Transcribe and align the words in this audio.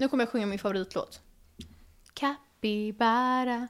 Nu 0.00 0.08
kommer 0.08 0.24
jag 0.24 0.32
sjunga 0.32 0.46
min 0.46 0.58
favoritlåt. 0.58 1.20
Capybara. 2.14 3.68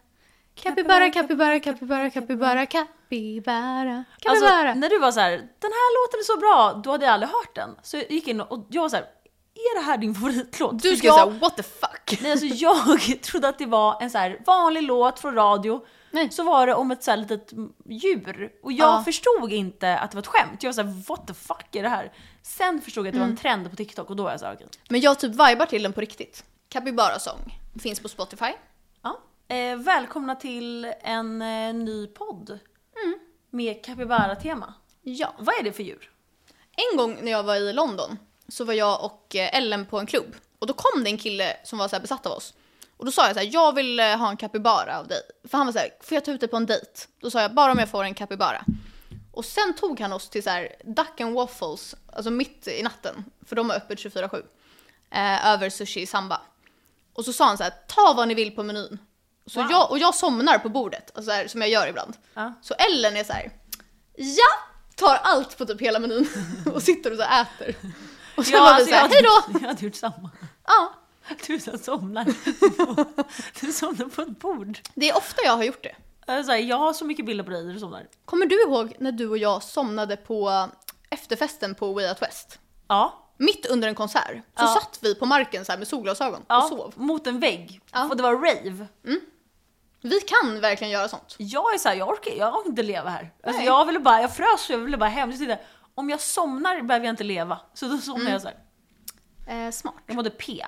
Capybara, 0.54 1.10
capybara, 1.10 1.60
capybara, 1.60 2.10
capybara, 2.10 2.66
capybara, 2.66 4.04
Alltså, 4.25 4.46
när 4.74 4.88
du 4.88 4.98
var 4.98 5.12
så 5.12 5.21
här, 5.21 5.30
den 5.30 5.72
här 5.72 6.06
låten 6.06 6.21
är 6.21 6.24
så 6.24 6.37
bra, 6.40 6.80
då 6.85 6.90
hade 6.90 7.04
jag 7.04 7.12
aldrig 7.14 7.30
hört 7.30 7.54
den. 7.54 7.71
Så 7.82 7.96
jag 7.96 8.11
gick 8.11 8.29
in 8.29 8.40
och 8.40 8.66
jag 8.71 8.82
var 8.82 8.88
så 8.88 8.96
här, 8.96 9.04
är 9.54 9.79
det 9.79 9.85
här 9.85 9.98
din 9.98 10.14
favoritlåt? 10.14 10.82
du 10.82 10.96
ska 10.96 11.12
säga 11.12 11.27
what 11.27 11.56
the 11.56 11.62
fuck. 11.62 12.19
Nej, 12.23 12.31
alltså 12.33 12.47
jag 12.55 13.23
trodde 13.23 13.49
att 13.49 13.59
det 13.59 13.67
var 13.67 14.03
en 14.03 14.11
så 14.11 14.35
vanlig 14.47 14.83
låt 14.83 15.19
från 15.21 15.35
radio. 15.35 15.87
Nej. 16.11 16.31
Så 16.31 16.43
var 16.43 16.67
det 16.67 16.75
om 16.75 16.91
ett 16.91 17.03
så 17.05 17.11
här 17.11 17.19
litet 17.19 17.53
djur. 17.89 18.53
Och 18.62 18.73
jag 18.73 18.89
Ja. 18.89 19.03
förstod 19.05 19.53
inte 19.53 19.99
att 19.99 20.11
det 20.11 20.15
var 20.17 20.23
ett 20.23 20.27
skämt. 20.27 20.62
Jag 20.62 20.69
var 20.69 20.73
så 20.75 20.83
här, 20.83 21.05
what 21.09 21.27
the 21.27 21.35
fuck 21.35 21.75
är 21.75 21.83
det 21.83 21.89
här? 21.89 22.12
Sen 22.43 22.80
förstod 22.80 23.07
jag 23.07 23.09
att 23.09 23.14
det 23.14 23.18
var 23.18 23.25
Mm. 23.27 23.36
en 23.36 23.43
trend 23.43 23.70
på 23.70 23.77
TikTok 23.77 24.11
och 24.11 24.16
då 24.16 24.23
var 24.23 24.30
jag 24.30 24.41
så 24.41 24.46
här, 24.46 24.54
okej. 24.54 24.66
Men 24.88 25.00
jag 25.00 25.18
typ 25.20 25.30
vibar 25.30 25.66
till 25.66 25.82
den 25.82 25.93
på 25.93 26.00
riktigt. 26.00 26.45
Capybara 26.68 27.18
sång. 27.18 27.59
Finns 27.82 28.00
på 28.00 28.09
Spotify. 28.09 28.52
Ja. 29.02 29.20
Eh, 29.56 29.77
välkomna 29.77 30.34
till 30.34 30.92
en 31.02 31.42
eh, 31.42 31.74
ny 31.74 32.06
podd. 32.06 32.59
Mm. 33.05 33.18
Med 33.51 33.84
capybara-tema. 33.84 34.74
Ja. 35.02 35.34
Vad 35.38 35.55
är 35.59 35.62
det 35.62 35.73
för 35.73 35.82
djur? 35.82 36.10
En 36.92 36.96
gång 36.96 37.18
när 37.23 37.32
jag 37.32 37.42
var 37.42 37.56
i 37.56 37.73
London 37.73 38.18
så 38.48 38.65
var 38.65 38.74
jag 38.74 39.04
och 39.04 39.37
eh, 39.37 39.57
Ellen 39.57 39.87
på 39.87 39.98
en 40.01 40.07
klubb. 40.07 40.37
Och 40.59 40.66
då 40.66 40.73
kom 40.73 41.04
det 41.04 41.10
en 41.10 41.18
kille 41.18 41.57
som 41.65 41.79
var 41.79 41.88
så 41.88 41.96
här 41.96 42.01
besatt 42.01 42.27
av 42.27 42.32
oss. 42.32 42.54
Och 42.96 43.04
då 43.07 43.12
sa 43.12 43.27
jag 43.27 43.34
så 43.37 43.41
här, 43.41 43.51
jag 43.52 43.74
vill 43.74 44.01
eh, 44.01 44.16
ha 44.16 44.30
en 44.30 44.37
capybara 44.37 44.98
av 44.98 45.07
dig. 45.09 45.20
För 45.48 45.59
han 45.59 45.66
var 45.66 45.73
så 45.73 45.79
här, 45.79 45.88
får 46.01 46.15
jag 46.15 46.24
ta 46.24 46.30
ut 46.32 46.41
dig 46.41 46.48
på 46.48 46.57
en 46.57 46.66
dejt? 46.66 46.91
Då 47.20 47.30
sa 47.30 47.41
jag, 47.43 47.54
bara 47.54 47.73
om 47.73 47.79
jag 47.79 47.88
får 47.88 48.04
en 48.04 48.15
capybara. 48.15 48.65
Och 49.41 49.45
sen 49.47 49.75
tog 49.75 50.01
han 50.01 50.12
oss 50.12 50.29
till 50.29 50.43
så 50.43 50.51
här 50.51 50.77
Duck 50.85 51.21
and 51.21 51.35
Waffles, 51.35 51.95
alltså 52.12 52.30
mitt 52.30 52.69
i 52.69 52.83
natten. 52.83 53.25
För 53.47 53.57
de 53.57 53.71
har 53.71 53.77
öppet 53.77 53.99
24-7. 53.99 54.43
Eh, 55.11 55.47
över 55.47 55.71
sushi 55.71 56.01
i 56.01 56.07
Samba. 56.07 56.41
Och 57.13 57.25
så 57.25 57.33
sa 57.33 57.47
han 57.47 57.57
så 57.59 57.63
här, 57.65 57.73
ta 57.89 58.13
vad 58.16 58.29
ni 58.29 58.35
vill 58.35 58.55
på 58.57 58.63
menyn. 58.63 58.99
Så 59.47 59.61
Wow. 59.63 59.71
jag, 59.71 59.91
och 59.91 59.99
jag 59.99 60.15
somnar 60.15 60.59
på 60.59 60.69
bordet, 60.69 61.10
alltså 61.15 61.30
så 61.30 61.37
här, 61.37 61.49
som 61.49 61.60
jag 61.60 61.71
gör 61.71 61.87
ibland. 61.87 62.16
Ja. 62.35 62.52
Så 62.63 62.74
Ellen 62.74 63.16
är 63.16 63.24
så 63.24 63.32
här, 63.32 63.51
ja! 64.16 64.52
Tar 64.94 65.14
allt 65.22 65.58
på 65.58 65.66
typ 65.66 65.80
hela 65.80 65.98
menyn 65.98 66.28
och 66.75 66.82
sitter 66.82 67.10
och 67.10 67.16
så 67.16 67.22
äter. 67.25 67.75
Och 68.36 68.47
sen 68.47 68.60
var 68.60 68.78
vi 68.78 68.84
så 68.84 68.91
här, 68.94 69.02
hade, 69.02 69.14
hej 69.14 69.22
då! 69.22 69.58
Jag 69.60 69.69
hade 69.69 69.84
gjort 69.84 69.94
samma. 69.94 70.30
Ja, 70.66 70.92
Du 71.47 71.60
som 71.60 71.78
somnar. 71.78 72.25
Du 73.60 73.72
somnar 73.72 74.08
på 74.08 74.22
ett 74.22 74.38
bord. 74.38 74.78
det 74.94 75.08
är 75.10 75.16
ofta 75.16 75.42
jag 75.44 75.56
har 75.56 75.64
gjort 75.64 75.82
det. 75.82 75.97
Jag, 76.30 76.38
är 76.38 76.42
så 76.42 76.50
här, 76.50 76.58
jag 76.58 76.76
har 76.76 76.92
så 76.92 77.04
mycket 77.04 77.26
bilder 77.26 77.44
på 77.44 77.50
dig 77.50 77.64
när 77.64 77.72
du 77.74 77.78
somnar. 77.80 78.06
Kommer 78.24 78.46
du 78.46 78.62
ihåg 78.62 78.94
när 78.98 79.12
du 79.12 79.28
och 79.28 79.38
jag 79.38 79.62
somnade 79.62 80.16
på 80.16 80.68
efterfesten 81.10 81.74
på 81.74 81.92
Way 81.92 82.08
Out 82.08 82.22
West? 82.22 82.58
Ja. 82.88 83.26
Mitt 83.36 83.66
under 83.66 83.88
en 83.88 83.94
konsert 83.94 84.30
så 84.34 84.40
Ja. 84.64 84.66
satt 84.66 84.98
vi 85.02 85.14
på 85.14 85.26
marken 85.26 85.64
så 85.64 85.72
här 85.72 85.78
med 85.78 85.88
solglasögon 85.88 86.42
ja 86.48 86.62
och 86.62 86.68
sov. 86.68 86.92
Mot 86.96 87.26
en 87.26 87.40
vägg. 87.40 87.80
Ja. 87.92 88.08
Och 88.08 88.16
det 88.16 88.22
var 88.22 88.34
rave. 88.34 88.86
Vi 90.02 90.20
kan 90.20 90.60
verkligen 90.60 90.90
göra 90.92 91.08
sånt. 91.08 91.34
Jag 91.38 91.74
är 91.74 91.78
så 91.78 91.88
här, 91.88 91.96
jag 91.96 92.08
orkar, 92.08 92.30
jag 92.32 92.54
orkar 92.56 92.70
inte 92.70 92.82
leva 92.82 93.10
här. 93.10 93.30
Alltså 93.44 93.62
jag 93.62 93.86
ville 93.86 93.98
bara, 94.00 94.20
jag 94.20 94.36
frös 94.36 94.68
och 94.68 94.74
jag 94.74 94.78
ville 94.78 94.96
bara 94.96 95.10
hem. 95.10 95.32
Så 95.32 95.56
om 95.94 96.10
jag 96.10 96.20
somnar 96.20 96.82
behöver 96.82 97.06
jag 97.06 97.12
inte 97.12 97.24
leva. 97.24 97.60
Så 97.74 97.86
då 97.86 97.98
somnar 97.98 98.20
Mm. 98.20 98.32
jag 98.32 98.42
så 98.42 98.48
här. 99.46 99.66
Eh, 99.66 99.70
smart. 99.70 99.94
Jag 100.06 100.16
mådde 100.16 100.30
P. 100.30 100.66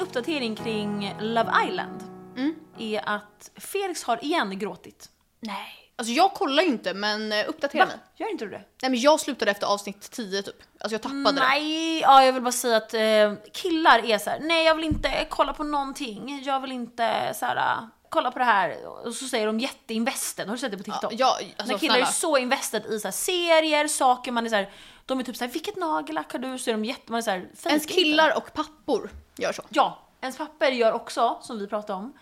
till 0.00 0.06
uppdatering 0.08 0.56
kring 0.56 1.14
Love 1.20 1.52
Island 1.68 2.02
Mm. 2.36 2.54
är 2.78 3.08
att 3.08 3.50
Felix 3.56 4.02
har 4.04 4.24
igen 4.24 4.58
gråtit. 4.58 5.08
Nej. 5.40 5.74
Alltså 5.96 6.12
jag 6.12 6.32
kollar 6.34 6.62
ju 6.62 6.68
inte 6.68 6.94
men 6.94 7.32
eh, 7.32 7.44
uppdatera 7.48 7.86
mig. 7.86 7.96
Gör 8.16 8.30
inte 8.30 8.44
du 8.44 8.50
det? 8.50 8.62
Nej 8.82 8.90
men 8.90 9.00
jag 9.00 9.20
slutade 9.20 9.50
efter 9.50 9.66
avsnitt 9.66 10.10
10 10.10 10.42
typ. 10.42 10.54
Alltså 10.80 10.94
jag 10.94 11.02
tappade 11.02 11.32
det. 11.32 11.40
Nej, 11.48 12.00
ja, 12.00 12.24
jag 12.24 12.32
vill 12.32 12.42
bara 12.42 12.52
säga 12.52 12.76
att 12.76 12.94
eh, 12.94 13.32
killar 13.52 14.04
är 14.04 14.18
så 14.18 14.30
här: 14.30 14.38
nej 14.40 14.64
jag 14.66 14.74
vill 14.74 14.84
inte 14.84 15.26
kolla 15.30 15.52
på 15.52 15.64
någonting, 15.64 16.42
jag 16.44 16.60
vill 16.60 16.72
inte 16.72 17.34
så 17.34 17.46
här, 17.46 17.56
äh, 17.56 17.84
kolla 18.08 18.30
på 18.30 18.38
det 18.38 18.44
här. 18.44 18.86
Och 19.06 19.14
så 19.14 19.24
säger 19.26 19.46
de 19.46 19.60
jätteinvested, 19.60 20.46
har 20.48 20.54
du 20.54 20.58
sett 20.60 20.70
det 20.70 20.78
på 20.78 20.84
TikTok? 20.84 21.12
Ja, 21.12 21.36
ja, 21.40 21.46
alltså, 21.56 21.72
När 21.72 21.78
killar 21.78 21.94
snälla. 21.94 22.06
är 22.08 22.12
så 22.12 22.38
invested 22.38 22.86
i 22.86 23.00
så 23.00 23.06
här, 23.08 23.12
serier, 23.12 23.88
saker, 23.88 24.32
man 24.32 24.46
är 24.46 24.50
så 24.50 24.56
här, 24.56 24.70
de 25.06 25.20
är 25.20 25.24
typ 25.24 25.36
så 25.36 25.44
här, 25.44 25.52
vilket 25.52 25.76
nagellack 25.76 26.32
har 26.32 26.38
du? 26.38 26.58
Så 26.58 26.70
är 26.70 26.74
de 26.74 26.84
jätte, 26.84 27.12
man 27.12 27.18
är 27.18 27.22
så 27.22 27.30
här, 27.30 27.40
fejkar 27.40 27.70
Ens 27.70 27.82
inte. 27.82 27.94
killar 27.94 28.36
och 28.36 28.52
pappor 28.52 29.10
gör 29.40 29.52
så. 29.52 29.62
Ja, 29.68 29.98
ens 30.20 30.38
papper 30.38 30.70
gör 30.70 30.92
också, 30.92 31.38
som 31.42 31.58
vi 31.58 31.66
pratade 31.66 31.98
om, 31.98 32.18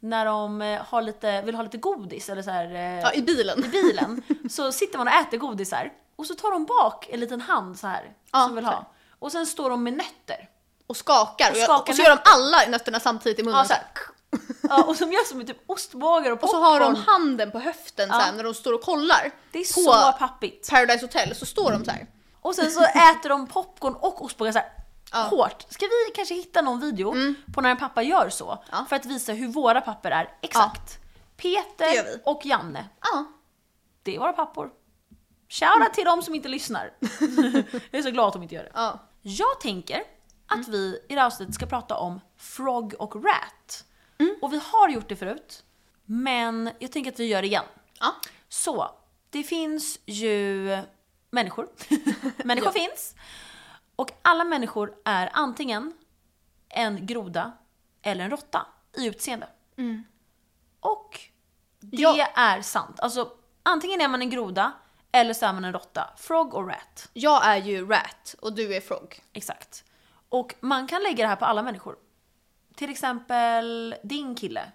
när 0.00 0.24
de 0.26 0.62
eh, 0.62 0.80
har 0.88 1.02
lite, 1.02 1.42
vill 1.42 1.54
ha 1.54 1.62
lite 1.62 1.78
godis 1.78 2.28
eller 2.28 2.42
så 2.42 2.50
här, 2.50 2.74
eh, 2.74 3.00
Ja, 3.00 3.12
i 3.12 3.22
bilen. 3.22 3.64
i 3.64 3.68
bilen 3.68 4.22
så 4.50 4.72
sitter 4.72 4.98
man 4.98 5.08
och 5.08 5.14
äter 5.14 5.38
godisar 5.38 5.92
och 6.16 6.26
så 6.26 6.34
tar 6.34 6.50
de 6.50 6.64
bak 6.64 7.08
en 7.10 7.20
liten 7.20 7.40
hand 7.40 7.78
så 7.78 7.86
här 7.86 8.12
Ja, 8.32 8.44
som 8.46 8.54
vill 8.54 8.64
ha. 8.64 8.84
Och 9.18 9.32
sen 9.32 9.46
står 9.46 9.70
de 9.70 9.82
med 9.84 9.92
nötter. 9.92 10.48
Och 10.86 10.96
skakar. 10.96 11.50
Och, 11.50 11.56
skakar 11.56 11.92
och 11.92 11.96
så 11.96 12.02
gör 12.02 12.10
de 12.10 12.18
alla 12.24 12.70
nötterna 12.70 13.00
samtidigt 13.00 13.38
i 13.38 13.42
munnen. 13.42 13.58
Ja, 13.58 13.64
så 13.64 13.72
här. 13.72 13.82
Ja, 14.62 14.84
och 14.84 14.96
som 14.96 15.12
gör 15.12 15.24
som 15.24 15.46
typ 15.46 15.62
ostbågar 15.66 16.30
och 16.30 16.42
Och 16.42 16.48
så 16.50 16.56
popcorn. 16.56 16.72
har 16.72 16.80
de 16.80 16.94
handen 17.06 17.50
på 17.50 17.58
höften 17.58 18.08
Ja. 18.08 18.14
här, 18.14 18.32
när 18.32 18.44
de 18.44 18.54
står 18.54 18.72
och 18.72 18.82
kollar. 18.82 19.30
Det 19.52 19.58
är 19.58 19.74
på 19.74 19.80
så 20.12 20.12
pappigt. 20.18 20.70
Paradise 20.70 21.04
Hotel 21.04 21.34
så 21.34 21.46
står 21.46 21.72
de 21.72 21.84
så 21.84 21.90
här. 21.90 22.06
Och 22.40 22.54
sen 22.54 22.70
så 22.70 22.82
äter 22.82 23.28
de 23.28 23.46
popcorn 23.46 23.94
och 23.94 24.24
ostbågar 24.24 24.52
så 24.52 24.58
här 24.58 24.68
Ja. 25.12 25.18
Mm. 25.18 25.30
hårt. 25.30 25.66
Ska 25.68 25.86
vi 25.86 26.12
kanske 26.14 26.34
hitta 26.34 26.62
någon 26.62 26.80
video 26.80 27.14
på 27.54 27.60
när 27.60 27.70
en 27.70 27.76
pappa 27.76 28.02
gör 28.02 28.28
så? 28.28 28.64
Ja. 28.70 28.86
För 28.88 28.96
att 28.96 29.06
visa 29.06 29.32
hur 29.32 29.48
våra 29.48 29.80
papper 29.80 30.10
är 30.10 30.34
exakt. 30.42 30.98
Peter 31.36 32.20
och 32.24 32.40
Janne, 32.46 32.88
Ja. 33.02 33.24
det 34.02 34.14
är 34.16 34.18
våra 34.18 34.32
pappor. 34.32 34.70
Shoutout 35.48 35.94
till 35.94 36.04
de 36.04 36.22
som 36.22 36.34
inte 36.34 36.48
lyssnar. 36.48 36.90
Jag 37.90 37.98
är 37.98 38.02
så 38.02 38.10
glad 38.10 38.26
att 38.26 38.32
de 38.32 38.42
inte 38.42 38.54
gör 38.54 38.62
det. 38.64 38.70
ja. 38.74 38.98
Jag 39.22 39.60
tänker 39.60 40.02
att 40.46 40.68
vi 40.68 41.00
i 41.08 41.14
det 41.14 41.20
här 41.20 41.26
avsnittet 41.26 41.54
ska 41.54 41.66
prata 41.66 41.96
om 41.96 42.20
Frog 42.36 42.94
och 42.98 43.24
Rat. 43.24 43.84
Och 44.42 44.52
vi 44.52 44.60
har 44.72 44.88
gjort 44.88 45.08
det 45.08 45.16
förut, 45.16 45.64
men 46.04 46.70
jag 46.78 46.92
tänker 46.92 47.12
att 47.12 47.20
vi 47.20 47.24
gör 47.26 47.42
det 47.42 47.48
igen. 47.48 47.64
Ja. 48.00 48.14
Så, 48.48 48.90
det 49.30 49.42
finns 49.42 49.98
ju 50.06 50.78
människor. 51.30 51.68
människor 52.44 52.72
Ja. 52.74 52.80
finns. 52.88 53.14
Och 54.00 54.10
alla 54.22 54.44
människor 54.44 54.94
är 55.04 55.30
antingen 55.32 55.92
en 56.68 57.06
groda 57.06 57.52
eller 58.02 58.24
en 58.24 58.30
råtta 58.30 58.66
i 58.96 59.06
utseende. 59.06 59.48
Och 60.80 61.20
det 61.80 61.96
Ja. 62.02 62.26
är 62.26 62.62
sant. 62.62 63.00
Alltså, 63.00 63.32
antingen 63.62 64.00
är 64.00 64.08
man 64.08 64.22
en 64.22 64.30
groda 64.30 64.72
eller 65.12 65.34
så 65.34 65.46
är 65.46 65.52
man 65.52 65.64
en 65.64 65.72
råtta. 65.72 66.10
Frog 66.16 66.54
och 66.54 66.66
rat. 66.68 67.08
Jag 67.12 67.46
är 67.46 67.56
ju 67.56 67.86
Rat 67.88 68.34
och 68.40 68.52
du 68.52 68.74
är 68.74 68.80
Frog. 68.80 69.20
Exakt. 69.32 69.84
Och 70.28 70.54
man 70.60 70.86
kan 70.86 71.02
lägga 71.02 71.24
det 71.24 71.28
här 71.28 71.36
på 71.36 71.44
alla 71.44 71.62
människor. 71.62 71.96
Till 72.74 72.90
exempel 72.90 73.94
din 74.02 74.34
kille 74.34 74.72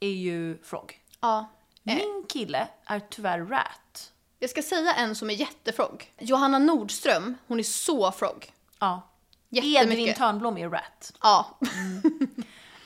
är 0.00 0.08
ju 0.12 0.62
Frog. 0.62 1.00
Ja. 1.20 1.38
Eh, 1.84 1.96
Min 1.96 2.24
kille 2.28 2.68
är 2.84 3.00
tyvärr 3.00 3.38
Rat. 3.40 4.12
jag 4.38 4.50
ska 4.50 4.62
säga 4.62 4.94
en 4.94 5.14
som 5.14 5.30
är 5.30 5.34
jättefrog. 5.34 6.12
Johanna 6.18 6.58
Nordström, 6.58 7.36
hon 7.46 7.58
är 7.58 7.62
så 7.62 8.12
Frog. 8.12 8.52
Ja. 8.80 9.02
Edvin. 9.50 10.14
Törnblom 10.14 10.58
är 10.58 10.68
Rat. 10.68 11.12
Ja. 11.22 11.58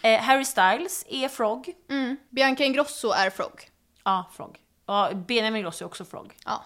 Eh, 0.03 0.21
Harry 0.21 0.45
Styles 0.45 1.05
är 1.09 1.29
Frog. 1.29 1.73
Mm. 1.91 2.17
Bianca 2.31 2.65
Ingrosso 2.65 3.11
är 3.11 3.31
Frog. 3.31 3.71
Ja, 4.05 4.31
Frog. 4.33 4.59
Ja, 4.87 5.11
Benjamin 5.15 5.57
Ingrosso 5.57 5.85
är 5.85 5.87
också 5.87 6.05
Frog. 6.05 6.37
Ja. 6.45 6.65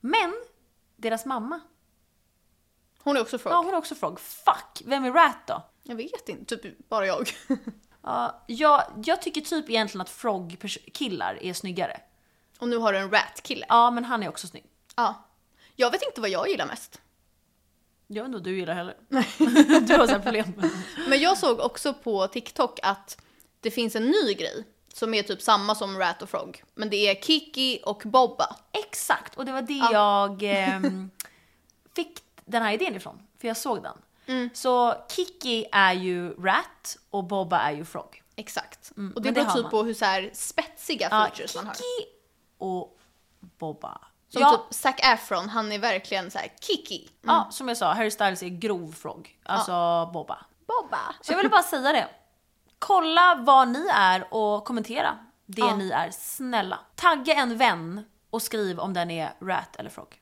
Men, 0.00 0.34
deras 0.96 1.26
mamma, 1.26 1.60
Hon 3.02 3.16
är 3.16 3.20
också 3.20 3.38
Frog. 3.38 3.52
ja 3.52 3.56
hon 3.56 3.68
är 3.74 3.76
också 3.76 3.94
Frog. 3.94 4.20
Fuck, 4.20 4.82
vem 4.84 5.04
är 5.04 5.12
Rat 5.12 5.46
då? 5.46 5.62
Jag 5.82 5.96
vet 5.96 6.28
inte, 6.28 6.56
typ 6.56 6.88
bara 6.88 7.06
jag. 7.06 7.30
Ja, 8.02 8.44
jag, 8.46 8.82
jag 9.04 9.22
tycker 9.22 9.40
typ 9.40 9.70
egentligen 9.70 10.00
att 10.02 10.10
Frog-killar 10.10 11.38
är 11.42 11.52
snyggare. 11.54 12.00
och 12.58 12.68
nu 12.68 12.76
har 12.76 12.92
du 12.92 12.98
en 12.98 13.10
Rat-kille. 13.10 13.66
Ja, 13.68 13.90
men 13.90 14.04
han 14.04 14.22
är 14.22 14.28
också 14.28 14.46
snygg. 14.46 14.64
Ja. 14.96 15.14
Jag 15.76 15.90
vet 15.90 16.02
inte 16.02 16.20
vad 16.20 16.30
jag 16.30 16.48
gillar 16.48 16.66
mest. 16.66 17.00
Jag 18.12 18.22
vet 18.22 18.26
inte 18.26 18.36
vad 18.36 18.44
du 18.44 18.56
gillar 18.56 18.74
heller. 18.74 18.94
du 19.80 19.94
har 19.96 20.06
så 20.06 20.12
här 20.12 20.20
problem 20.20 20.52
med 20.56 20.70
Men 21.08 21.20
jag 21.20 21.38
såg 21.38 21.60
också 21.60 21.94
på 21.94 22.26
TikTok 22.26 22.78
att 22.82 23.22
det 23.60 23.70
finns 23.70 23.96
en 23.96 24.06
ny 24.06 24.34
grej 24.34 24.64
som 24.92 25.14
är 25.14 25.22
typ 25.22 25.42
samma 25.42 25.74
som 25.74 25.98
Rat 25.98 26.22
och 26.22 26.30
Frog. 26.30 26.62
Men 26.74 26.90
det 26.90 26.96
är 26.96 27.14
Kiki 27.14 27.80
och 27.84 28.02
Bobba. 28.04 28.56
Exakt, 28.72 29.36
och 29.36 29.44
det 29.44 29.52
var 29.52 29.62
det 29.62 29.74
Ja. 29.74 29.92
jag 29.92 30.42
ehm, 30.56 31.10
fick 31.94 32.20
den 32.44 32.62
här 32.62 32.72
idén 32.72 32.96
ifrån. 32.96 33.22
För 33.40 33.48
jag 33.48 33.56
såg 33.56 33.82
den. 33.82 33.96
Mm. 34.26 34.50
Så 34.54 34.94
Kiki 35.08 35.66
är 35.72 35.92
ju 35.92 36.34
Rat 36.34 36.98
och 37.10 37.24
Bobba 37.24 37.58
är 37.58 37.72
ju 37.72 37.84
Frog. 37.84 38.22
Exakt. 38.36 38.92
Mm, 38.96 39.12
och 39.12 39.22
det 39.22 39.32
beror 39.32 39.44
typ 39.44 39.62
man. 39.62 39.70
på 39.70 39.82
hur 39.82 39.94
så 39.94 40.04
här 40.04 40.30
spetsiga 40.32 41.08
Ja, 41.10 41.24
features 41.26 41.54
man 41.56 41.66
har. 41.66 41.74
Kiki 41.74 42.10
och 42.58 42.98
Bobba. 43.40 44.00
Som 44.32 44.42
ja, 44.42 44.50
typ 44.50 44.74
Zac 44.74 44.94
Efron, 44.98 45.48
han 45.48 45.72
är 45.72 45.78
verkligen 45.78 46.30
så 46.30 46.38
här 46.38 46.48
Kiki. 46.60 47.08
ja, 47.22 47.48
som 47.50 47.68
jag 47.68 47.76
sa, 47.76 47.92
Harry 47.92 48.10
Styles 48.10 48.42
är 48.42 48.48
grov 48.48 48.92
Frog. 48.92 49.38
Alltså 49.42 49.72
Bobba. 50.12 50.38
Bobba. 50.66 50.98
Så 51.20 51.32
jag 51.32 51.36
ville 51.36 51.48
bara 51.48 51.62
säga 51.62 51.92
det. 51.92 52.08
Kolla 52.78 53.34
var 53.34 53.66
ni 53.66 53.86
är 53.94 54.34
och 54.34 54.64
kommentera 54.64 55.18
det 55.46 55.60
Ja. 55.62 55.76
ni 55.76 55.90
är, 55.90 56.10
snälla. 56.10 56.78
Tagga 56.94 57.34
en 57.34 57.56
vän 57.58 58.04
och 58.30 58.42
skriv 58.42 58.78
om 58.80 58.92
den 58.94 59.10
är 59.10 59.32
rat 59.40 59.76
eller 59.76 59.90
frog. 59.90 60.16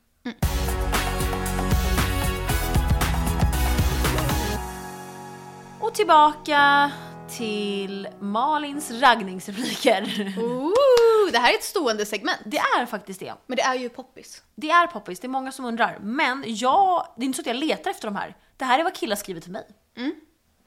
Och 5.81 5.93
tillbaka 5.93 6.91
till 7.37 8.07
Malins 8.19 8.91
raggningsrepliker. 8.91 10.33
Ooh, 10.37 11.31
det 11.31 11.37
här 11.37 11.51
är 11.51 11.55
ett 11.55 11.63
stående 11.63 12.05
segment. 12.05 12.39
Det 12.45 12.57
är 12.57 12.85
faktiskt 12.85 13.19
det. 13.19 13.33
Men 13.47 13.55
det 13.55 13.61
är 13.61 13.75
ju 13.75 13.89
poppis. 13.89 14.43
Det 14.55 14.69
är 14.69 14.87
poppis, 14.87 15.19
det 15.19 15.27
är 15.27 15.29
många 15.29 15.51
som 15.51 15.65
undrar. 15.65 15.97
Men 16.01 16.43
jag, 16.47 17.07
det 17.17 17.23
är 17.23 17.25
inte 17.25 17.35
så 17.35 17.41
att 17.41 17.47
jag 17.47 17.55
letar 17.55 17.91
efter 17.91 18.07
de 18.07 18.15
här. 18.15 18.35
Det 18.57 18.65
här 18.65 18.79
är 18.79 18.83
vad 18.83 18.93
killar 18.93 19.15
skriver 19.15 19.41
till 19.41 19.51
mig. 19.51 19.67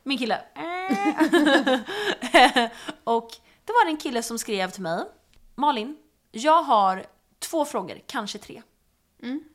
Min 0.02 0.18
kille. 0.18 0.40
och 3.04 3.30
det 3.64 3.72
var 3.72 3.86
en 3.86 3.96
kille 3.96 4.22
som 4.22 4.38
skrev 4.38 4.70
till 4.70 4.82
mig. 4.82 5.04
Malin, 5.54 5.96
jag 6.30 6.62
har 6.62 7.06
två 7.38 7.64
frågor, 7.64 7.98
kanske 8.06 8.38
tre. 8.38 8.62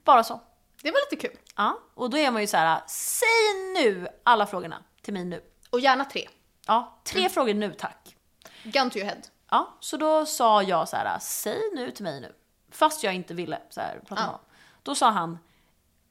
Bara 0.04 0.24
så. 0.24 0.42
Det 0.82 0.92
var 0.92 1.12
lite 1.12 1.28
kul. 1.28 1.38
Ja, 1.56 1.80
och 1.96 2.10
då 2.10 2.18
är 2.18 2.32
man 2.32 2.42
ju 2.42 2.48
så 2.48 2.58
här: 2.58 2.82
säg 2.88 3.74
nu 3.74 4.08
alla 4.24 4.46
frågorna 4.46 4.84
till 5.02 5.14
mig 5.14 5.26
nu. 5.26 5.42
Och 5.70 5.80
gärna 5.80 6.06
tre. 6.06 6.28
Ja, 6.68 7.00
tre 7.04 7.30
frågor 7.30 7.54
nu 7.54 7.74
tack. 7.74 8.16
Gun 8.64 8.90
to 8.90 8.98
your 8.98 9.08
head. 9.10 9.22
Ja, 9.50 9.78
så 9.80 9.98
då 9.98 10.26
sa 10.26 10.64
jag 10.64 10.90
så 10.90 10.96
här: 10.96 11.20
säg 11.20 11.60
nu 11.76 11.92
till 11.92 12.04
mig 12.04 12.22
nu. 12.22 12.36
Fast 12.72 13.04
jag 13.04 13.14
inte 13.14 13.34
ville 13.34 13.60
så 13.70 13.82
här, 13.82 14.00
prata 14.00 14.16
med 14.16 14.22
Ja. 14.22 14.26
honom. 14.26 14.42
Då 14.84 14.96
sa 14.96 15.10
han, 15.10 15.40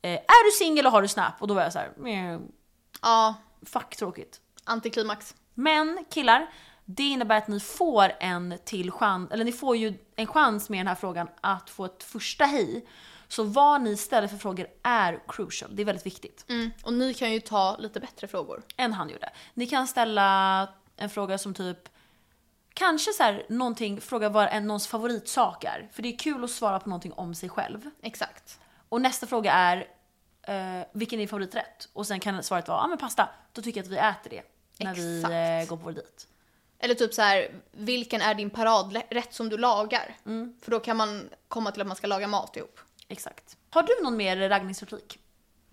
eh, 0.03 0.11
är 0.13 0.45
du 0.53 0.65
singel 0.65 0.87
och 0.87 0.93
har 0.93 1.03
du 1.03 1.09
Snap? 1.09 1.35
Och 1.43 1.49
då 1.49 1.55
var 1.55 1.63
jag 1.63 1.73
så 1.73 1.79
här, 1.79 1.93
"Meh, 1.97 2.39
Ja, 3.03 3.35
fuck 3.67 3.97
tråkigt. 3.97 4.41
antiklimax. 4.65 5.35
Men 5.55 6.05
killar, 6.11 6.47
det 6.85 7.03
innebär 7.03 7.37
att 7.39 7.49
ni 7.49 7.61
får 7.61 8.13
en 8.21 8.59
till 8.65 8.91
chans, 8.91 9.31
eller 9.31 9.45
ni 9.45 9.53
får 9.53 9.77
ju 9.77 9.99
en 10.17 10.27
chans 10.27 10.69
med 10.71 10.81
den 10.81 10.87
här 10.87 10.95
frågan 10.95 11.29
att 11.41 11.71
få 11.71 11.85
ett 11.85 12.03
första 12.03 12.45
hej. 12.45 12.87
Så 13.29 13.43
vad 13.43 13.81
ni 13.81 13.97
ställer 13.97 14.29
för 14.29 14.37
frågor 14.37 14.67
är 14.83 15.21
crucial, 15.29 15.77
det 15.77 15.83
är 15.83 15.87
väldigt 15.87 16.07
viktigt. 16.07 16.45
Mm. 16.49 16.71
Och 16.83 16.93
ni 16.93 17.15
kan 17.15 17.33
ju 17.33 17.41
ta 17.41 17.77
lite 17.77 18.01
bättre 18.01 18.29
frågor. 18.29 18.63
Än 18.77 18.93
han 18.93 19.09
gjorde. 19.09 19.31
Ni 19.55 19.67
kan 19.67 19.87
ställa 19.87 20.69
en 20.97 21.11
fråga 21.11 21.39
som 21.39 21.55
typ 21.55 21.89
Kanske 22.79 23.13
så 23.13 23.23
här, 23.23 23.47
någonting, 23.49 24.01
fråga 24.01 24.29
vad 24.29 24.49
en 24.53 24.67
någons 24.67 24.87
favoritsak 24.87 25.65
är. 25.65 25.89
För 25.93 26.03
det 26.03 26.09
är 26.09 26.19
kul 26.19 26.45
att 26.45 26.51
svara 26.51 26.81
på 26.81 26.89
någonting 26.89 27.13
om 27.13 27.35
sig 27.35 27.49
själv. 27.49 27.91
Exakt. 28.03 28.61
Och 28.89 29.01
nästa 29.01 29.27
fråga 29.27 29.53
är 29.53 29.77
eh, 30.43 30.87
vilken 30.93 31.17
är 31.17 31.21
din 31.21 31.29
favoriträtt? 31.29 31.89
Och 31.93 32.07
sen 32.07 32.21
kan 32.21 32.43
svaret 32.43 32.69
vara, 32.69 32.79
ja 32.79 32.85
ah, 32.85 32.89
men 32.89 32.99
pasta. 32.99 33.29
Då 33.53 33.63
tycker 33.63 33.81
jag 33.81 33.85
att 33.85 33.93
vi 33.93 33.97
äter 33.97 34.31
det. 34.31 34.43
När 34.85 34.95
vi 34.95 35.19
Exakt. 35.19 35.33
eh, 35.33 35.69
går 35.71 35.77
på 35.77 35.85
vår 35.85 35.93
dejt. 35.93 36.23
Eller 36.79 36.95
typ 36.95 37.15
så 37.15 37.23
här, 37.23 37.51
vilken 37.73 38.21
är 38.21 38.35
din 38.35 38.51
paradrätt 38.51 39.35
som 39.35 39.49
du 39.49 39.59
lagar? 39.59 40.17
Mm. 40.27 40.55
För 40.63 40.71
då 40.71 40.81
kan 40.81 40.97
man 40.97 41.29
komma 41.49 41.71
till 41.71 41.81
att 41.81 41.87
man 41.87 41.97
ska 41.97 42.07
laga 42.07 42.29
mat 42.29 42.57
ihop. 42.57 42.81
Exakt. 43.09 43.57
Har 43.71 43.83
du 43.83 44.03
någon 44.03 44.17
mer 44.17 44.49
raggningsreplik? 44.49 45.19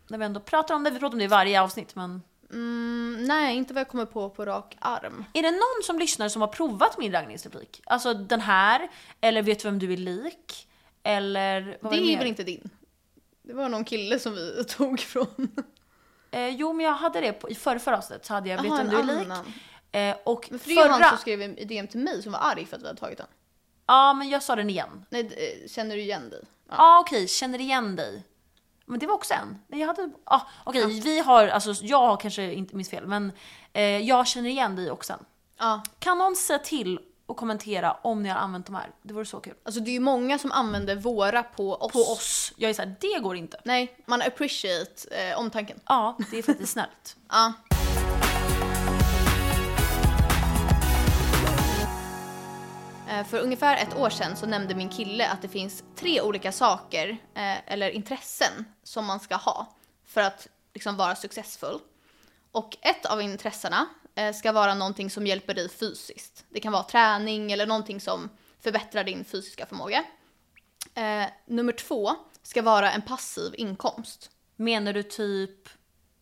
När 0.08 0.18
vi 0.18 0.26
ändå 0.26 0.40
pratar 0.40 0.76
om 0.76 0.84
det, 0.84 0.90
vi 0.90 1.00
pratar 1.00 1.14
om 1.16 1.20
det 1.20 1.26
i 1.26 1.28
varje 1.28 1.62
avsnitt 1.62 1.96
men 1.96 2.22
Mm, 2.54 3.24
nej, 3.28 3.56
inte 3.56 3.74
vad 3.74 3.82
jag 3.82 3.88
kommer 3.88 4.06
på 4.06 4.30
på 4.30 4.46
rak 4.46 4.78
arm. 4.80 5.26
Är 5.34 5.42
det 5.42 5.52
någon 5.52 5.84
som 5.84 6.00
lyssnar 6.00 6.30
som 6.30 6.42
har 6.42 6.48
provat 6.48 6.98
min 6.98 7.12
raggningsreplik? 7.12 7.82
Alltså 7.86 8.14
den 8.14 8.42
här, 8.42 8.90
eller 9.22 9.42
vet 9.42 9.60
du 9.60 9.64
vem 9.68 9.80
du 9.80 9.94
är 9.94 9.98
lik? 9.98 10.68
Eller 11.04 11.78
vad 11.82 11.92
var 11.92 12.00
det 12.00 12.14
är 12.14 12.18
väl 12.18 12.28
inte 12.28 12.44
din? 12.44 12.70
Det 13.44 13.54
var 13.54 13.70
någon 13.70 13.86
kille 13.86 14.20
som 14.20 14.34
vi 14.36 14.64
tog 14.68 15.00
från. 15.00 15.52
Eh, 16.32 16.48
jo 16.50 16.74
men 16.74 16.86
jag 16.86 16.94
hade 16.94 17.22
det 17.22 17.34
på, 17.34 17.50
i 17.50 17.56
förra, 17.56 17.80
förra 17.80 17.98
avsnittet 17.98 18.26
så 18.26 18.34
hade 18.34 18.50
jag 18.50 18.58
Vet 18.62 18.66
Jaha, 18.66 18.84
du 18.84 18.90
vem 18.90 19.08
du 19.08 19.14
är 19.14 19.18
lik? 19.18 19.26
annan. 19.26 19.54
Eh, 19.92 20.16
och 20.26 20.48
Men 20.50 20.60
för 20.60 20.70
det 20.70 20.76
är 20.76 20.84
förra... 20.84 20.92
han 20.94 21.10
som 21.10 21.18
skrev 21.18 21.68
DM 21.68 21.88
till 21.88 22.00
mig 22.00 22.24
som 22.24 22.32
var 22.32 22.40
arg 22.40 22.66
för 22.66 22.76
att 22.78 22.84
vi 22.84 22.88
hade 22.88 23.00
tagit 23.00 23.18
den. 23.18 23.28
Ja 23.86 24.14
men 24.14 24.30
jag 24.30 24.44
sa 24.44 24.56
den 24.56 24.70
igen. 24.70 25.06
Nej, 25.10 25.22
eh, 25.22 25.70
känner 25.70 25.96
du 25.96 26.02
igen 26.02 26.30
dig? 26.30 26.42
Ja 26.70 26.76
ah, 26.78 27.00
okej, 27.00 27.28
känner 27.28 27.62
igen 27.62 27.96
dig. 27.96 28.24
Men 28.86 29.00
det 29.00 29.08
var 29.08 29.14
också 29.14 29.34
en. 29.34 29.60
Nej 29.68 29.80
jag 29.80 29.88
hade, 29.88 30.10
ah, 30.24 30.42
okej 30.64 31.02
vi 31.02 31.20
har, 31.20 31.48
alltså 31.48 31.74
jag 31.86 31.98
har 32.08 32.18
kanske 32.18 32.54
inte 32.54 32.76
minns 32.76 32.90
fel 32.90 33.08
men 33.08 33.32
eh, 33.74 33.84
jag 33.84 34.28
känner 34.28 34.50
igen 34.50 34.76
dig 34.76 34.92
också. 34.92 35.20
Ja. 35.60 35.84
Kan 36.00 36.18
någon 36.18 36.36
säga 36.36 36.60
till 36.60 37.00
och 37.26 37.38
kommentera 37.38 37.98
om 38.02 38.24
ni 38.24 38.30
har 38.30 38.38
använt 38.38 38.66
de 38.66 38.76
här? 38.76 38.92
Det 39.02 39.14
vore 39.14 39.26
så 39.26 39.40
kul. 39.40 39.54
Alltså 39.64 39.82
det 39.82 39.90
är 39.92 39.94
ju 39.94 40.00
många 40.00 40.40
som 40.40 40.52
använder 40.52 40.96
våra 40.96 41.44
på 41.44 41.76
oss. 41.76 41.92
På 41.94 42.00
oss. 42.00 42.54
Jag 42.58 42.70
är 42.70 42.74
såhär, 42.74 42.96
det 43.00 43.20
går 43.20 43.36
inte. 43.36 43.62
Nej, 43.64 43.98
man 44.06 44.22
appreciate 44.22 45.16
eh, 45.16 45.40
omtanken. 45.40 45.80
Ja, 45.86 46.18
det 46.32 46.38
är 46.38 46.44
faktiskt 46.44 46.72
snällt. 46.72 47.16
Ja. 47.30 47.54
Eh, 53.14 53.24
för 53.26 53.40
ungefär 53.40 53.78
ett 53.78 53.96
år 53.96 54.10
sedan 54.10 54.36
så 54.36 54.46
nämnde 54.46 54.76
min 54.76 54.90
kille 54.90 55.30
att 55.30 55.42
det 55.42 55.50
finns 55.50 55.84
tre 55.96 56.22
olika 56.22 56.52
saker 56.52 57.10
eh, 57.10 57.74
eller 57.74 57.90
intressen 57.90 58.66
som 58.84 59.06
man 59.06 59.20
ska 59.20 59.36
ha 59.36 59.76
för 60.06 60.22
att 60.22 60.48
liksom 60.74 60.98
vara 60.98 61.16
successfull. 61.16 61.80
Och 62.52 62.78
ett 62.82 63.06
av 63.06 63.22
intressena 63.22 63.86
eh, 64.16 64.34
ska 64.34 64.52
vara 64.52 64.74
någonting 64.74 65.10
som 65.10 65.28
hjälper 65.28 65.54
dig 65.54 65.70
fysiskt. 65.70 66.46
Det 66.50 66.60
kan 66.60 66.72
vara 66.74 66.84
träning 66.84 67.52
eller 67.52 67.68
någonting 67.68 68.02
som 68.02 68.30
förbättrar 68.60 69.04
din 69.04 69.26
fysiska 69.26 69.66
förmåga. 69.66 70.04
Nummer 71.46 71.74
två 71.74 72.16
ska 72.44 72.62
vara 72.62 72.92
en 72.92 73.02
passiv 73.02 73.54
inkomst. 73.58 74.32
Menar 74.56 74.94
du 74.94 75.04
typ 75.04 75.70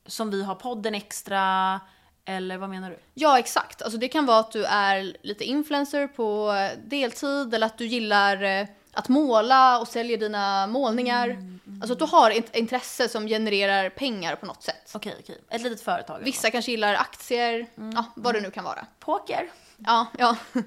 som 0.05 0.31
vi 0.31 0.43
har 0.43 0.55
podden 0.55 0.95
extra? 0.95 1.79
Eller 2.25 2.57
vad 2.57 2.69
menar 2.69 2.89
du? 2.89 2.99
Ja, 3.13 3.39
exakt. 3.39 3.81
Alltså 3.81 3.99
det 3.99 4.07
kan 4.07 4.25
vara 4.25 4.39
att 4.39 4.51
du 4.51 4.65
är 4.65 5.17
lite 5.21 5.43
influencer 5.43 6.07
på 6.07 6.51
eh, 6.51 6.77
deltid 6.85 7.53
eller 7.53 7.67
att 7.67 7.77
du 7.77 7.85
gillar 7.85 8.43
eh, 8.43 8.67
att 8.93 9.09
måla 9.09 9.79
och 9.79 9.87
säljer 9.87 10.17
dina 10.17 10.67
målningar. 10.67 11.37
Alltså 11.81 11.93
att 11.93 11.99
du 11.99 12.05
har 12.05 12.31
ett 12.31 12.55
intresse 12.55 13.09
som 13.09 13.27
genererar 13.27 13.89
pengar 13.89 14.35
på 14.35 14.45
något 14.45 14.63
sätt. 14.63 14.91
Okej, 14.95 15.15
okej. 15.19 15.37
Ett 15.49 15.61
litet 15.61 15.81
företag. 15.81 16.19
Vissa 16.23 16.51
kanske 16.51 16.71
gillar 16.71 16.93
aktier, 16.93 17.67
ja, 17.93 18.05
vad 18.15 18.35
det 18.35 18.41
nu 18.41 18.51
kan 18.51 18.63
vara. 18.63 18.85
Poker. 18.99 19.49
Ja, 19.77 20.07
ja. 20.17 20.35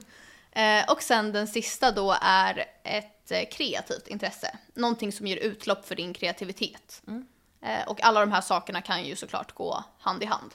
Eh, 0.57 0.91
och 0.91 1.03
sen 1.03 1.33
den 1.33 1.47
sista 1.47 1.91
då 1.91 2.17
är 2.23 2.65
ett 2.83 3.51
kreativt 3.53 4.09
intresse. 4.09 4.59
Någonting 4.75 5.13
som 5.13 5.27
ger 5.27 5.37
utlopp 5.37 5.87
för 5.87 5.95
din 5.95 6.15
kreativitet. 6.15 7.03
Eh, 7.63 7.89
och 7.89 8.05
alla 8.05 8.21
de 8.21 8.33
här 8.33 8.41
sakerna 8.41 8.81
kan 8.81 9.05
ju 9.05 9.17
såklart 9.17 9.53
gå 9.53 9.85
hand 9.99 10.23
i 10.23 10.27
hand. 10.27 10.55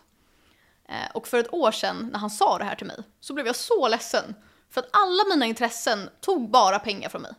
Eh, 0.89 1.11
och 1.13 1.27
för 1.27 1.37
ett 1.37 1.53
år 1.53 1.71
sedan 1.71 2.09
när 2.11 2.19
han 2.19 2.29
sa 2.29 2.57
det 2.57 2.63
här 2.63 2.75
till 2.75 2.87
mig 2.87 2.97
så 3.19 3.33
blev 3.33 3.45
jag 3.45 3.55
så 3.55 3.87
ledsen. 3.87 4.35
För 4.69 4.81
att 4.81 4.89
alla 4.91 5.23
mina 5.29 5.45
intressen 5.45 6.09
tog 6.21 6.49
bara 6.49 6.79
pengar 6.79 7.09
från 7.09 7.21
mig. 7.21 7.31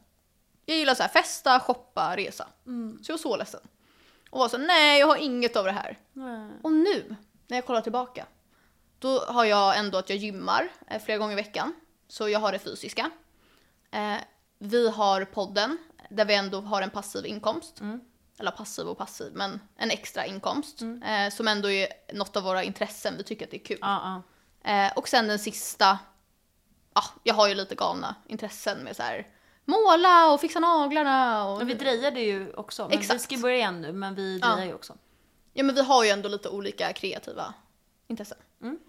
Jag 0.66 0.76
gillar 0.76 0.94
så 0.94 1.02
här 1.02 1.10
festa, 1.10 1.60
shoppa, 1.60 2.16
resa. 2.16 2.48
Så 3.02 3.10
jag 3.10 3.14
var 3.14 3.18
så 3.18 3.36
ledsen. 3.36 3.60
Och 4.30 4.38
var 4.38 4.48
så 4.48 4.58
nej 4.58 5.00
jag 5.00 5.06
har 5.06 5.16
inget 5.16 5.56
av 5.56 5.64
det 5.64 5.72
här. 5.72 5.98
Och 6.62 6.72
nu, 6.72 7.16
när 7.46 7.56
jag 7.56 7.66
kollar 7.66 7.80
tillbaka, 7.80 8.26
då 8.98 9.18
har 9.18 9.44
jag 9.44 9.78
ändå 9.78 9.98
att 9.98 10.08
jag 10.10 10.18
gymmar 10.18 10.68
eh, 10.86 11.02
flera 11.02 11.18
gånger 11.18 11.32
i 11.32 11.36
veckan. 11.36 11.74
Så 12.08 12.28
jag 12.28 12.40
har 12.40 12.52
det 12.52 12.58
fysiska. 12.58 13.10
Eh, 13.90 14.16
vi 14.58 14.90
har 14.90 15.24
podden, 15.24 15.78
där 16.10 16.24
vi 16.24 16.34
ändå 16.34 16.60
har 16.60 16.82
en 16.82 16.90
passiv 16.90 17.26
inkomst. 17.26 17.80
Eller 18.40 18.50
passiv 18.50 18.88
och 18.88 18.98
passiv, 18.98 19.32
men 19.34 19.60
en 19.76 19.90
extra 19.90 20.26
inkomst. 20.26 20.82
Eh, 20.82 21.30
som 21.32 21.48
ändå 21.48 21.70
är 21.70 21.88
något 22.12 22.36
av 22.36 22.42
våra 22.42 22.62
intressen, 22.62 23.14
vi 23.16 23.22
tycker 23.24 23.44
att 23.44 23.50
det 23.50 23.56
är 23.56 23.64
kul. 23.64 23.78
Ja, 23.80 24.22
ja. 24.64 24.70
Eh, 24.86 24.92
och 24.96 25.08
sen 25.08 25.28
den 25.28 25.38
sista, 25.38 25.98
ja, 26.94 27.02
jag 27.22 27.34
har 27.34 27.48
ju 27.48 27.54
lite 27.54 27.74
galna 27.74 28.14
intressen 28.26 28.78
med 28.78 28.96
så 28.96 29.02
här 29.02 29.26
måla 29.64 30.32
och 30.32 30.40
fixa 30.40 30.60
naglarna. 30.60 31.44
Och, 31.48 31.58
Men 31.58 31.66
vi 31.66 31.74
drejade 31.74 32.20
ju 32.20 32.52
också. 32.54 32.82
Men 32.82 32.90
vi 32.90 32.96
Exakt. 32.96 33.22
ska 33.22 33.36
börja 33.38 33.56
igen 33.56 33.80
nu, 33.80 33.92
men 33.92 34.14
vi 34.14 34.38
Ja. 34.42 34.48
drejar 34.52 34.66
ju 34.66 34.74
också. 34.74 34.96
Ja 35.52 35.64
men 35.64 35.74
vi 35.74 35.82
har 35.82 36.04
ju 36.04 36.10
ändå 36.10 36.28
lite 36.28 36.48
olika 36.48 36.92
kreativa 36.92 37.54
intressen. 38.08 38.38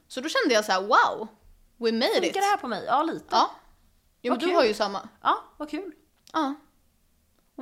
Så 0.07 0.21
då 0.21 0.29
kände 0.29 0.53
jag 0.53 0.65
så 0.65 0.71
här: 0.71 0.81
wow, 0.81 1.27
we 1.77 1.91
made 1.91 2.05
it. 2.17 2.23
Funkar 2.23 2.39
det 2.41 2.45
här 2.47 2.57
på 2.57 2.67
mig? 2.67 2.83
Ja, 2.87 3.03
lite. 3.03 3.25
Ja. 3.31 3.51
Jo 4.21 4.33
men 4.33 4.39
du 4.39 4.53
har 4.55 4.63
ju 4.63 4.73
samma. 4.73 5.09
Ja, 5.21 5.43
vad 5.57 5.69
kul. 5.69 5.91
Ja. 6.33 6.55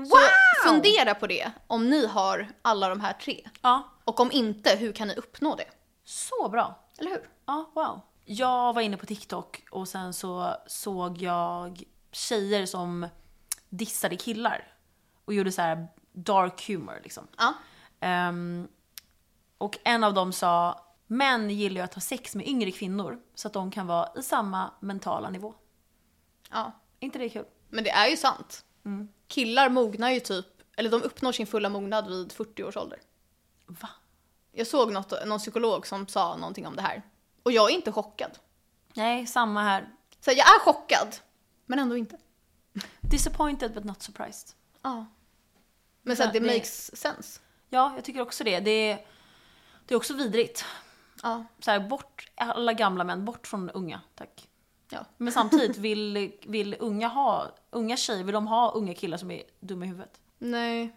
Wow! 0.03 0.19
Så 0.63 0.69
fundera 0.69 1.15
på 1.15 1.27
det 1.27 1.51
om 1.67 1.89
ni 1.89 2.07
har 2.07 2.47
alla 2.61 2.89
de 2.89 2.99
här 2.99 3.13
tre. 3.13 3.49
Ja, 3.61 3.83
Och 4.03 4.19
om 4.19 4.31
inte, 4.31 4.75
hur 4.75 4.91
kan 4.91 5.07
ni 5.07 5.15
uppnå 5.15 5.55
det? 5.55 5.65
så 6.03 6.49
bra. 6.49 6.79
Eller 6.97 7.11
hur? 7.11 7.29
Ja, 7.45 7.71
wow. 7.75 8.01
Jag 8.25 8.73
var 8.73 8.81
inne 8.81 8.97
på 8.97 9.05
TikTok 9.05 9.63
och 9.71 9.87
sen 9.87 10.13
så 10.13 10.55
såg 10.67 11.17
jag 11.17 11.83
tjejer 12.11 12.65
som 12.65 13.07
dissade 13.69 14.15
killar. 14.15 14.73
Och 15.25 15.33
gjorde 15.33 15.51
så 15.51 15.61
här 15.61 15.87
dark 16.11 16.67
humor 16.67 16.99
liksom. 17.03 17.27
Ja. 17.37 17.53
Ehm, 17.99 18.67
och 19.57 19.77
en 19.83 20.03
av 20.03 20.13
dem 20.13 20.33
sa, 20.33 20.85
män 21.07 21.49
gillar 21.49 21.75
ju 21.75 21.81
att 21.85 21.93
ha 21.93 22.01
sex 22.01 22.35
med 22.35 22.47
yngre 22.47 22.71
kvinnor 22.71 23.19
så 23.35 23.47
att 23.47 23.53
de 23.53 23.71
kan 23.71 23.87
vara 23.87 24.09
i 24.19 24.23
samma 24.23 24.71
mentala 24.79 25.29
nivå. 25.29 25.53
ja. 26.51 26.71
Är 26.99 27.05
inte 27.05 27.19
det 27.19 27.29
kul? 27.29 27.45
Men 27.69 27.83
det 27.83 27.89
är 27.89 28.07
ju 28.07 28.17
sant. 28.17 28.65
Killar 29.29 29.69
mognar 29.69 30.09
ju 30.11 30.19
typ, 30.19 30.45
eller 30.77 30.89
de 30.89 31.03
uppnår 31.03 31.31
sin 31.31 31.47
fulla 31.47 31.69
mognad 31.69 32.07
vid 32.09 32.31
40 32.31 32.63
års 32.63 32.77
ålder. 32.77 32.99
Va? 33.65 33.89
Jag 34.51 34.67
såg 34.67 34.91
något, 34.91 35.13
någon 35.25 35.39
psykolog 35.39 35.87
som 35.87 36.07
sa 36.07 36.35
någonting 36.35 36.67
om 36.67 36.75
det 36.75 36.81
här. 36.81 37.01
Och 37.43 37.51
jag 37.51 37.71
är 37.71 37.75
inte 37.75 37.91
chockad. 37.91 38.39
Nej, 38.93 39.27
samma 39.27 39.63
här. 39.63 39.89
Så 40.19 40.31
jag 40.31 40.37
är 40.55 40.59
chockad, 40.59 41.15
men 41.65 41.79
ändå 41.79 41.97
inte. 41.97 42.17
Disappointed 43.01 43.73
but 43.73 43.83
not 43.83 44.01
surprised. 44.01 44.49
Ja. 44.81 45.05
Men 46.01 46.15
så 46.17 46.23
här, 46.23 46.33
det 46.33 46.39
Det- 46.39 46.45
makes 46.53 46.95
sense. 46.97 47.39
Ja, 47.69 47.91
jag 47.95 48.03
tycker 48.03 48.21
också 48.21 48.43
det. 48.43 48.59
Det 48.59 48.71
är, 48.91 49.05
det 49.85 49.93
är 49.93 49.97
också 49.97 50.13
vidrigt. 50.13 50.65
Ja. 51.23 51.45
Så 51.59 51.71
här, 51.71 51.79
bort 51.79 52.31
alla 52.35 52.73
gamla 52.73 53.03
män, 53.03 53.25
bort 53.25 53.47
från 53.47 53.69
unga, 53.69 54.01
tack. 54.15 54.48
Ja. 54.91 55.05
Men 55.17 55.33
samtidigt, 55.33 55.77
vill, 55.77 56.31
vill 56.45 56.75
unga 56.79 57.07
ha, 57.07 57.47
unga 57.69 57.97
tjejer, 57.97 58.23
vill 58.23 58.33
de 58.33 58.47
ha 58.47 58.71
unga 58.71 58.93
killar 58.93 59.17
som 59.17 59.31
är 59.31 59.43
dumma 59.59 59.85
i 59.85 59.87
huvudet? 59.87 60.21
Nej. 60.37 60.95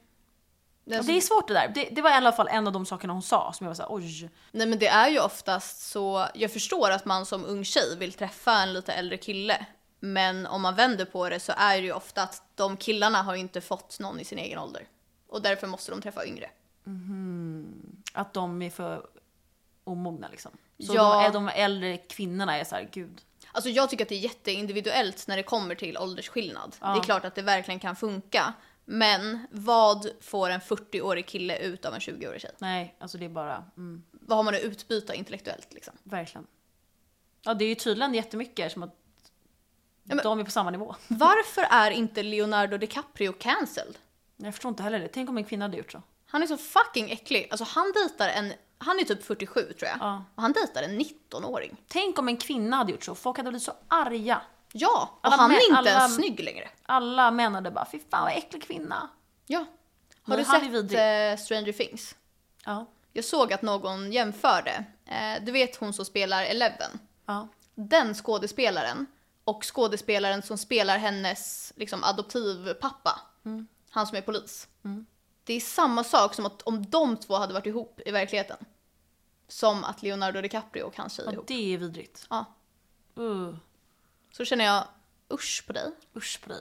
Det 0.85 0.95
är 0.95 0.99
Och 0.99 1.05
det 1.05 1.17
är 1.17 1.21
svårt 1.21 1.49
det 1.49 1.55
där. 1.55 1.73
Det, 1.75 1.85
det 1.85 2.03
var 2.03 2.11
i 2.11 2.15
alla 2.15 2.33
fall 2.33 2.49
en 2.49 2.67
av 2.67 2.73
de 2.73 2.87
sakerna 2.87 3.13
hon 3.13 3.23
sa 3.23 3.53
som 3.53 3.65
jag 3.65 3.71
var 3.71 3.75
såhär, 3.75 3.93
oj. 3.93 4.31
Nej 4.53 4.67
men 4.67 4.79
det 4.79 4.87
är 4.89 5.09
ju 5.09 5.21
oftast 5.21 5.91
så, 5.91 6.27
jag 6.35 6.53
förstår 6.53 6.91
att 6.91 7.05
man 7.05 7.27
som 7.27 7.45
ung 7.45 7.65
tjej 7.65 7.97
vill 7.99 8.13
träffa 8.13 8.53
en 8.53 8.73
lite 8.73 8.93
äldre 8.93 9.17
kille. 9.17 9.67
Men 10.01 10.47
om 10.47 10.63
man 10.63 10.75
vänder 10.75 11.05
på 11.05 11.29
det 11.29 11.41
så 11.41 11.53
är 11.57 11.77
det 11.77 11.83
ju 11.87 11.93
ofta 11.93 12.23
att 12.23 12.43
de 12.55 12.77
killarna 12.77 13.23
har 13.23 13.35
inte 13.35 13.61
fått 13.61 13.99
någon 14.01 14.21
i 14.21 14.25
sin 14.25 14.39
egen 14.39 14.59
ålder. 14.59 14.89
Och 15.29 15.43
därför 15.43 15.67
måste 15.67 15.91
de 15.93 16.03
träffa 16.03 16.27
yngre. 16.27 16.51
Att 18.13 18.33
de 18.35 18.63
är 18.63 18.71
för 18.71 19.07
omogna 19.85 20.29
liksom. 20.29 20.53
Så 20.87 20.95
Ja. 20.95 21.15
de, 21.15 21.25
är 21.27 21.33
de 21.33 21.49
äldre 21.49 21.97
kvinnorna 21.97 22.59
är 22.59 22.65
såhär, 22.65 22.89
gud. 22.93 23.21
Alltså 23.53 23.71
jag 23.71 23.91
tycker 23.91 24.05
att 24.05 24.09
det 24.09 24.15
är 24.15 24.19
jätteindividuellt 24.19 25.27
när 25.29 25.37
det 25.37 25.43
kommer 25.43 25.75
till 25.75 25.99
åldersskillnad. 25.99 26.77
Det 26.81 26.87
är 26.87 27.03
klart 27.03 27.25
att 27.25 27.35
det 27.35 27.43
verkligen 27.43 27.81
kan 27.81 27.97
funka. 27.97 28.53
Men 28.85 29.47
vad 29.51 30.07
får 30.21 30.51
en 30.51 30.61
40-årig 30.61 31.27
kille 31.27 31.59
ut 31.59 31.85
av 31.85 31.95
en 31.95 32.01
20-årig 32.01 32.41
tjej? 32.41 32.51
Nej, 32.59 32.97
alltså 32.99 33.19
det 33.19 33.25
är 33.25 33.29
bara, 33.29 33.65
mm, 33.77 34.03
Vad 34.11 34.37
har 34.37 34.43
man 34.43 34.55
att 34.55 34.61
utbyta 34.61 35.15
intellektuellt 35.15 35.73
liksom? 35.73 35.95
verkligen. 36.03 36.47
Ja, 37.45 37.55
det 37.55 37.65
är 37.65 37.69
ju 37.69 37.75
tydligen 37.75 38.15
jättemycket 38.15 38.73
som 38.73 38.83
att 38.83 38.97
men- 40.03 40.19
de 40.19 40.41
är 40.41 40.45
på 40.45 40.51
samma 40.51 40.71
nivå. 40.71 40.95
Varför 41.09 41.63
är 41.71 41.91
inte 41.91 42.23
Leonardo 42.23 42.77
DiCaprio 42.79 43.33
cancelled? 43.33 43.99
Jag 44.37 44.55
förstår 44.55 44.69
inte 44.69 44.83
heller 44.83 44.99
det. 44.99 45.09
Tänk 45.09 45.31
om 45.31 45.39
en 45.39 45.45
kvinna 45.45 45.65
hade 45.65 45.77
gjort 45.77 45.93
så. 45.93 46.03
Han 46.27 46.43
är 46.43 46.47
så 46.47 46.57
fucking 46.57 47.11
äcklig. 47.11 47.49
Alltså 47.51 47.65
han 47.69 47.93
dejtar 47.93 48.29
en, 48.29 48.53
han 48.83 48.99
är 49.01 49.05
typ 49.05 49.25
47 49.25 49.61
tror 49.63 49.89
jag. 49.89 49.97
Ja. 50.01 50.25
Och 50.35 50.43
han 50.43 50.53
dejtar 50.53 50.83
en 50.83 51.01
19-åring. 51.01 51.77
Tänk 51.89 52.19
om 52.19 52.29
en 52.29 52.37
kvinna 52.37 52.77
hade 52.77 52.93
gjort 52.93 53.05
så. 53.05 53.15
Folk 53.15 53.37
hade 53.37 53.51
blivit 53.51 53.63
så 53.65 53.73
arga. 53.89 54.41
Ja, 54.73 55.11
och 55.21 55.27
Alla 55.27 55.37
han 55.37 55.51
är 55.51 55.55
män- 55.55 55.61
inte 55.69 55.79
alla- 55.79 55.91
ens 55.91 56.15
snygg 56.15 56.41
längre. 56.41 56.69
Alla 56.87 57.31
män 57.31 57.55
hade 57.55 57.71
bara, 57.71 57.87
fy 57.93 57.99
fan 58.11 58.23
vad 58.25 58.33
äcklig 58.37 58.63
kvinna. 58.63 59.09
Ja. 59.47 59.59
Har 59.59 59.67
Men 60.25 60.37
du 60.39 60.45
är 60.45 60.61
sett 60.61 60.63
vidrig. 60.71 61.31
eh, 61.33 61.37
Stranger 61.37 61.73
Things? 61.73 62.15
Ja. 62.65 62.87
Jag 63.13 63.25
såg 63.25 63.53
att 63.53 63.63
någon 63.63 64.13
jämförde. 64.13 64.85
Eh, 65.07 65.45
du 65.45 65.53
vet 65.53 65.77
hon 65.77 65.93
som 65.93 66.05
spelar 66.05 66.43
Eleven? 66.45 66.91
Ja. 67.27 67.49
Den 67.75 68.15
skådespelaren 68.15 69.07
och 69.45 69.65
skådespelaren 69.75 70.43
som 70.43 70.59
spelar 70.59 70.99
hennes 70.99 71.73
liksom, 71.77 72.05
adoptivpappa. 72.05 73.21
Mm. 73.45 73.67
Han 73.91 74.07
som 74.07 74.17
är 74.19 74.23
polis. 74.23 74.69
Det 75.45 75.55
är 75.55 75.61
samma 75.61 76.05
sak 76.05 76.35
som 76.35 76.47
att 76.47 76.63
om 76.63 76.91
de 76.91 77.17
två 77.17 77.35
hade 77.37 77.55
varit 77.55 77.67
ihop 77.67 78.01
i 78.07 78.11
verkligheten. 78.11 78.57
Som 79.53 79.85
att 79.85 80.03
Leonardo 80.03 80.41
DiCaprio 80.41 80.83
och 80.83 80.97
hans 80.97 81.13
tjej 81.13 81.25
är 81.25 81.29
ja, 81.29 81.33
ihop. 81.33 81.47
det 81.47 81.75
är 81.75 81.79
vidrigt. 81.79 82.27
Ja. 82.31 82.45
Uh, 83.19 83.55
Så 84.31 84.45
känner 84.45 84.65
jag 84.65 84.85
usch 85.33 85.65
på 85.67 85.73
dig. 85.73 85.93
usch 86.17 86.41
på 86.43 86.49
dig. 86.49 86.61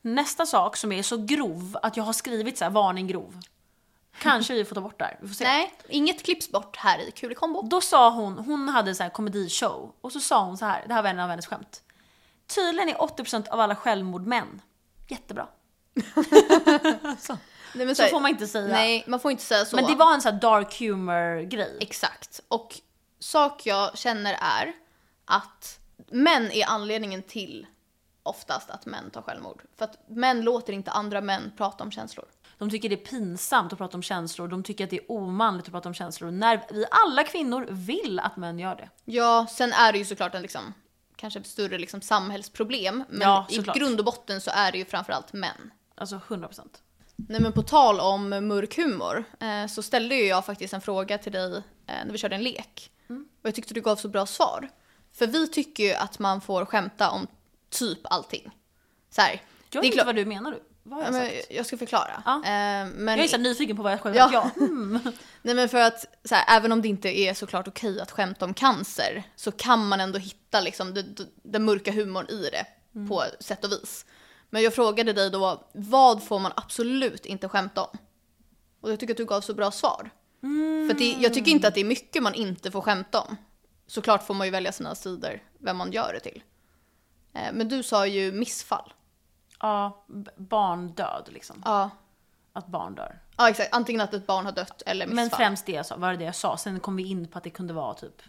Nästa 0.00 0.46
sak 0.46 0.76
som 0.76 0.92
är 0.92 1.02
så 1.02 1.16
grov 1.16 1.78
att 1.82 1.96
jag 1.96 2.04
har 2.04 2.12
skrivit 2.12 2.58
så 2.58 2.64
här, 2.64 2.70
varning 2.70 3.06
grov. 3.06 3.40
Kanske 4.18 4.54
vi 4.54 4.64
får 4.64 4.74
ta 4.74 4.80
bort 4.80 4.98
det 4.98 5.04
här. 5.04 5.18
Vi 5.20 5.28
får 5.28 5.34
se. 5.34 5.44
Nej, 5.44 5.72
inget 5.88 6.22
klipps 6.24 6.50
bort 6.50 6.76
här 6.76 7.08
i 7.08 7.10
Kul 7.10 7.32
i 7.32 7.34
kombo. 7.34 7.62
Då 7.62 7.80
sa 7.80 8.10
hon, 8.10 8.38
hon 8.38 8.68
hade 8.68 8.94
så 8.94 9.02
här 9.02 9.10
komedishow 9.10 9.92
och 10.00 10.12
så 10.12 10.20
sa 10.20 10.44
hon 10.44 10.58
så 10.58 10.64
här, 10.64 10.84
det 10.88 10.94
här 10.94 11.02
var 11.02 11.10
en 11.10 11.20
av 11.20 11.30
hennes 11.30 11.46
skämt. 11.46 11.82
Tydligen 12.46 12.88
är 12.88 12.94
80% 12.94 13.48
av 13.48 13.60
alla 13.60 13.76
självmord 13.76 14.26
män. 14.26 14.62
Jättebra. 15.08 15.48
så 17.72 17.78
Nej, 17.78 17.86
men 17.86 17.96
så 17.96 18.02
här- 18.02 18.10
får 18.10 18.20
man 18.20 18.30
inte 18.30 18.46
säga. 18.46 18.66
Nej, 18.66 19.04
man 19.06 19.20
får 19.20 19.30
inte 19.30 19.44
säga 19.44 19.64
så. 19.64 19.76
Men 19.76 19.86
det 19.86 19.94
var 19.94 20.14
en 20.14 20.22
så 20.22 20.30
här 20.30 20.40
dark 20.40 20.80
humor 20.80 21.42
grej. 21.42 21.78
Exakt. 21.80 22.40
Och 22.48 22.80
sak 23.18 23.66
jag 23.66 23.98
känner 23.98 24.32
är 24.40 24.72
att 25.24 25.78
män 26.10 26.50
är 26.50 26.66
anledningen 26.66 27.22
till 27.22 27.66
oftast 28.22 28.70
att 28.70 28.86
män 28.86 29.10
tar 29.10 29.22
självmord. 29.22 29.62
För 29.76 29.84
att 29.84 30.08
män 30.08 30.42
låter 30.42 30.72
inte 30.72 30.90
andra 30.90 31.20
män 31.20 31.52
prata 31.56 31.84
om 31.84 31.90
känslor. 31.90 32.26
De 32.58 32.70
tycker 32.70 32.88
det 32.88 32.94
är 32.94 33.06
pinsamt 33.06 33.72
att 33.72 33.78
prata 33.78 33.96
om 33.96 34.02
känslor, 34.02 34.48
de 34.48 34.62
tycker 34.62 34.84
att 34.84 34.90
det 34.90 34.96
är 34.96 35.10
omanligt 35.12 35.66
att 35.66 35.72
prata 35.72 35.88
om 35.88 35.94
känslor. 35.94 36.30
När 36.30 36.66
vi 36.70 36.84
alla 36.90 37.24
kvinnor 37.24 37.66
vill 37.70 38.20
att 38.20 38.36
män 38.36 38.58
gör 38.58 38.74
det. 38.74 38.88
Ja, 39.04 39.46
sen 39.50 39.72
är 39.72 39.92
det 39.92 39.98
ju 39.98 40.04
såklart 40.04 40.34
en 40.34 40.42
liksom, 40.42 40.74
kanske 41.16 41.40
ett 41.40 41.46
större 41.46 41.78
liksom 41.78 42.00
samhällsproblem. 42.00 43.04
Men 43.08 43.20
Ja, 43.20 43.46
i 43.50 43.58
grund 43.58 43.98
och 43.98 44.04
botten 44.04 44.40
så 44.40 44.50
är 44.54 44.72
det 44.72 44.78
ju 44.78 44.84
framförallt 44.84 45.32
män. 45.32 45.70
Alltså 45.94 46.20
100%. 46.28 46.82
Nej 47.28 47.40
men 47.40 47.52
på 47.52 47.62
tal 47.62 48.00
om 48.00 48.28
mörk 48.28 48.76
humor 48.76 49.24
eh, 49.40 49.66
så 49.66 49.82
ställde 49.82 50.14
ju 50.14 50.24
jag 50.24 50.46
faktiskt 50.46 50.74
en 50.74 50.80
fråga 50.80 51.18
till 51.18 51.32
dig 51.32 51.56
eh, 51.56 51.62
när 52.04 52.12
vi 52.12 52.18
körde 52.18 52.34
en 52.34 52.42
lek. 52.42 52.90
Och 53.42 53.48
jag 53.48 53.54
tyckte 53.54 53.74
du 53.74 53.80
gav 53.80 53.96
så 53.96 54.08
bra 54.08 54.26
svar. 54.26 54.68
För 55.12 55.26
vi 55.26 55.48
tycker 55.48 55.84
ju 55.84 55.92
att 55.94 56.18
man 56.18 56.40
får 56.40 56.64
skämta 56.64 57.10
om 57.10 57.26
typ 57.70 57.98
allting. 58.02 58.50
Så 59.10 59.20
här, 59.20 59.30
Jag 59.30 59.40
det 59.70 59.78
vet 59.78 59.84
är 59.84 59.92
inte 59.92 60.04
vad 60.04 60.14
du 60.16 60.24
menar 60.24 60.50
du. 60.50 60.62
Vad 60.82 60.98
har 60.98 61.12
Ja, 61.12 61.24
jag 61.24 61.32
men 61.32 61.56
jag 61.56 61.66
ska 61.66 61.76
förklara. 61.76 62.22
Ja. 62.26 62.36
Eh, 62.36 62.86
men, 62.94 63.08
Jag 63.08 63.24
är 63.24 63.28
så 63.28 63.36
nyfiken 63.36 63.76
på 63.76 63.82
vad 63.82 63.92
jag 63.92 64.00
själv 64.00 64.16
Ja. 64.16 64.30
ja. 64.32 64.50
Mm. 64.56 65.00
nej 65.42 65.54
men 65.54 65.68
för 65.68 65.80
att 65.80 66.06
så 66.24 66.34
här, 66.34 66.56
även 66.56 66.72
om 66.72 66.82
det 66.82 66.88
inte 66.88 67.18
är 67.18 67.34
såklart 67.34 67.68
okej 67.68 68.00
att 68.00 68.10
skämta 68.10 68.44
om 68.44 68.54
cancer 68.54 69.22
så 69.36 69.52
kan 69.52 69.88
man 69.88 70.00
ändå 70.00 70.18
hitta 70.18 70.60
liksom 70.60 70.94
den 71.42 71.64
mörka 71.64 71.92
humorn 71.92 72.26
i 72.28 72.50
det 72.50 72.66
på 73.08 73.24
sätt 73.40 73.64
och 73.64 73.72
vis. 73.72 74.06
Men 74.50 74.62
jag 74.62 74.74
frågade 74.74 75.12
dig 75.12 75.30
då, 75.30 75.64
vad 75.72 76.22
får 76.22 76.38
man 76.38 76.52
absolut 76.56 77.26
inte 77.26 77.48
skämta 77.48 77.84
om? 77.84 77.98
Och 78.80 78.90
jag 78.92 79.00
tycker 79.00 79.14
att 79.14 79.18
du 79.18 79.24
gav 79.24 79.40
så 79.40 79.54
bra 79.54 79.70
svar. 79.70 80.10
För 80.86 80.90
att 80.94 80.98
det, 80.98 81.16
jag 81.20 81.34
tycker 81.34 81.50
inte 81.50 81.68
att 81.68 81.74
det 81.74 81.80
är 81.80 81.84
mycket 81.84 82.22
man 82.22 82.34
inte 82.34 82.70
får 82.70 82.80
skämta 82.80 83.20
om. 83.20 83.36
Såklart 83.86 84.26
får 84.26 84.34
man 84.34 84.46
ju 84.46 84.50
välja 84.50 84.72
sina 84.72 84.94
sidor, 84.94 85.42
vem 85.58 85.76
man 85.76 85.92
gör 85.92 86.12
det 86.12 86.20
till. 86.20 86.42
Eh, 87.34 87.52
Men 87.52 87.68
du 87.68 87.82
sa 87.82 88.06
ju 88.06 88.32
missfall. 88.32 88.92
ja, 89.60 90.04
barndöd 90.36 91.28
liksom. 91.32 91.62
Ja. 91.64 91.90
Att 92.52 92.66
barn 92.66 92.94
dör. 92.94 93.18
Ja 93.36 93.48
exakt, 93.48 93.74
antingen 93.74 94.00
att 94.00 94.14
ett 94.14 94.26
barn 94.26 94.44
har 94.44 94.52
dött 94.52 94.82
eller 94.86 95.06
missfall. 95.06 95.16
Men 95.16 95.30
främst 95.30 95.66
det 95.66 95.72
jag 95.72 95.86
sa, 95.86 95.96
var 95.96 96.10
det 96.10 96.16
det 96.16 96.24
jag 96.24 96.34
sa. 96.34 96.56
Sen 96.56 96.80
kom 96.80 96.96
vi 96.96 97.08
in 97.10 97.28
på 97.28 97.38
att 97.38 97.44
det 97.44 97.50
kunde 97.50 97.72
vara 97.74 97.94
typ 97.94 98.22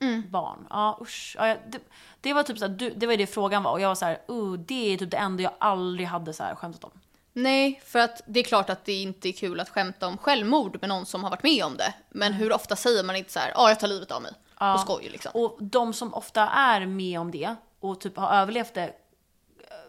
Mm. 0.00 0.30
barn. 0.30 0.66
Ja 0.70 0.98
usch. 1.02 1.36
Ja, 1.38 1.56
det, 1.68 1.78
det 2.20 2.32
var 2.32 2.42
typ 2.42 2.58
så 2.58 2.66
här, 2.66 2.92
det 2.96 3.06
var 3.06 3.16
det 3.16 3.26
frågan 3.26 3.62
var 3.62 3.72
och 3.72 3.80
jag 3.80 3.88
var 3.88 3.94
så 3.94 4.04
här, 4.04 4.20
uh, 4.30 4.52
det 4.52 4.94
är 4.94 4.98
typ 4.98 5.10
det 5.10 5.16
enda 5.16 5.42
jag 5.42 5.52
aldrig 5.58 6.08
hade 6.08 6.32
så 6.32 6.42
här 6.42 6.54
skämtat 6.54 6.84
om. 6.84 6.90
Nej, 7.32 7.82
för 7.84 7.98
att 7.98 8.20
det 8.26 8.40
är 8.40 8.44
klart 8.44 8.70
att 8.70 8.84
det 8.84 8.92
inte 8.92 9.28
är 9.28 9.32
kul 9.32 9.60
att 9.60 9.68
skämta 9.68 10.06
om 10.06 10.18
självmord 10.18 10.78
med 10.80 10.88
någon 10.88 11.06
som 11.06 11.24
har 11.24 11.30
varit 11.30 11.42
med 11.42 11.64
om 11.64 11.76
det. 11.76 11.94
Men 12.10 12.32
hur 12.32 12.52
ofta 12.52 12.76
säger 12.76 13.04
man 13.04 13.16
inte 13.16 13.32
så 13.32 13.38
här, 13.38 13.52
ja 13.54 13.68
jag 13.68 13.80
tar 13.80 13.88
livet 13.88 14.10
av 14.10 14.22
mig. 14.22 14.32
Ja. 14.58 14.72
På 14.72 14.78
skoj 14.78 15.08
liksom. 15.12 15.32
Och 15.34 15.56
de 15.60 15.92
som 15.92 16.14
ofta 16.14 16.48
är 16.48 16.86
med 16.86 17.20
om 17.20 17.30
det 17.30 17.54
och 17.80 18.00
typ 18.00 18.16
har 18.16 18.36
överlevt 18.36 18.74
det, 18.74 18.82
eh, 18.82 18.90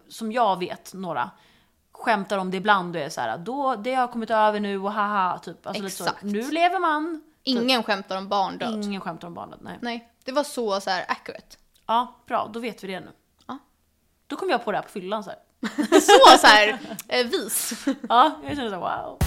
som 0.08 0.32
jag 0.32 0.58
vet 0.58 0.94
några, 0.94 1.30
skämtar 1.92 2.38
om 2.38 2.50
det 2.50 2.56
ibland 2.56 2.96
och 2.96 3.02
är 3.02 3.08
så 3.08 3.20
här, 3.20 3.38
då, 3.38 3.76
det 3.76 3.94
har 3.94 4.08
kommit 4.08 4.30
över 4.30 4.60
nu 4.60 4.78
och 4.78 4.92
haha, 4.92 5.38
typ. 5.38 5.66
Alltså 5.66 5.82
lite 5.82 6.02
Exakt. 6.02 6.20
så, 6.20 6.26
nu 6.26 6.50
lever 6.50 6.78
man. 6.78 7.22
Ingen 7.48 7.82
skämtar 7.82 8.18
om 8.18 8.28
barndöd. 8.28 8.84
Ingen 8.84 9.00
skämtar 9.00 9.28
om 9.28 9.34
barnet, 9.34 9.60
nej. 9.62 9.78
Nej, 9.82 10.12
det 10.24 10.32
var 10.32 10.44
så, 10.44 10.80
så 10.80 10.90
här 10.90 11.04
accurate. 11.08 11.56
Ja, 11.86 12.14
bra, 12.26 12.50
då 12.52 12.60
vet 12.60 12.84
vi 12.84 12.88
det 12.88 13.00
nu. 13.00 13.10
Ja. 13.46 13.58
Då 14.26 14.36
kom 14.36 14.50
jag 14.50 14.64
på 14.64 14.72
det 14.72 14.78
här 14.78 14.82
på 14.82 14.90
fyllan 14.90 15.24
så 15.24 15.30
här. 15.30 15.38
Så 16.00 16.38
så 16.38 16.46
här 16.46 16.78
eh, 17.08 17.26
vis. 17.26 17.84
Ja, 18.08 18.40
jag 18.44 18.56
kände 18.56 18.70
så 18.70 18.86
här, 18.86 19.02
wow. 19.02 19.18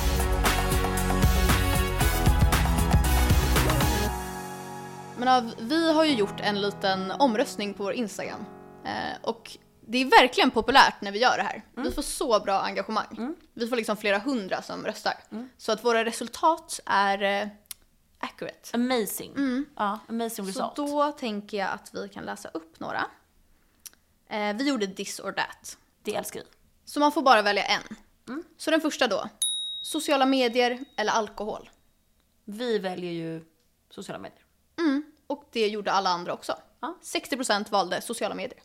Men 5.17 5.27
ja, 5.27 5.43
vi 5.59 5.93
har 5.93 6.03
ju 6.03 6.13
gjort 6.13 6.39
en 6.39 6.61
liten 6.61 7.11
omröstning 7.11 7.73
på 7.73 7.83
vår 7.83 7.93
Instagram. 7.93 8.45
Eh, 8.85 9.17
och 9.21 9.57
det 9.87 9.97
är 9.97 10.05
verkligen 10.05 10.51
populärt 10.51 11.01
när 11.01 11.11
vi 11.11 11.19
gör 11.19 11.37
det 11.37 11.43
här. 11.43 11.63
Vi 11.75 11.91
får 11.91 12.01
så 12.01 12.39
bra 12.39 12.59
engagemang. 12.61 13.35
Vi 13.53 13.67
får 13.67 13.75
liksom 13.75 13.97
flera 13.97 14.17
hundra 14.17 14.61
som 14.61 14.85
röstar. 14.85 15.13
Så 15.57 15.71
att 15.71 15.83
våra 15.85 16.05
resultat 16.05 16.79
är 16.85 17.41
eh, 17.41 17.47
accurate. 18.19 18.69
Amazing. 18.73 19.65
Ja, 19.75 19.99
amazing 20.09 20.45
Så 20.45 20.49
result. 20.49 20.75
då 20.75 21.11
tänker 21.11 21.57
jag 21.57 21.69
att 21.69 21.93
vi 21.93 22.09
kan 22.09 22.23
läsa 22.23 22.49
upp 22.49 22.79
några. 22.79 23.05
Eh, 24.29 24.55
vi 24.55 24.69
gjorde 24.69 24.87
this 24.87 25.19
or 25.19 25.31
that. 25.31 25.77
Det 26.03 26.15
älskar 26.15 26.39
vi. 26.39 26.45
Så 26.85 26.99
man 26.99 27.11
får 27.11 27.21
bara 27.21 27.41
välja 27.41 27.63
en. 27.63 27.81
Så 28.57 28.71
den 28.71 28.81
första 28.81 29.07
då. 29.07 29.29
Sociala 29.81 30.25
medier 30.25 30.79
eller 30.97 31.11
alkohol. 31.11 31.69
Vi 32.45 32.79
väljer 32.79 33.11
ju 33.11 33.45
sociala 33.89 34.19
medier. 34.19 34.43
Mm. 34.79 35.03
Och 35.27 35.43
det 35.51 35.67
gjorde 35.67 35.91
alla 35.91 36.09
andra 36.09 36.33
också. 36.33 36.55
Ja. 36.79 36.97
60% 37.03 37.71
valde 37.71 38.01
sociala 38.01 38.35
medier. 38.35 38.59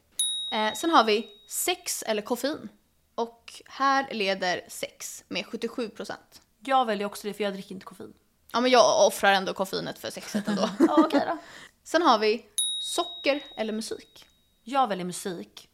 Eh, 0.51 0.73
sen 0.73 0.91
har 0.91 1.05
vi 1.05 1.31
sex 1.49 2.03
eller 2.07 2.23
koffein. 2.23 2.69
Och 3.15 3.63
här 3.67 4.15
leder 4.15 4.65
sex 4.69 5.25
med 5.29 5.45
77%. 5.45 6.13
Jag 6.61 6.85
väljer 6.87 7.07
också 7.07 7.27
det 7.29 7.35
för 7.35 7.45
jag 7.45 7.53
dricker 7.53 7.73
inte 7.75 7.87
koffein. 7.87 8.15
Ja 8.55 8.61
men 8.61 8.71
jag 8.71 9.07
offrar 9.07 9.33
ändå 9.33 9.55
koffeinet 9.55 9.99
för 9.99 10.11
sexet 10.11 10.49
ändå. 10.49 10.69
Ja, 10.79 10.95
okej 10.99 11.23
då. 11.27 11.39
sen 11.85 12.03
har 12.03 12.19
vi 12.19 12.47
Socker 12.79 13.43
eller 13.57 13.73
musik? 13.73 14.27
Jag 14.63 14.89
väljer 14.89 15.05
musik. 15.07 15.69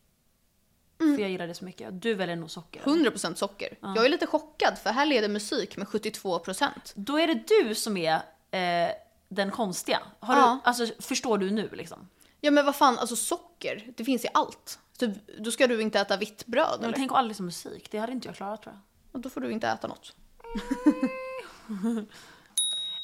Mm. 1.00 1.14
För 1.16 1.22
jag 1.22 1.30
gillar 1.30 1.46
det 1.46 1.54
så 1.54 1.64
mycket. 1.64 2.02
Du 2.02 2.14
väljer 2.14 2.36
nog 2.36 2.50
socker. 2.50 2.82
eller? 2.84 3.10
100% 3.10 3.34
socker. 3.34 3.78
Jag 3.80 4.04
är 4.04 4.08
lite 4.08 4.26
chockad 4.26 4.78
för 4.78 4.90
här 4.90 5.06
leder 5.06 5.28
musik 5.28 5.76
med 5.76 5.86
72%. 5.86 6.68
Då 6.94 7.18
är 7.20 7.26
det 7.26 7.42
du 7.48 7.74
som 7.74 7.96
är 7.96 8.14
eh, 8.50 8.92
den 9.28 9.50
konstiga. 9.50 10.00
Har 10.20 10.34
Ja. 10.36 10.60
du, 10.64 10.68
alltså, 10.68 11.02
förstår 11.02 11.38
du 11.38 11.50
nu 11.50 11.68
liksom? 11.72 12.08
Ja 12.40 12.50
men 12.50 12.64
vad 12.66 12.76
fan, 12.76 12.98
alltså 12.98 13.16
socker, 13.16 13.92
det 13.96 14.04
finns 14.04 14.24
i 14.24 14.28
allt. 14.34 14.78
Så 15.00 15.14
då 15.38 15.50
ska 15.50 15.66
du 15.66 15.82
inte 15.82 16.00
äta 16.00 16.16
vitt 16.16 16.46
bröd 16.46 16.76
Men 16.76 16.84
eller? 16.84 16.96
tänk 16.96 17.12
aldrig 17.12 17.36
som 17.36 17.46
musik. 17.46 17.88
Det 17.90 17.98
hade 17.98 18.12
inte 18.12 18.28
jag 18.28 18.36
klarat 18.36 18.62
tror 18.62 18.74
jag. 18.74 18.80
Och 19.14 19.20
då 19.20 19.30
får 19.30 19.40
du 19.40 19.50
inte 19.52 19.68
äta 19.68 19.86
något. 19.88 20.12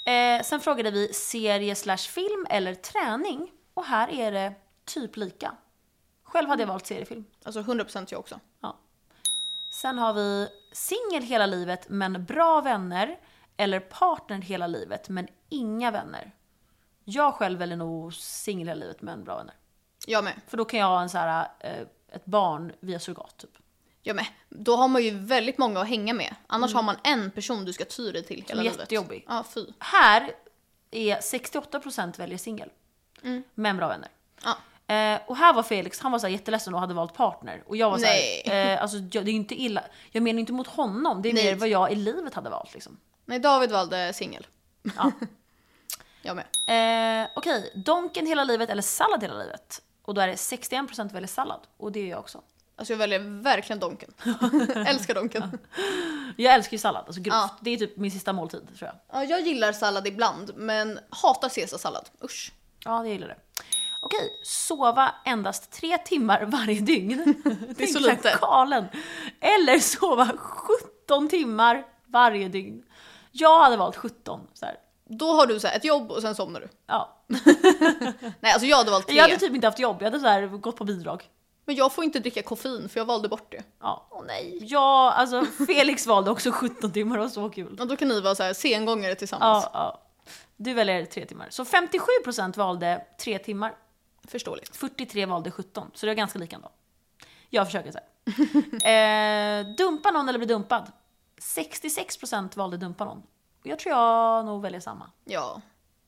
Eh, 0.06 0.42
sen 0.42 0.60
frågade 0.60 0.90
vi 0.90 1.12
serie 1.12 1.74
slash 1.74 1.96
film 1.96 2.46
eller 2.50 2.74
träning. 2.74 3.52
Och 3.74 3.84
här 3.84 4.08
är 4.10 4.32
det 4.32 4.54
typ 4.84 5.16
lika. 5.16 5.56
Själv 6.22 6.48
hade 6.48 6.62
jag 6.62 6.68
valt 6.68 6.86
seriefilm. 6.86 7.24
Alltså 7.44 7.60
100% 7.60 8.06
jag 8.10 8.20
också. 8.20 8.40
Ja. 8.60 8.76
Sen 9.72 9.98
har 9.98 10.12
vi 10.12 10.48
singel 10.72 11.22
hela 11.22 11.46
livet 11.46 11.88
men 11.88 12.24
bra 12.24 12.60
vänner. 12.60 13.18
Eller 13.56 13.80
partner 13.80 14.38
hela 14.38 14.66
livet 14.66 15.08
men 15.08 15.28
inga 15.48 15.90
vänner. 15.90 16.34
Jag 17.04 17.34
själv 17.34 17.58
väljer 17.58 17.76
nog 17.76 18.14
singel 18.14 18.68
hela 18.68 18.80
livet 18.80 19.02
men 19.02 19.24
bra 19.24 19.36
vänner. 19.36 19.54
Jag 20.06 20.24
med. 20.24 20.40
För 20.46 20.56
då 20.56 20.64
kan 20.64 20.80
jag 20.80 20.86
ha 20.86 21.02
en 21.02 21.08
så 21.08 21.18
här, 21.18 21.48
eh, 21.60 21.86
ett 22.08 22.24
barn 22.24 22.72
via 22.80 22.98
surrogat 22.98 23.36
typ. 23.36 23.58
Jag 24.06 24.16
med. 24.16 24.26
Då 24.48 24.76
har 24.76 24.88
man 24.88 25.02
ju 25.04 25.10
väldigt 25.18 25.58
många 25.58 25.80
att 25.80 25.88
hänga 25.88 26.14
med. 26.14 26.34
Annars 26.46 26.74
har 26.74 26.82
man 26.82 26.96
en 27.04 27.30
person 27.30 27.64
du 27.64 27.72
ska 27.72 27.84
ty 27.84 28.12
dig 28.12 28.22
till 28.22 28.36
hela 28.48 28.52
Mm. 28.52 28.64
livet. 28.64 28.78
jättejobbig. 28.80 29.24
Ja, 29.28 29.44
fy. 29.54 29.66
Här 29.78 30.32
är 30.90 31.16
68% 31.20 32.18
väljer 32.18 32.38
singel. 32.38 32.70
Men 33.54 33.76
bra 33.76 33.88
vänner. 33.88 34.08
Ja. 34.44 34.56
Eh, 34.94 35.20
och 35.26 35.36
här 35.36 35.52
var 35.52 35.62
Felix, 35.62 36.00
han 36.00 36.12
var 36.12 36.18
så 36.18 36.26
här 36.26 36.32
jätteledsen 36.32 36.74
och 36.74 36.80
hade 36.80 36.94
valt 36.94 37.14
partner. 37.14 37.62
Och 37.66 37.76
jag 37.76 37.90
var 37.90 37.98
så 37.98 38.04
Nej. 38.04 38.42
här, 38.46 38.74
eh, 38.76 38.82
alltså 38.82 38.96
jag, 38.96 39.24
det 39.24 39.30
är 39.30 39.34
inte 39.34 39.54
illa. 39.62 39.84
Jag 40.12 40.22
menar 40.22 40.40
inte 40.40 40.52
mot 40.52 40.66
honom, 40.66 41.22
det 41.22 41.28
är 41.28 41.32
Nej. 41.34 41.44
mer 41.44 41.54
vad 41.54 41.68
jag 41.68 41.92
i 41.92 41.94
livet 41.94 42.34
hade 42.34 42.50
valt 42.50 42.74
liksom. 42.74 42.96
Nej, 43.24 43.38
David 43.38 43.70
valde 43.70 44.12
singel. 44.12 44.46
Ja. 44.96 45.12
Jag 46.22 46.36
med. 46.36 47.22
Eh, 47.24 47.28
Okej, 47.36 47.72
Donken 47.74 48.26
hela 48.26 48.44
livet 48.44 48.70
eller 48.70 48.82
sallad 48.82 49.22
hela 49.22 49.38
livet? 49.38 49.82
Och 50.02 50.14
då 50.14 50.20
är 50.20 50.26
det 50.28 50.34
61% 50.34 51.12
väljer 51.12 51.28
sallad. 51.28 51.60
Och 51.76 51.92
det 51.92 52.00
är 52.00 52.06
jag 52.06 52.18
också. 52.18 52.42
Alltså 52.78 52.92
jag 52.92 52.98
väljer 52.98 53.42
verkligen 53.42 53.80
Donken. 53.80 54.10
Älskar 54.86 55.14
Donken. 55.14 55.58
Jag 56.36 56.54
älskar 56.54 56.72
ju 56.72 56.78
sallad, 56.78 57.04
alltså 57.06 57.22
grovt. 57.22 57.34
Ja. 57.34 57.50
Det 57.60 57.70
är 57.70 57.76
typ 57.76 57.96
min 57.96 58.10
sista 58.10 58.32
måltid 58.32 58.60
tror 58.78 58.90
jag. 58.90 58.94
Ja, 59.12 59.24
jag 59.24 59.40
gillar 59.40 59.72
sallad 59.72 60.06
ibland, 60.06 60.52
men 60.56 60.98
hatar 61.10 61.48
caesarsallad. 61.48 62.08
Usch. 62.24 62.52
Ja, 62.84 63.04
jag 63.04 63.12
gillar 63.12 63.28
det. 63.28 63.36
Okej, 64.00 64.40
sova 64.42 65.14
endast 65.24 65.72
tre 65.72 65.98
timmar 65.98 66.44
varje 66.44 66.80
dygn. 66.80 67.34
Det 67.76 67.82
är 67.82 67.86
så 67.86 67.98
lite. 67.98 68.38
Galen. 68.40 68.84
Eller 69.40 69.78
sova 69.78 70.32
17 71.06 71.28
timmar 71.28 71.86
varje 72.06 72.48
dygn. 72.48 72.82
Jag 73.32 73.60
hade 73.60 73.76
valt 73.76 73.96
17. 73.96 74.40
Så 74.54 74.66
här. 74.66 74.76
Då 75.08 75.32
har 75.32 75.46
du 75.46 75.60
så 75.60 75.66
här 75.68 75.76
ett 75.76 75.84
jobb 75.84 76.10
och 76.10 76.22
sen 76.22 76.34
somnar 76.34 76.60
du. 76.60 76.68
Ja. 76.86 77.16
Nej, 78.40 78.52
alltså 78.52 78.66
jag 78.66 78.76
hade 78.76 78.90
valt 78.90 79.06
tre. 79.06 79.16
Jag 79.16 79.22
hade 79.22 79.36
typ 79.36 79.54
inte 79.54 79.66
haft 79.66 79.78
jobb, 79.78 79.96
jag 80.00 80.06
hade 80.06 80.20
så 80.20 80.26
här 80.26 80.46
gått 80.46 80.76
på 80.76 80.84
bidrag. 80.84 81.24
Men 81.66 81.76
jag 81.76 81.92
får 81.92 82.04
inte 82.04 82.18
dricka 82.18 82.42
koffein 82.42 82.88
för 82.88 83.00
jag 83.00 83.04
valde 83.04 83.28
bort 83.28 83.52
det. 83.52 83.64
Ja. 83.80 84.06
Åh 84.10 84.22
nej. 84.26 84.58
Ja, 84.60 85.12
alltså 85.12 85.44
Felix 85.66 86.06
valde 86.06 86.30
också 86.30 86.52
17 86.52 86.92
timmar, 86.92 87.16
det 87.16 87.22
var 87.22 87.28
så 87.28 87.50
kul. 87.50 87.80
Och 87.80 87.86
då 87.86 87.96
kan 87.96 88.08
ni 88.08 88.20
vara 88.20 88.34
så 88.34 88.42
här 88.42 88.54
sengångare 88.54 89.14
tillsammans. 89.14 89.64
Ja, 89.64 89.70
ja. 89.74 90.02
Du 90.56 90.74
väljer 90.74 91.04
tre 91.04 91.26
timmar. 91.26 91.46
Så 91.50 91.64
57% 91.64 92.56
valde 92.56 93.04
tre 93.20 93.38
timmar. 93.38 93.74
Förståeligt. 94.24 94.76
43 94.76 95.26
valde 95.26 95.50
17, 95.50 95.90
så 95.94 96.06
det 96.06 96.12
är 96.12 96.16
ganska 96.16 96.38
lika 96.38 96.56
ändå. 96.56 96.70
Jag 97.50 97.66
försöker 97.66 97.92
så 97.92 97.98
här. 97.98 99.60
eh, 99.60 99.66
dumpa 99.76 100.10
någon 100.10 100.28
eller 100.28 100.38
bli 100.38 100.48
dumpad? 100.48 100.92
66% 101.40 102.56
valde 102.56 102.76
dumpa 102.76 103.04
någon. 103.04 103.22
Jag 103.62 103.78
tror 103.78 103.94
jag 103.94 104.44
nog 104.44 104.62
väljer 104.62 104.80
samma. 104.80 105.10
Ja. 105.24 105.60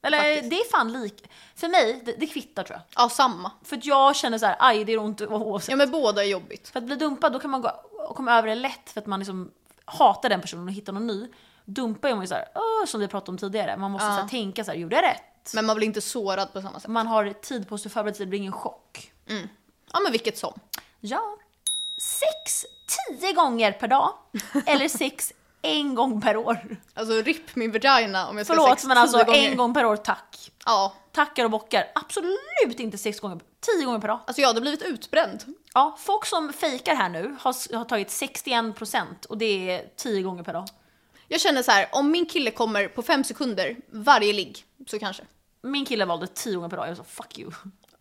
Eller 0.02 0.18
Faktiskt. 0.18 0.50
det 0.50 0.56
är 0.56 0.70
fan 0.70 0.92
lik. 0.92 1.30
För 1.54 1.68
mig, 1.68 2.02
det, 2.04 2.12
det 2.12 2.26
kvittar 2.26 2.62
tror 2.62 2.78
jag. 2.94 3.04
Ja, 3.04 3.08
samma. 3.08 3.50
För 3.64 3.76
att 3.76 3.84
jag 3.84 4.16
känner 4.16 4.38
så 4.38 4.46
här, 4.46 4.56
aj 4.58 4.84
det 4.84 4.92
är 4.92 4.98
ont 4.98 5.20
oavsett. 5.20 5.70
Ja, 5.70 5.76
men 5.76 5.90
båda 5.90 6.24
är 6.24 6.28
jobbigt. 6.28 6.68
För 6.68 6.78
att 6.78 6.84
bli 6.84 6.96
dumpad 6.96 7.32
då 7.32 7.38
kan 7.38 7.50
man 7.50 7.60
gå 7.62 7.70
och 8.08 8.16
komma 8.16 8.32
över 8.38 8.48
det 8.48 8.54
lätt 8.54 8.90
för 8.90 9.00
att 9.00 9.06
man 9.06 9.20
liksom 9.20 9.50
hatar 9.84 10.28
den 10.28 10.40
personen 10.40 10.68
och 10.68 10.72
hittar 10.74 10.92
någon 10.92 11.06
ny. 11.06 11.28
Dumpa 11.64 12.08
är 12.08 12.12
man 12.14 12.22
ju 12.22 12.28
såhär, 12.28 12.44
som 12.86 13.00
vi 13.00 13.08
pratade 13.08 13.30
om 13.30 13.38
tidigare, 13.38 13.76
man 13.76 13.90
måste 13.90 14.06
Ja. 14.06 14.14
så 14.16 14.20
här, 14.20 14.28
tänka 14.28 14.64
så 14.64 14.70
här, 14.70 14.78
gjorde 14.78 14.96
jag 14.96 15.02
rätt? 15.04 15.52
Men 15.54 15.66
man 15.66 15.76
blir 15.76 15.86
inte 15.86 16.00
sårad 16.00 16.52
på 16.52 16.62
samma 16.62 16.80
sätt. 16.80 16.90
Man 16.90 17.06
har 17.06 17.32
tid 17.32 17.68
på 17.68 17.78
sig 17.78 17.88
att 17.88 17.92
förbereda 17.92 18.16
sig, 18.16 18.26
det 18.26 18.30
blir 18.30 18.38
ingen 18.38 18.52
chock. 18.52 19.12
Ja, 19.92 20.00
men 20.02 20.12
vilket 20.12 20.38
som. 20.38 20.60
Ja. 21.00 21.36
Sex, 22.00 22.64
tio 23.18 23.32
gånger 23.32 23.72
per 23.72 23.88
dag. 23.88 24.12
Eller 24.66 24.88
sex, 24.88 25.32
en 25.62 25.94
gång 25.94 26.20
per 26.20 26.36
år. 26.36 26.76
Alltså 26.94 27.22
RIP 27.22 27.56
min 27.56 27.72
vagina 27.72 28.28
om 28.28 28.36
jag 28.36 28.46
ska 28.46 28.54
Förlåt 28.54 28.70
sex 28.70 28.84
men 28.84 28.98
alltså 28.98 29.24
gånger. 29.24 29.50
en 29.50 29.56
gång 29.56 29.74
per 29.74 29.84
år, 29.84 29.96
tack. 29.96 30.52
Ja. 30.64 30.94
Tackar 31.12 31.44
och 31.44 31.50
bockar. 31.50 31.84
Absolut 31.94 32.80
inte 32.80 32.98
sex 32.98 33.20
gånger, 33.20 33.40
tio 33.60 33.84
gånger 33.84 33.98
per 33.98 34.08
dag. 34.08 34.20
Alltså 34.26 34.40
jag 34.40 34.48
hade 34.48 34.60
blivit 34.60 34.82
utbränd. 34.82 35.44
Ja, 35.74 35.96
folk 35.98 36.24
som 36.24 36.52
fejkar 36.52 36.94
här 36.94 37.08
nu 37.08 37.36
har, 37.40 37.76
har 37.76 37.84
tagit 37.84 38.08
61% 38.08 39.26
och 39.28 39.38
det 39.38 39.70
är 39.70 39.88
tio 39.96 40.22
gånger 40.22 40.42
per 40.42 40.52
dag. 40.52 40.68
Jag 41.28 41.40
känner 41.40 41.62
så 41.62 41.70
här, 41.70 41.88
om 41.92 42.10
min 42.10 42.26
kille 42.26 42.50
kommer 42.50 42.88
på 42.88 43.02
fem 43.02 43.24
sekunder 43.24 43.76
varje 43.90 44.32
ligg, 44.32 44.64
så 44.86 44.98
kanske. 44.98 45.22
Min 45.62 45.84
kille 45.84 46.04
valde 46.04 46.26
tio 46.26 46.54
gånger 46.54 46.68
per 46.68 46.76
dag, 46.76 46.88
jag 46.88 46.96
så 46.96 47.04
fuck 47.04 47.38
you. 47.38 47.52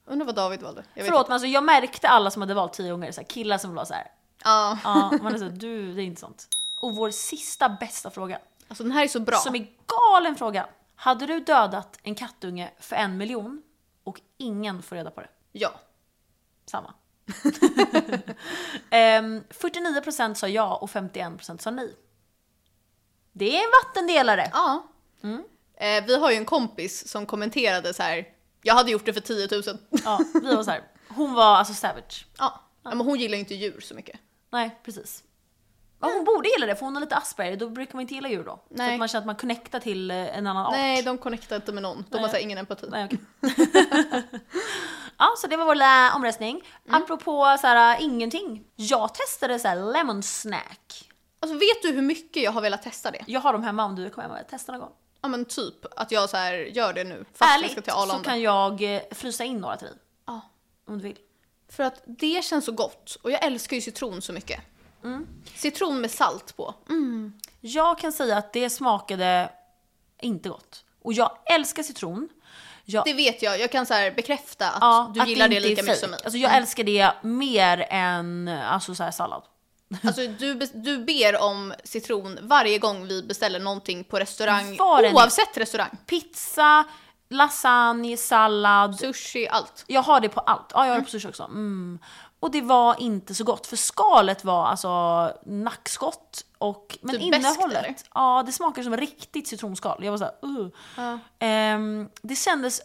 Undrar 0.05 0.25
vad 0.25 0.35
David 0.35 0.61
valde. 0.61 0.83
Jag 0.93 1.05
Förlåt 1.05 1.27
men 1.27 1.33
alltså 1.33 1.47
jag 1.47 1.63
märkte 1.63 2.07
alla 2.07 2.31
som 2.31 2.41
hade 2.41 2.53
valt 2.53 2.73
tio 2.73 2.91
gånger, 2.91 3.11
så 3.11 3.21
här, 3.21 3.27
killar 3.27 3.57
som 3.57 3.75
var 3.75 3.85
så 3.85 3.93
här. 3.93 4.07
Ja. 4.43 4.77
ja, 4.83 5.13
man 5.21 5.33
är 5.33 5.37
så 5.37 5.43
här, 5.43 5.51
du 5.55 5.93
det 5.93 6.01
är 6.01 6.05
inte 6.05 6.21
sånt. 6.21 6.47
Och 6.79 6.95
vår 6.95 7.11
sista 7.11 7.69
bästa 7.69 8.09
fråga, 8.11 8.39
Alltså 8.67 8.83
den 8.83 8.91
här 8.91 9.03
är 9.03 9.07
så 9.07 9.19
bra. 9.19 9.37
som 9.37 9.55
är 9.55 9.67
galen 9.87 10.35
fråga. 10.35 10.67
Hade 10.95 11.25
du 11.25 11.39
dödat 11.39 11.99
en 12.03 12.15
kattunge 12.15 12.71
för 12.79 12.95
en 12.95 13.17
miljon 13.17 13.63
och 14.03 14.21
ingen 14.37 14.81
får 14.83 14.95
reda 14.95 15.11
på 15.11 15.21
det? 15.21 15.29
Ja. 15.51 15.71
Samma. 16.65 16.93
Ehm, 18.89 19.43
49% 19.49 20.33
sa 20.33 20.47
ja 20.47 20.75
och 20.75 20.89
51% 20.89 21.57
sa 21.57 21.71
nej. 21.71 21.95
Det 23.31 23.57
är 23.57 23.63
en 23.63 23.71
vattendelare. 23.83 24.49
Ja. 24.53 24.87
Mm. 25.23 25.43
Eh, 25.73 26.05
vi 26.05 26.17
har 26.17 26.31
ju 26.31 26.37
en 26.37 26.45
kompis 26.45 27.07
som 27.07 27.25
kommenterade 27.25 27.93
så 27.93 28.03
här. 28.03 28.27
jag 28.61 28.73
hade 28.75 28.91
gjort 28.91 29.05
det 29.05 29.13
för 29.13 29.21
10 29.21 29.47
000. 29.51 29.63
Ja, 30.05 30.19
vi 30.43 30.55
var 30.55 30.63
så 30.63 30.71
här. 30.71 30.83
Hon 31.09 31.33
var 31.33 31.55
alltså 31.55 31.73
savage. 31.73 32.25
ja. 32.37 32.61
ja. 32.83 32.89
Men 32.89 32.99
hon 33.05 33.19
gillar 33.19 33.33
ju 33.35 33.39
inte 33.39 33.55
djur 33.55 33.79
så 33.81 33.93
mycket. 33.95 34.19
Nej, 34.49 34.79
precis. 34.83 35.23
Ja, 35.99 36.07
hon 36.15 36.25
borde 36.25 36.49
gilla 36.49 36.65
det 36.65 36.75
för 36.75 36.85
hon 36.85 36.95
har 36.95 37.01
lite 37.01 37.15
Asperger, 37.15 37.57
då 37.57 37.69
brukar 37.69 37.93
man 37.93 38.01
inte 38.01 38.13
gilla 38.13 38.29
djur 38.29 38.43
då. 38.43 38.51
Så 38.51 38.61
Nej. 38.69 38.93
att 38.93 38.99
man 38.99 39.07
känner 39.07 39.21
att 39.21 39.25
man 39.25 39.35
connectar 39.35 39.79
till 39.79 40.11
eh, 40.11 40.37
en 40.37 40.47
annan 40.47 40.65
art. 40.65 40.71
Nej, 40.71 41.03
de 41.03 41.17
connectar 41.17 41.55
inte 41.55 41.71
med 41.71 41.83
någon. 41.83 42.05
De 42.09 42.17
har 42.17 42.29
så 42.29 42.37
ingen 42.37 42.57
empati. 42.57 42.87
Nej, 42.89 43.05
okej. 43.05 43.19
ja, 45.17 45.33
så 45.37 45.47
det 45.47 45.57
var 45.57 45.65
vår 45.65 45.75
lilla 45.75 46.13
omröstning. 46.15 46.61
Mm. 46.87 47.01
Apropå 47.01 47.57
så 47.61 47.67
här, 47.67 48.01
ingenting. 48.01 48.63
Jag 48.75 49.13
testade 49.13 49.59
så 49.59 49.67
här 49.67 49.75
lemon 49.75 50.23
snack. 50.23 51.11
Alltså 51.39 51.57
vet 51.57 51.81
du 51.81 51.91
hur 51.91 52.01
mycket 52.01 52.43
jag 52.43 52.51
har 52.51 52.61
velat 52.61 52.83
testa 52.83 53.11
det? 53.11 53.23
Jag 53.27 53.39
har 53.39 53.53
dem 53.53 53.63
hemma 53.63 53.85
om 53.85 53.95
du 53.95 54.09
komma 54.09 54.27
hem 54.27 54.37
och 54.41 54.49
testa 54.49 54.71
någon 54.71 54.81
gång. 54.81 54.91
Ja 55.21 55.27
men 55.27 55.45
typ 55.45 55.85
att 55.95 56.11
jag 56.11 56.29
så 56.29 56.37
här 56.37 56.53
gör 56.53 56.93
det 56.93 57.03
nu 57.03 57.25
fast 57.33 57.39
jag 57.39 57.49
ska 57.49 57.57
Ärligt 57.57 57.83
till 57.83 57.93
så 57.93 57.99
Arlanda. 57.99 58.23
kan 58.23 58.41
jag 58.41 58.95
eh, 58.95 59.01
frysa 59.11 59.43
in 59.43 59.57
några 59.57 59.77
till 59.77 59.87
dig. 59.87 59.97
Ja. 60.25 60.41
Om 60.87 60.97
du 60.97 61.03
vill. 61.03 61.17
För 61.69 61.83
att 61.83 62.03
det 62.05 62.43
känns 62.43 62.65
så 62.65 62.71
gott 62.71 63.17
och 63.21 63.31
jag 63.31 63.45
älskar 63.45 63.75
ju 63.75 63.81
citron 63.81 64.21
så 64.21 64.33
mycket. 64.33 64.61
Mm. 65.03 65.27
Citron 65.55 66.01
med 66.01 66.11
salt 66.11 66.57
på. 66.57 66.75
Mm. 66.89 67.33
Jag 67.61 67.99
kan 67.99 68.11
säga 68.11 68.37
att 68.37 68.53
det 68.53 68.69
smakade 68.69 69.49
inte 70.21 70.49
gott. 70.49 70.83
Och 71.01 71.13
jag 71.13 71.31
älskar 71.45 71.83
citron. 71.83 72.29
Jag, 72.85 73.05
Det 73.05 73.13
vet 73.13 73.41
jag, 73.41 73.59
jag 73.59 73.71
kan 73.71 73.85
så 73.85 73.93
här 73.93 74.11
bekräfta 74.11 74.69
att 74.69 74.77
ja, 74.81 75.11
du 75.13 75.21
att 75.21 75.27
gillar 75.27 75.47
det, 75.47 75.55
är 75.55 75.61
lika 75.61 75.83
mycket 75.83 75.99
som 75.99 76.09
mig. 76.09 76.19
Alltså 76.23 76.37
jag 76.37 76.55
älskar 76.55 76.83
det 76.83 77.11
mer 77.21 77.85
än 77.89 78.47
alltså 78.47 78.95
så 78.95 79.11
sallad. 79.11 79.43
Alltså 80.03 80.21
du, 80.27 80.53
du 80.73 80.97
ber 80.97 81.41
om 81.41 81.73
citron 81.83 82.39
varje 82.41 82.79
gång 82.79 83.07
vi 83.07 83.23
beställer 83.23 83.59
någonting 83.59 84.03
på 84.03 84.19
restaurang, 84.19 84.77
oavsett 84.79 85.57
restaurang. 85.57 85.89
Pizza, 86.05 86.83
lasagne, 87.29 88.17
sallad. 88.17 88.99
Sushi, 88.99 89.47
allt. 89.47 89.83
Jag 89.87 90.01
har 90.01 90.19
det 90.19 90.29
på 90.29 90.39
allt. 90.39 90.71
Ja, 90.73 90.85
jag 90.85 90.93
har 90.93 90.99
det 90.99 91.05
på 91.05 91.11
sushi 91.11 91.27
också. 91.27 91.43
Mm. 91.43 91.99
Och 92.39 92.51
det 92.51 92.61
var 92.61 93.01
inte 93.01 93.35
så 93.35 93.43
gott, 93.43 93.67
för 93.67 93.75
skalet 93.75 94.43
var 94.43 94.65
alltså 94.65 95.33
nackskott. 95.45 96.45
Och, 96.57 96.97
men 97.01 97.15
Typ 97.15 97.23
innehållet, 97.23 97.77
eller? 97.77 97.95
ja 98.13 98.43
det 98.45 98.51
smakar 98.51 98.83
som 98.83 98.97
riktigt 98.97 99.47
citronskal. 99.47 100.03
Jag 100.03 100.11
var 100.11 100.17
såhär, 100.17 100.33
uh. 100.45 100.67
Ja. 100.97 101.19
Ehm, 101.39 102.09
det 102.21 102.35
kändes 102.35 102.81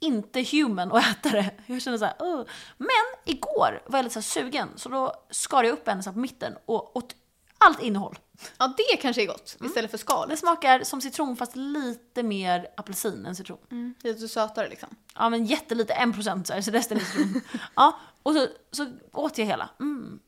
inte 0.00 0.46
human 0.52 0.92
att 0.92 1.06
äta 1.06 1.28
det. 1.28 1.50
Jag 1.66 1.82
kände 1.82 1.98
såhär, 1.98 2.22
uh. 2.22 2.44
Men 2.76 3.34
igår 3.34 3.82
var 3.86 3.98
jag 3.98 4.04
lite 4.04 4.22
så 4.22 4.22
sugen, 4.22 4.68
så 4.76 4.88
då 4.88 5.14
skar 5.30 5.64
jag 5.64 5.72
upp 5.72 5.88
en 5.88 6.02
så 6.02 6.12
på 6.12 6.18
mitten 6.18 6.56
och 6.66 6.96
åt 6.96 7.14
allt 7.58 7.82
innehåll. 7.82 8.18
Ja, 8.58 8.74
det 8.76 8.96
kanske 8.96 9.22
är 9.22 9.26
gott 9.26 9.56
istället 9.64 9.90
för 9.90 9.98
skal. 9.98 10.28
Det 10.28 10.36
smakar 10.36 10.84
som 10.84 11.00
citron 11.00 11.36
fast 11.36 11.56
lite 11.56 12.22
mer 12.22 12.66
apelsin 12.76 13.26
än 13.26 13.36
citron. 13.36 13.58
Mm. 13.70 13.94
Lite 14.02 14.28
sötare 14.28 14.68
liksom. 14.68 14.88
Ja 15.14 15.28
men 15.28 15.46
jättelite, 15.46 15.92
en 15.92 16.12
procent 16.12 16.46
så, 16.46 16.52
här, 16.52 16.60
så 16.60 16.70
resten 16.70 16.98
är 16.98 17.04
citron. 17.04 17.40
ja, 17.76 17.98
och 18.26 18.34
så, 18.34 18.46
så 18.72 18.86
åt 19.12 19.38
jag 19.38 19.46
hela. 19.46 19.68
Mm. 19.80 20.20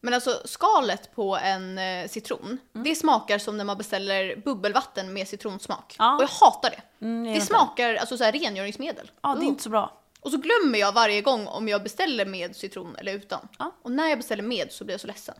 Men 0.00 0.14
alltså 0.14 0.42
skalet 0.44 1.14
på 1.14 1.36
en 1.36 1.78
eh, 1.78 2.08
citron, 2.08 2.58
Mm. 2.74 2.84
det 2.84 2.94
smakar 2.94 3.38
som 3.38 3.56
när 3.56 3.64
man 3.64 3.78
beställer 3.78 4.36
bubbelvatten 4.36 5.12
med 5.12 5.28
citronsmak. 5.28 5.96
Ja. 5.98 6.16
Och 6.16 6.22
jag 6.22 6.28
hatar 6.28 6.70
det. 6.70 7.06
Mm, 7.06 7.24
jag 7.26 7.34
det 7.34 7.40
smakar 7.40 7.94
alltså 7.94 8.16
så 8.16 8.24
här 8.24 8.32
rengöringsmedel. 8.32 9.10
Ja, 9.22 9.28
det 9.34 9.38
är 9.38 9.42
Uh. 9.42 9.48
inte 9.48 9.62
så 9.62 9.70
bra. 9.70 9.96
Och 10.20 10.30
så 10.30 10.36
glömmer 10.36 10.78
jag 10.78 10.92
varje 10.92 11.22
gång 11.22 11.46
om 11.46 11.68
jag 11.68 11.82
beställer 11.82 12.26
med 12.26 12.56
citron 12.56 12.96
eller 12.96 13.12
utan. 13.12 13.48
Ja. 13.58 13.72
Och 13.82 13.90
när 13.92 14.08
jag 14.08 14.18
beställer 14.18 14.42
med 14.42 14.72
så 14.72 14.84
blir 14.84 14.94
jag 14.94 15.00
så 15.00 15.06
ledsen. 15.06 15.34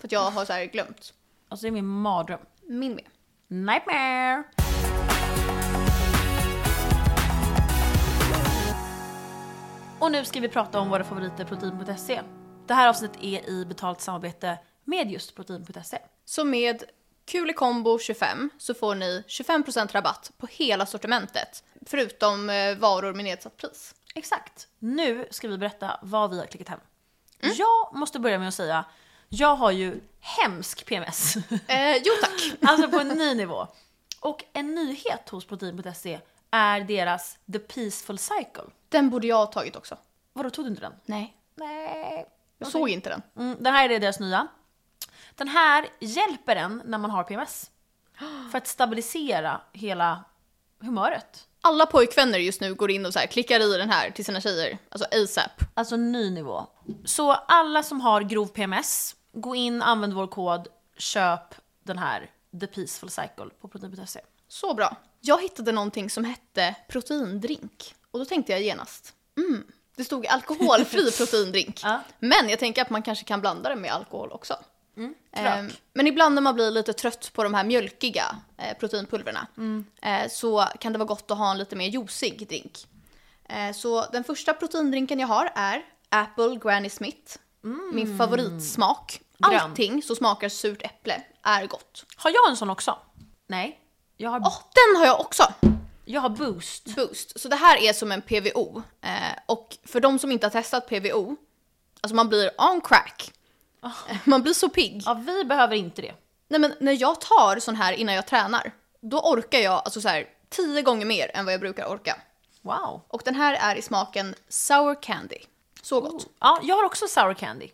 För 0.00 0.08
att 0.08 0.12
jag 0.12 0.30
har 0.30 0.44
så 0.44 0.52
här 0.52 0.64
glömt. 0.64 1.14
Alltså 1.48 1.64
det 1.64 1.68
är 1.68 1.72
min 1.72 1.86
mardröm. 1.86 2.40
Min 2.62 2.94
med. 2.94 3.04
Nightmare! 3.48 4.44
Och 10.06 10.12
nu 10.12 10.24
ska 10.24 10.40
vi 10.40 10.48
prata 10.48 10.80
om 10.80 10.90
våra 10.90 11.04
favoriter 11.04 11.44
protein.se. 11.44 12.22
Det 12.66 12.74
här 12.74 12.88
avsnittet 12.88 13.22
är 13.22 13.50
i 13.50 13.64
betalt 13.64 14.00
samarbete 14.00 14.58
med 14.84 15.10
just 15.10 15.34
protein.se. 15.34 15.98
Så 16.24 16.44
med 16.44 16.82
Kulikombo 17.24 17.98
25 17.98 18.50
så 18.58 18.74
får 18.74 18.94
ni 18.94 19.24
25% 19.28 19.92
rabatt 19.92 20.32
på 20.38 20.46
hela 20.46 20.86
sortimentet. 20.86 21.64
Förutom 21.86 22.50
eh, 22.50 22.76
varor 22.76 23.14
med 23.14 23.24
nedsatt 23.24 23.56
pris. 23.56 23.94
Exakt. 24.14 24.68
Nu 24.78 25.28
ska 25.30 25.48
vi 25.48 25.58
berätta 25.58 26.00
vad 26.02 26.30
vi 26.30 26.38
har 26.38 26.46
klickat 26.46 26.68
hem. 26.68 26.80
Jag 27.40 27.94
måste 27.94 28.18
börja 28.18 28.38
med 28.38 28.48
att 28.48 28.54
säga, 28.54 28.84
jag 29.28 29.56
har 29.56 29.70
ju 29.70 30.00
hemsk 30.20 30.86
PMS. 30.86 31.36
Eh, 31.36 31.96
jo 32.04 32.12
tack. 32.20 32.52
alltså 32.70 32.88
på 32.88 32.98
en 32.98 33.08
ny 33.08 33.34
nivå. 33.34 33.66
Och 34.20 34.44
en 34.52 34.74
nyhet 34.74 35.28
hos 35.28 35.46
protein.se 35.46 36.20
är 36.50 36.80
deras 36.80 37.38
The 37.52 37.58
Peaceful 37.58 38.18
Cycle. 38.18 38.64
Den 38.88 39.10
borde 39.10 39.26
jag 39.26 39.36
ha 39.36 39.46
tagit 39.46 39.76
också. 39.76 39.98
Vadå, 40.32 40.50
tog 40.50 40.64
du 40.64 40.68
inte 40.68 40.82
den? 40.82 40.92
Nej. 41.04 41.36
Nej. 41.54 42.26
Jag 42.58 42.68
såg 42.68 42.88
inte 42.88 43.08
den. 43.08 43.22
Mm, 43.36 43.56
den 43.60 43.74
här 43.74 43.90
är 43.90 44.00
deras 44.00 44.20
nya. 44.20 44.48
Den 45.34 45.48
här 45.48 45.88
hjälper 46.00 46.56
en 46.56 46.82
när 46.84 46.98
man 46.98 47.10
har 47.10 47.24
PMS. 47.24 47.70
För 48.50 48.58
att 48.58 48.66
stabilisera 48.66 49.60
hela 49.72 50.24
humöret. 50.80 51.48
Alla 51.60 51.86
pojkvänner 51.86 52.38
just 52.38 52.60
nu 52.60 52.74
går 52.74 52.90
in 52.90 53.06
och 53.06 53.12
så 53.12 53.18
här 53.18 53.26
klickar 53.26 53.60
i 53.60 53.78
den 53.78 53.90
här 53.90 54.10
till 54.10 54.24
sina 54.24 54.40
tjejer. 54.40 54.78
Alltså 54.88 55.08
ASAP. 55.22 55.62
Alltså 55.74 55.96
ny 55.96 56.30
nivå. 56.30 56.66
Så 57.04 57.32
alla 57.32 57.82
som 57.82 58.00
har 58.00 58.20
grov 58.20 58.46
PMS, 58.46 59.16
gå 59.32 59.54
in, 59.54 59.82
använd 59.82 60.14
vår 60.14 60.26
kod, 60.26 60.68
köp 60.96 61.54
den 61.82 61.98
här 61.98 62.30
The 62.60 62.66
Peaceful 62.66 63.10
Cycle 63.10 63.48
på 63.60 63.68
protein.se. 63.68 64.20
Så 64.48 64.74
bra. 64.74 64.96
Jag 65.26 65.42
hittade 65.42 65.72
någonting 65.72 66.10
som 66.10 66.24
hette 66.24 66.74
proteindrink. 66.88 67.94
Och 68.10 68.18
då 68.18 68.24
tänkte 68.24 68.52
jag 68.52 68.62
genast, 68.62 69.14
mm, 69.38 69.64
det 69.96 70.04
stod 70.04 70.26
alkoholfri 70.26 71.10
proteindrink. 71.18 71.80
Ja. 71.84 72.00
Men 72.18 72.48
jag 72.48 72.58
tänker 72.58 72.82
att 72.82 72.90
man 72.90 73.02
kanske 73.02 73.24
kan 73.24 73.40
blanda 73.40 73.68
det 73.68 73.76
med 73.76 73.92
alkohol 73.92 74.32
också. 74.32 74.54
krök. 74.94 75.14
Ehm, 75.32 75.70
men 75.92 76.06
ibland 76.06 76.34
när 76.34 76.42
man 76.42 76.54
blir 76.54 76.70
lite 76.70 76.92
trött 76.92 77.30
på 77.32 77.42
de 77.42 77.54
här 77.54 77.64
mjölkiga 77.64 78.36
eh, 78.56 78.76
proteinpulverna 78.78 79.46
eh, 80.02 80.28
så 80.30 80.64
kan 80.80 80.92
det 80.92 80.98
vara 80.98 81.06
gott 81.08 81.30
att 81.30 81.38
ha 81.38 81.50
en 81.50 81.58
lite 81.58 81.76
mer 81.76 81.88
juicig 81.88 82.48
drink. 82.48 82.86
Eh, 83.48 83.72
så 83.72 84.06
den 84.12 84.24
första 84.24 84.54
proteindrinken 84.54 85.18
jag 85.20 85.26
har 85.26 85.52
är 85.54 85.84
Apple 86.08 86.56
Granny 86.62 86.90
Smith. 86.90 87.38
Min 87.92 88.18
favoritsmak. 88.18 89.20
Grön. 89.38 89.60
Allting 89.60 90.02
som 90.02 90.16
smakar 90.16 90.48
surt 90.48 90.82
äpple 90.82 91.22
är 91.42 91.66
gott. 91.66 92.04
Har 92.16 92.30
jag 92.30 92.50
en 92.50 92.56
sån 92.56 92.70
också? 92.70 92.98
Nej. 93.46 93.80
Jag 94.16 94.30
har, 94.30 94.40
Åh, 94.40 94.58
den 94.74 95.00
har 95.00 95.06
jag 95.06 95.20
också! 95.20 95.52
jag 96.04 96.20
har 96.20 96.28
Boost. 96.28 96.96
Boost. 96.96 97.40
Så 97.40 97.48
det 97.48 97.56
här 97.56 97.76
är 97.76 97.92
som 97.92 98.12
en 98.12 98.22
PVO. 98.22 98.82
Eh, 99.02 99.10
och 99.46 99.76
för 99.84 100.00
de 100.00 100.18
som 100.18 100.32
inte 100.32 100.46
har 100.46 100.50
testat 100.50 100.88
PVO, 100.88 101.36
alltså 102.00 102.14
man 102.14 102.28
blir 102.28 102.50
on 102.58 102.80
crack. 102.80 103.32
Eh, 103.84 104.16
Man 104.24 104.42
blir 104.42 104.52
så 104.52 104.68
pigg. 104.68 105.02
Ja, 105.06 105.14
vi 105.14 105.44
behöver 105.44 105.76
inte 105.76 106.02
det. 106.02 106.14
Nej 106.48 106.60
men 106.60 106.74
när 106.80 107.00
jag 107.00 107.20
tar 107.20 107.58
sån 107.60 107.76
här 107.76 107.92
innan 107.92 108.14
jag 108.14 108.26
tränar, 108.26 108.72
då 109.00 109.20
orkar 109.20 109.58
jag 109.58 109.72
alltså 109.84 110.00
så 110.00 110.08
här 110.08 110.26
tio 110.48 110.82
gånger 110.82 111.06
mer 111.06 111.30
än 111.34 111.44
vad 111.44 111.54
jag 111.54 111.60
brukar 111.60 111.86
orka. 111.86 112.16
Wow. 112.62 113.00
Och 113.08 113.22
den 113.24 113.34
här 113.34 113.54
är 113.54 113.76
i 113.76 113.82
smaken 113.82 114.34
sour 114.48 115.02
candy. 115.02 115.38
Så 115.82 116.00
gott. 116.00 116.26
Ja, 116.40 116.60
jag 116.62 116.76
har 116.76 116.84
också 116.84 117.08
sour 117.08 117.34
candy. 117.34 117.68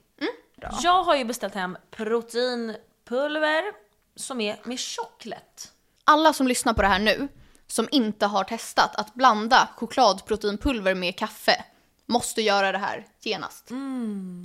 Jag 0.82 1.02
har 1.02 1.16
ju 1.16 1.24
beställt 1.24 1.54
hem 1.54 1.76
proteinpulver 1.90 3.62
som 4.16 4.40
är 4.40 4.60
med 4.64 4.80
choklad. 4.80 5.38
Alla 6.04 6.32
som 6.32 6.48
lyssnar 6.48 6.72
på 6.74 6.82
det 6.82 6.88
här 6.88 6.98
nu, 6.98 7.28
som 7.66 7.88
inte 7.92 8.26
har 8.26 8.44
testat 8.44 8.96
att 8.96 9.14
blanda 9.14 9.68
chokladproteinpulver 9.76 10.94
med 10.94 11.18
kaffe, 11.18 11.64
måste 12.06 12.42
göra 12.42 12.72
det 12.72 12.78
här 12.78 13.06
genast. 13.20 13.68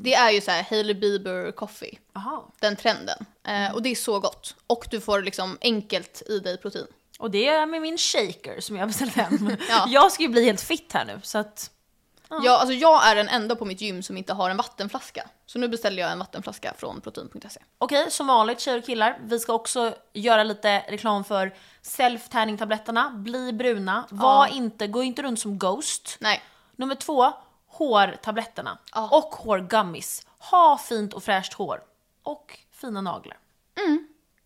Det 0.03 0.13
är 0.13 0.31
ju 0.31 0.41
så 0.41 0.51
här 0.51 0.63
Hailey 0.63 0.93
Bieber 0.93 1.51
coffee, 1.51 1.99
Aha. 2.15 2.53
den 2.59 2.75
trenden. 2.75 3.25
Eh, 3.47 3.73
och 3.73 3.81
det 3.81 3.89
är 3.89 3.95
så 3.95 4.19
gott. 4.19 4.55
Och 4.67 4.87
du 4.91 5.01
får 5.01 5.21
liksom 5.21 5.57
enkelt 5.61 6.21
i 6.29 6.39
dig 6.39 6.57
protein. 6.57 6.87
Och 7.19 7.31
det 7.31 7.47
är 7.47 7.65
med 7.65 7.81
min 7.81 7.97
shaker 7.97 8.61
som 8.61 8.75
jag 8.75 8.81
har 8.83 8.87
beställt 8.87 9.13
hem. 9.13 9.57
Ja. 9.69 9.85
Jag 9.89 10.11
ska 10.11 10.23
ju 10.23 10.29
bli 10.29 10.43
helt 10.43 10.61
fit 10.61 10.93
här 10.93 11.05
nu 11.05 11.19
så 11.23 11.37
att... 11.37 11.71
Jag, 12.29 12.47
alltså 12.47 12.73
jag 12.73 13.07
är 13.07 13.15
den 13.15 13.29
enda 13.29 13.55
på 13.55 13.65
mitt 13.65 13.81
gym 13.81 14.03
som 14.03 14.17
inte 14.17 14.33
har 14.33 14.49
en 14.49 14.57
vattenflaska. 14.57 15.29
Så 15.45 15.59
nu 15.59 15.67
beställer 15.67 16.01
jag 16.01 16.11
en 16.11 16.19
vattenflaska 16.19 16.73
från 16.77 17.01
protein.se. 17.01 17.61
Okej, 17.77 18.11
som 18.11 18.27
vanligt 18.27 18.59
tjejer 18.59 18.77
och 18.77 18.85
killar, 18.85 19.19
vi 19.23 19.39
ska 19.39 19.53
också 19.53 19.95
göra 20.13 20.43
lite 20.43 20.79
reklam 20.79 21.23
för 21.23 21.55
self-tanning-tabletterna. 21.81 23.09
Bli 23.09 23.53
bruna, 23.53 24.07
var 24.09 24.47
inte, 24.47 24.87
gå 24.87 25.03
inte 25.03 25.21
runt 25.21 25.39
som 25.39 25.57
Ghost. 25.57 26.17
Nej, 26.19 26.41
Nummer 26.75 26.95
två, 26.95 27.33
hårtabletterna. 27.67 28.77
Ja. 28.93 29.09
Och 29.11 29.35
hårgummis. 29.35 30.27
Ha 30.39 30.77
fint 30.77 31.13
och 31.13 31.23
fräscht 31.23 31.53
hår. 31.53 31.81
Och 32.23 32.59
fina 32.71 33.01
naglar. 33.01 33.37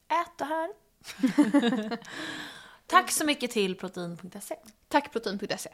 Ät 0.07 0.37
det 0.37 0.45
här. 0.45 0.69
Tack 2.87 3.11
så 3.11 3.25
mycket 3.25 3.51
till 3.51 3.77
protein.se. 3.77 4.55
tack 4.87 5.11
protein.se. 5.11 5.69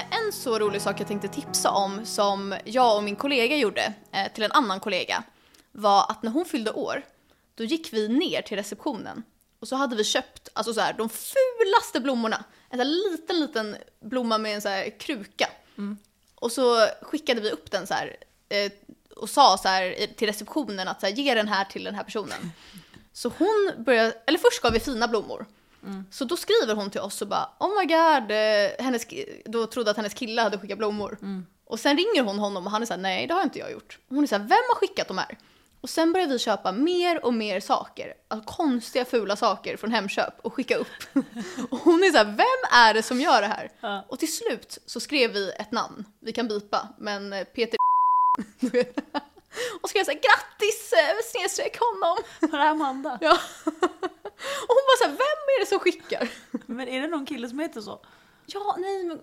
En 0.00 0.32
så 0.32 0.58
rolig 0.58 0.82
sak 0.82 1.00
jag 1.00 1.08
tänkte 1.08 1.28
tipsa 1.28 1.70
om 1.70 2.06
som 2.06 2.54
jag 2.64 2.96
och 2.96 3.04
min 3.04 3.16
kollega 3.16 3.56
gjorde 3.56 3.94
eh, 4.12 4.32
till 4.32 4.44
en 4.44 4.52
annan 4.52 4.80
kollega 4.80 5.22
var 5.72 6.06
att 6.10 6.22
när 6.22 6.30
hon 6.30 6.44
fyllde 6.44 6.72
år 6.72 7.02
då 7.54 7.64
gick 7.64 7.92
vi 7.92 8.08
ner 8.08 8.42
till 8.42 8.56
receptionen 8.56 9.22
och 9.60 9.68
så 9.68 9.76
hade 9.76 9.96
vi 9.96 10.04
köpt 10.04 10.48
alltså 10.52 10.74
så 10.74 10.80
här, 10.80 10.92
de 10.92 11.08
fulaste 11.08 12.00
blommorna. 12.00 12.44
En 12.70 12.92
liten, 12.92 13.40
liten 13.40 13.76
blomma 14.00 14.38
med 14.38 14.54
en 14.54 14.62
så 14.62 14.68
här 14.68 14.98
kruka. 14.98 15.48
Och 16.34 16.52
så 16.52 16.86
skickade 17.02 17.40
vi 17.40 17.50
upp 17.50 17.70
den 17.70 17.86
så 17.86 17.94
här 17.94 18.16
eh, 18.48 18.72
och 19.16 19.30
sa 19.30 19.58
så 19.58 19.68
här 19.68 20.06
till 20.16 20.26
receptionen 20.26 20.88
att 20.88 21.00
så 21.00 21.06
här, 21.06 21.14
ge 21.14 21.34
den 21.34 21.48
här 21.48 21.64
till 21.64 21.84
den 21.84 21.94
här 21.94 22.04
personen. 22.04 22.52
Så 23.12 23.32
hon 23.38 23.72
började, 23.78 24.12
eller 24.26 24.38
först 24.38 24.62
gav 24.62 24.72
vi 24.72 24.80
fina 24.80 25.08
blommor. 25.08 25.46
Så 26.10 26.24
då 26.24 26.36
skriver 26.36 26.74
hon 26.74 26.90
till 26.90 27.00
oss 27.00 27.22
och 27.22 27.28
bara 27.28 27.50
oh 27.58 27.80
my 27.80 27.86
god, 27.86 28.30
eh, 28.30 28.84
hennes, 28.84 29.06
då 29.44 29.66
trodde 29.66 29.90
att 29.90 29.96
hennes 29.96 30.14
kille 30.14 30.42
hade 30.42 30.58
skickat 30.58 30.78
blommor. 30.78 31.18
Och 31.64 31.80
sen 31.80 31.96
ringer 31.96 32.22
hon 32.22 32.38
honom 32.38 32.66
och 32.66 32.72
han 32.72 32.82
är 32.82 32.86
såhär 32.86 33.00
nej 33.00 33.26
det 33.26 33.34
har 33.34 33.42
inte 33.42 33.58
jag 33.58 33.72
gjort. 33.72 33.98
Och 34.08 34.14
hon 34.14 34.24
är 34.24 34.28
såhär 34.28 34.42
vem 34.42 34.62
har 34.68 34.74
skickat 34.74 35.08
de 35.08 35.18
här? 35.18 35.38
Och 35.80 35.90
sen 35.90 36.12
börjar 36.12 36.26
vi 36.26 36.38
köpa 36.38 36.72
mer 36.72 37.24
och 37.24 37.34
mer 37.34 37.60
saker, 37.60 38.14
alltså 38.28 38.52
konstiga 38.52 39.04
fula 39.04 39.36
saker 39.36 39.76
från 39.76 39.92
Hemköp 39.92 40.34
och 40.42 40.54
skicka 40.54 40.76
upp. 40.76 40.86
och 41.70 41.78
hon 41.78 42.04
är 42.04 42.10
såhär 42.10 42.24
vem 42.24 42.78
är 42.78 42.94
det 42.94 43.02
som 43.02 43.20
gör 43.20 43.40
det 43.40 43.46
här? 43.46 43.70
Ja. 43.80 44.04
Och 44.08 44.18
till 44.18 44.36
slut 44.36 44.78
så 44.86 45.00
skrev 45.00 45.32
vi 45.32 45.50
ett 45.50 45.72
namn, 45.72 46.04
vi 46.20 46.32
kan 46.32 46.48
bipa, 46.48 46.88
men 46.98 47.32
eh, 47.32 47.44
Peter 47.44 47.76
och 49.82 49.88
skrev 49.88 50.04
såhär 50.04 50.20
grattis 50.20 50.92
eh, 50.92 51.16
snedstreck 51.32 51.78
honom. 51.78 52.18
Var 52.40 52.58
det 52.58 52.68
Amanda? 52.68 53.18
Ja. 53.20 53.38
Bara 55.02 55.08
såhär, 55.08 55.18
vem 55.18 55.56
är 55.56 55.60
det 55.60 55.66
som 55.66 55.78
skickar? 55.78 56.28
Men 56.66 56.88
är 56.88 57.00
det 57.00 57.08
någon 57.08 57.26
kille 57.26 57.48
som 57.48 57.58
heter 57.58 57.80
så? 57.80 58.00
Ja, 58.46 58.76
nej 58.78 59.04
men 59.04 59.20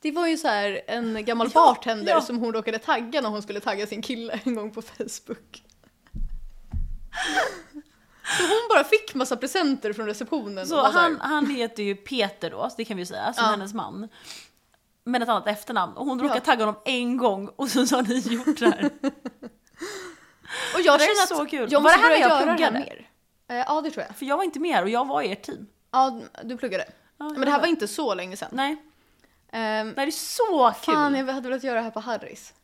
det 0.00 0.10
var 0.12 0.26
ju 0.26 0.36
så 0.36 0.48
här 0.48 0.80
en 0.86 1.24
gammal 1.24 1.50
Ja, 1.54 1.60
bartender 1.60 2.12
ja. 2.12 2.20
som 2.20 2.38
hon 2.38 2.52
råkade 2.52 2.78
tagga 2.78 3.20
när 3.20 3.28
hon 3.28 3.42
skulle 3.42 3.60
tagga 3.60 3.86
sin 3.86 4.02
kille 4.02 4.40
en 4.44 4.54
gång 4.54 4.70
på 4.70 4.82
Facebook. 4.82 5.62
Så 8.38 8.42
hon 8.42 8.68
bara 8.68 8.84
fick 8.84 9.14
massa 9.14 9.36
presenter 9.36 9.92
från 9.92 10.06
receptionen. 10.06 10.66
Så 10.66 10.76
och 10.76 10.82
var 10.82 10.92
så 10.92 10.98
här, 10.98 11.08
han, 11.20 11.20
han 11.20 11.46
heter 11.50 11.82
ju 11.82 11.94
Peter 11.96 12.50
då, 12.50 12.70
det 12.76 12.84
kan 12.84 12.96
vi 12.96 13.02
ju 13.02 13.06
säga, 13.06 13.32
som 13.32 13.44
Ja. 13.44 13.50
hennes 13.50 13.74
man. 13.74 14.08
Men 15.04 15.22
ett 15.22 15.28
annat 15.28 15.46
efternamn. 15.46 15.96
Och 15.96 16.06
hon 16.06 16.20
råkade 16.20 16.40
Ja. 16.40 16.44
tagga 16.44 16.64
honom 16.64 16.80
en 16.84 17.16
gång 17.16 17.48
och 17.56 17.68
så 17.70 17.78
har 17.80 18.02
ni 18.02 18.18
gjort 18.18 18.58
det 18.58 18.66
här. 18.66 18.90
och 20.74 20.80
jag 20.80 20.98
det 21.00 21.04
känner 21.04 21.22
att 21.22 21.28
så 21.28 21.46
kul. 21.46 21.68
jag 21.72 21.80
Var 21.80 21.82
måste 21.82 21.98
här 21.98 22.08
börja 22.08 22.20
jag 22.20 22.30
göra 22.42 22.54
det 22.56 22.64
här 22.64 22.72
mer. 22.72 23.10
Eh, 23.48 23.56
ja, 23.56 23.80
det 23.80 23.90
tror 23.90 24.04
jag. 24.08 24.16
För 24.16 24.26
jag 24.26 24.36
var 24.36 24.44
inte 24.44 24.60
med 24.60 24.74
här 24.74 24.82
och 24.82 24.88
jag 24.88 25.06
var 25.06 25.22
i 25.22 25.32
ert 25.32 25.42
team. 25.42 25.66
Ja, 25.90 26.20
du 26.44 26.56
pluggade. 26.56 26.84
Ja, 27.18 27.24
Men 27.28 27.40
det 27.40 27.50
här 27.50 27.60
var- 27.60 27.66
inte 27.66 27.88
så 27.88 28.14
länge 28.14 28.36
sedan. 28.36 28.48
Nej, 28.52 28.76
nej 29.52 29.92
det 29.94 30.02
är 30.02 30.10
så 30.10 30.72
kul! 30.84 30.94
fan, 30.94 31.14
jag 31.14 31.26
hade 31.26 31.48
velat 31.48 31.64
göra 31.64 31.74
det 31.76 31.82
här 31.82 31.90
på 31.90 32.00
Harrys. 32.00 32.54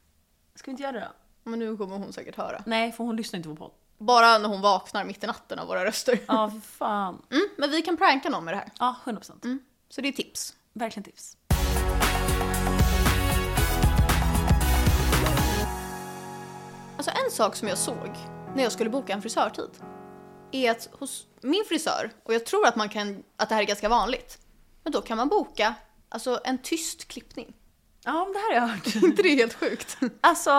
Ska 0.55 0.66
vi 0.66 0.71
inte 0.71 0.83
göra 0.83 0.92
det 0.92 1.01
då? 1.01 1.51
Men 1.51 1.59
nu 1.59 1.77
kommer 1.77 1.99
hon 1.99 2.12
säkert 2.12 2.37
höra. 2.37 2.62
Nej, 2.66 2.92
för 2.92 3.05
hon 3.05 3.16
lyssnar 3.16 3.37
inte 3.37 3.49
på 3.49 3.57
podd. 3.57 3.71
Bara 3.99 4.38
när 4.38 4.49
hon 4.49 4.61
vaknar 4.61 5.05
mitt 5.05 5.25
i 5.25 5.27
natten 5.27 5.59
av 5.59 5.66
våra 5.66 5.85
röster. 5.85 6.18
Ja, 6.27 6.51
för 6.51 6.61
fan. 6.61 7.23
Mm, 7.31 7.49
men 7.59 7.71
vi 7.71 7.83
kan 7.83 7.97
pranka 7.97 8.29
någon 8.31 8.45
med 8.45 8.55
det 8.55 8.59
här. 8.59 8.68
Ja, 8.79 8.95
100%. 9.05 9.45
Mm. 9.45 9.59
Så 9.88 10.01
det 10.01 10.09
är 10.09 10.12
tips. 10.12 10.55
Verkligen 10.73 11.05
tips. 11.05 11.37
Alltså 16.97 17.11
en 17.25 17.31
sak 17.31 17.57
som 17.57 17.68
jag 17.68 17.79
såg 17.79 18.11
när 18.57 18.62
jag 18.62 18.73
skulle 18.73 18.90
boka 18.90 19.12
en 19.12 19.23
frisörtid 19.23 19.71
är 20.53 20.71
att 20.71 20.88
hos 20.93 21.27
min 21.41 21.65
frisör, 21.69 22.11
och 22.23 22.35
jag 22.35 22.47
tror 22.47 22.67
att, 22.67 22.77
man 22.77 22.88
kan, 22.88 23.23
att 23.37 23.49
det 23.49 23.55
här 23.55 23.62
är 23.62 23.67
ganska 23.67 23.88
vanligt, 23.88 24.38
men 24.85 24.93
då 24.93 25.03
kan 25.03 25.17
man 25.17 25.29
boka 25.29 25.75
alltså, 26.09 26.41
en 26.45 26.59
tyst 26.59 27.09
klippning. 27.09 27.53
Ja, 28.05 28.29
det 28.33 28.38
här 28.38 28.61
har 28.61 28.69
jag 28.69 28.75
hört. 28.75 28.95
inte 29.03 29.23
det 29.23 29.29
är 29.29 29.37
helt 29.37 29.55
sjukt? 29.55 29.97
Alltså, 30.21 30.51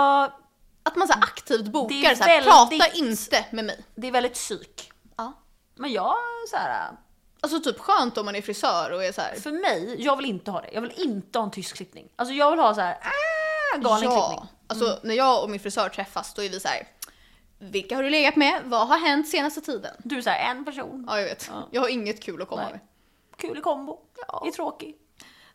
Att 0.84 0.96
man 0.96 1.08
så 1.08 1.14
aktivt 1.14 1.66
bokar 1.66 2.16
så 2.16 2.24
här, 2.24 2.42
prata 2.42 2.88
inte 2.88 3.46
med 3.52 3.66
mig. 3.66 3.86
det 3.96 4.08
är 4.08 4.12
väldigt 4.12 4.34
psyk. 4.34 4.92
Ja. 5.18 5.34
Men 5.76 5.92
jag, 5.92 6.16
så 6.50 6.56
här, 6.56 6.92
Alltså 7.44 7.60
typ 7.60 7.80
skönt 7.80 8.18
om 8.18 8.26
man 8.26 8.36
är 8.36 8.42
frisör 8.42 8.92
och 8.92 9.04
är 9.04 9.12
så 9.12 9.22
här. 9.22 9.36
för 9.36 9.52
mig, 9.52 9.96
jag 10.00 10.18
vill 10.18 10.26
inte 10.26 10.52
ha 10.52 10.62
det. 10.62 10.70
Jag 10.74 10.82
vill 10.82 10.94
inte 10.96 11.40
ha 11.40 11.46
en 11.46 11.52
tysk 11.52 11.76
klippning. 11.76 12.10
Alltså 12.16 12.34
jag 12.34 12.52
vill 12.52 12.60
ha 12.60 12.76
så 12.76 12.82
här, 12.82 12.98
ah, 13.02 13.78
galen 13.78 14.12
klippning. 14.12 14.50
Alltså 14.68 15.00
när 15.04 15.16
jag 15.16 15.44
och 15.44 15.50
min 15.50 15.60
frisör 15.60 15.90
träffas 15.90 16.34
då 16.34 16.44
är 16.44 16.50
vi 16.50 16.60
så 16.60 16.68
här. 16.68 16.88
Vilka 17.72 17.96
har 17.96 18.04
du 18.04 18.10
legat 18.10 18.36
med? 18.36 18.62
Vad 18.66 18.88
har 18.88 18.98
hänt 18.98 19.28
senaste 19.28 19.62
tiden? 19.62 19.96
Du 20.04 20.18
är 20.18 20.22
så 20.22 20.30
här, 20.30 20.52
en 20.52 20.66
person, 20.66 21.06
Ja 21.10 21.20
jag 21.20 21.26
vet. 21.26 21.50
Ja. 21.52 21.68
Jag 21.72 21.82
har 21.82 21.90
inget 21.90 22.24
kul 22.24 22.42
att 22.42 22.48
komma 22.48 22.62
Nej. 22.62 22.72
med. 22.72 22.80
kul 23.38 23.58
i 23.58 23.62
kombo, 23.62 24.00
Ja. 24.28 24.44
är 24.48 24.52
tråkig. 24.52 24.96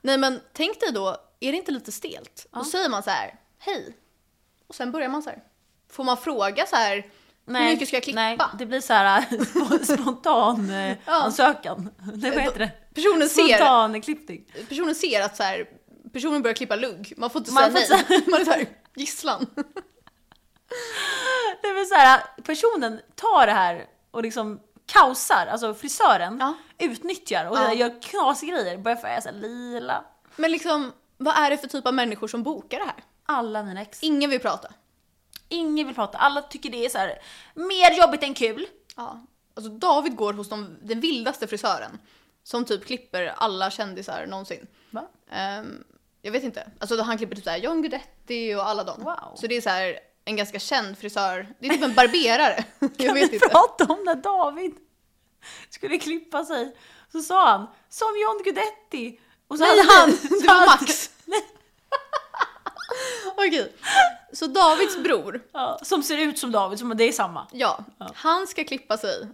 Nej 0.01 0.19
men 0.19 0.41
tänk 0.53 0.81
dig 0.81 0.93
då, 0.93 1.09
är 1.41 1.53
det 1.53 1.59
inte 1.59 1.73
lite 1.73 1.93
stelt? 1.93 2.47
Då 2.51 2.65
säger 2.65 2.89
man 2.89 3.03
så 3.03 3.11
här, 3.11 3.35
hej. 3.59 3.97
Och 4.67 4.75
sen 4.75 4.93
börjar 4.93 5.09
man 5.09 5.23
så 5.23 5.31
här. 5.31 5.43
Får 5.91 6.05
man 6.05 6.17
fråga 6.17 6.67
så 6.67 6.77
här, 6.77 7.07
hur 7.47 7.53
mycket 7.71 7.89
ska 7.89 7.97
jag 7.97 8.05
klippa? 8.05 8.21
Nej, 8.21 8.39
det 8.59 8.67
blir 8.67 8.81
så 8.81 8.93
här 8.93 9.21
sp- 9.31 9.85
spontan 9.99 10.71
eh, 10.71 10.97
Ja. 11.07 11.13
ansökan. 11.23 11.91
Nej, 12.15 12.31
vad 12.31 12.41
heter 12.41 12.59
det? 12.59 12.71
Personen 12.95 13.29
ser, 13.29 13.43
Spontan 13.57 14.01
klippning. 14.03 14.45
personen 14.69 14.95
ser 14.95 15.23
att 15.23 15.37
så 15.37 15.43
här, 15.43 15.69
personen 16.13 16.43
börjar 16.43 16.55
klippa 16.55 16.77
lugg. 16.77 17.13
Man 17.17 17.31
får 17.31 17.41
inte 17.41 17.53
Man 17.53 17.73
säga 17.73 17.87
får 17.99 18.05
nej. 18.09 18.23
Man 18.27 18.41
är 18.41 18.45
så 18.45 18.51
här, 18.51 18.67
gisslan. 18.97 19.47
Det 21.63 21.69
är 21.69 21.85
så 21.85 21.95
här, 21.95 22.23
personen 22.43 23.01
tar 23.15 23.47
det 23.47 23.53
här 23.53 23.87
och 24.11 24.23
liksom 24.23 24.61
kaosar, 24.87 25.47
alltså 25.47 25.75
frisören 25.75 26.37
Ja. 26.41 26.55
utnyttjar 26.79 27.45
och 27.51 27.57
Ja. 27.57 27.73
gör 27.75 28.03
knasiga 28.03 28.57
grejer. 28.57 28.79
Börjar 28.79 28.97
färga 28.97 29.21
så 29.21 29.29
här 29.29 29.37
lila. 29.37 30.05
Men 30.37 30.51
liksom, 30.53 30.93
vad 31.17 31.37
är 31.37 31.51
det 31.51 31.57
för 31.59 31.69
typ 31.69 31.87
av 31.87 31.95
människor 31.95 32.29
som 32.29 32.43
bokar 32.43 32.79
det 32.79 32.85
här? 32.85 33.05
Alla 33.27 33.63
mina 33.63 33.81
ex. 33.83 34.03
Ingen 34.03 34.31
vill 34.31 34.41
prata. 34.41 34.69
Ingen 35.49 35.87
vill 35.87 35.95
prata, 35.95 36.19
alla 36.19 36.43
tycker 36.43 36.71
det 36.71 36.85
är 36.85 36.89
så 36.89 36.99
här 36.99 37.19
mer 37.55 37.99
jobbigt 38.01 38.23
än 38.23 38.35
kul. 38.35 38.67
Ja. 38.97 39.21
Alltså 39.55 39.71
David 39.73 40.17
går 40.17 40.33
hos 40.33 40.49
de, 40.49 40.77
den 40.83 41.01
vildaste 41.01 41.47
frisören. 41.47 41.99
Som 42.43 42.65
typ 42.65 42.87
klipper 42.87 43.35
alla 43.37 43.71
kändisar 43.71 44.27
någonsin. 44.27 44.67
Va? 44.91 45.07
Ehm, 45.31 45.85
jag 46.23 46.33
vet 46.33 46.43
inte. 46.45 46.71
Alltså 46.79 47.03
han 47.03 47.19
klipper 47.19 47.35
typ 47.37 47.45
såhär 47.45 47.59
John 47.59 47.83
Guidetti 47.83 48.55
och 48.55 48.69
alla 48.69 48.85
dem. 48.85 49.01
Wow. 49.05 49.35
Så 49.37 49.47
det 49.47 49.57
är 49.57 49.61
så 49.61 49.71
här 49.71 49.99
en 50.29 50.37
ganska 50.37 50.59
känd 50.59 50.99
frisör. 50.99 51.49
Det 51.61 51.67
är 51.67 51.71
typ 51.71 51.83
en 51.83 51.95
barberare. 51.95 52.65
jag 52.79 52.97
Kan 52.99 53.15
vet 53.15 53.31
vi 53.31 53.35
inte. 53.35 53.49
prata 53.49 53.85
om 53.85 54.03
när 54.05 54.15
David 54.15 54.75
skulle 55.71 55.99
klippa 55.99 56.45
sig? 56.45 56.77
Så 57.13 57.21
sa 57.21 57.51
han, 57.51 57.67
som 57.89 58.09
John 58.23 58.43
Guidetti. 58.45 59.21
Och 59.49 59.59
så 59.59 59.65
Nej 59.65 59.79
hade- 59.79 59.93
han! 59.93 60.11
Det 60.41 60.47
var 60.47 60.67
Max. 60.67 61.11
Okej. 63.37 63.73
Så 64.33 64.47
Davids 64.47 64.97
bror, 64.97 65.43
Ja, 65.53 65.79
som 65.83 66.03
ser 66.03 66.19
ut 66.19 66.39
som 66.39 66.53
David, 66.53 66.79
som 66.79 66.97
det 66.97 67.05
är 67.05 67.13
samma. 67.13 67.47
ja, 67.53 67.85
han 68.15 68.47
ska 68.47 68.65
klippa 68.65 68.99
sig 68.99 69.29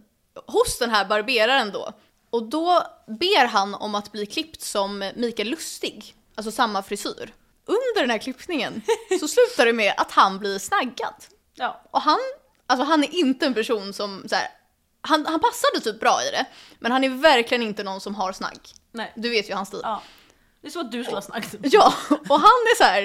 hos 0.47 0.79
den 0.79 0.91
här 0.91 1.05
barberaren 1.05 1.73
då. 1.73 1.93
Och 2.31 2.43
då 2.43 2.83
ber 3.07 3.47
han 3.47 3.75
om 3.75 3.95
att 3.95 4.13
bli 4.13 4.27
klippt 4.27 4.63
som 4.63 5.11
Mikael 5.17 5.49
Lustig, 5.51 6.15
alltså 6.35 6.51
samma 6.53 6.83
frisyr. 6.83 7.35
Under 7.67 8.01
den 8.01 8.11
här 8.11 8.19
klippningen 8.19 8.83
så 9.21 9.29
slutar 9.29 9.67
det 9.67 9.73
med 9.73 9.95
att 9.97 10.11
han 10.13 10.39
blir 10.39 10.59
snaggad. 10.59 11.15
Ja. 11.55 11.81
Och 11.91 12.01
han, 12.01 12.19
alltså 12.67 12.85
han 12.85 13.05
är 13.05 13.15
inte 13.15 13.47
en 13.47 13.55
person 13.55 13.93
som 13.93 14.25
så 14.29 14.35
här, 14.35 14.49
han, 15.01 15.27
han 15.27 15.41
passade 15.41 15.81
typ 15.81 16.01
bra 16.01 16.19
i 16.23 16.31
det, 16.31 16.45
men 16.79 16.93
han 16.93 17.05
är 17.05 17.09
verkligen 17.09 17.63
inte 17.63 17.83
någon 17.83 18.01
som 18.01 18.15
har 18.15 18.33
snagg. 18.33 18.61
Nej. 18.93 19.13
Du 19.17 19.31
vet 19.31 19.51
ju 19.51 19.55
hans 19.55 19.69
stil. 19.69 19.81
ja. 19.83 20.03
Det 20.61 20.69
är 20.69 20.73
så 20.73 20.81
att 20.81 20.93
du 20.93 21.05
skulle 21.05 21.17
ha 21.17 21.23
snackat. 21.23 21.55
Ja, 21.63 21.95
och 22.09 22.41
han 22.41 22.45
är 22.73 22.77
så 22.77 22.85
här, 22.85 23.03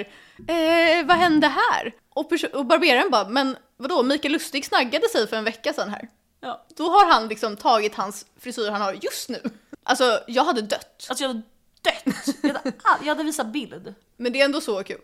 eh, 0.48 1.06
vad 1.06 1.17
hände 1.17 1.48
här? 1.48 1.95
Och, 2.10 2.32
och 2.54 2.65
barberaren 2.65 3.10
bara, 3.10 3.30
men 3.30 3.58
vadå, 3.78 4.04
Mikael 4.04 4.32
Lustig 4.32 4.65
snaggade 4.65 5.10
sig 5.10 5.28
för 5.28 5.38
en 5.38 5.43
vecka 5.43 5.74
sedan 5.74 5.89
här. 5.89 6.10
Ja. 6.41 6.65
Då 6.76 6.89
har 6.89 7.06
han 7.06 7.28
liksom 7.28 7.58
tagit 7.58 7.95
hans 7.95 8.26
frisyr 8.39 8.69
han 8.69 8.82
har 8.82 8.93
just 8.93 9.30
nu. 9.30 9.41
Alltså, 9.84 10.19
jag 10.28 10.43
hade 10.43 10.62
dött. 10.62 11.06
Alltså 11.10 11.24
jag 11.24 11.30
hade 11.30 11.41
dött. 12.06 12.36
Jag 12.42 12.54
hade, 12.54 12.72
all- 12.84 13.00
jag 13.02 13.08
hade 13.08 13.24
visat 13.24 13.48
bild. 13.48 13.96
Men 14.18 14.34
det 14.34 14.42
är 14.42 14.46
ändå 14.46 14.62
så 14.62 14.84
kul. 14.84 15.02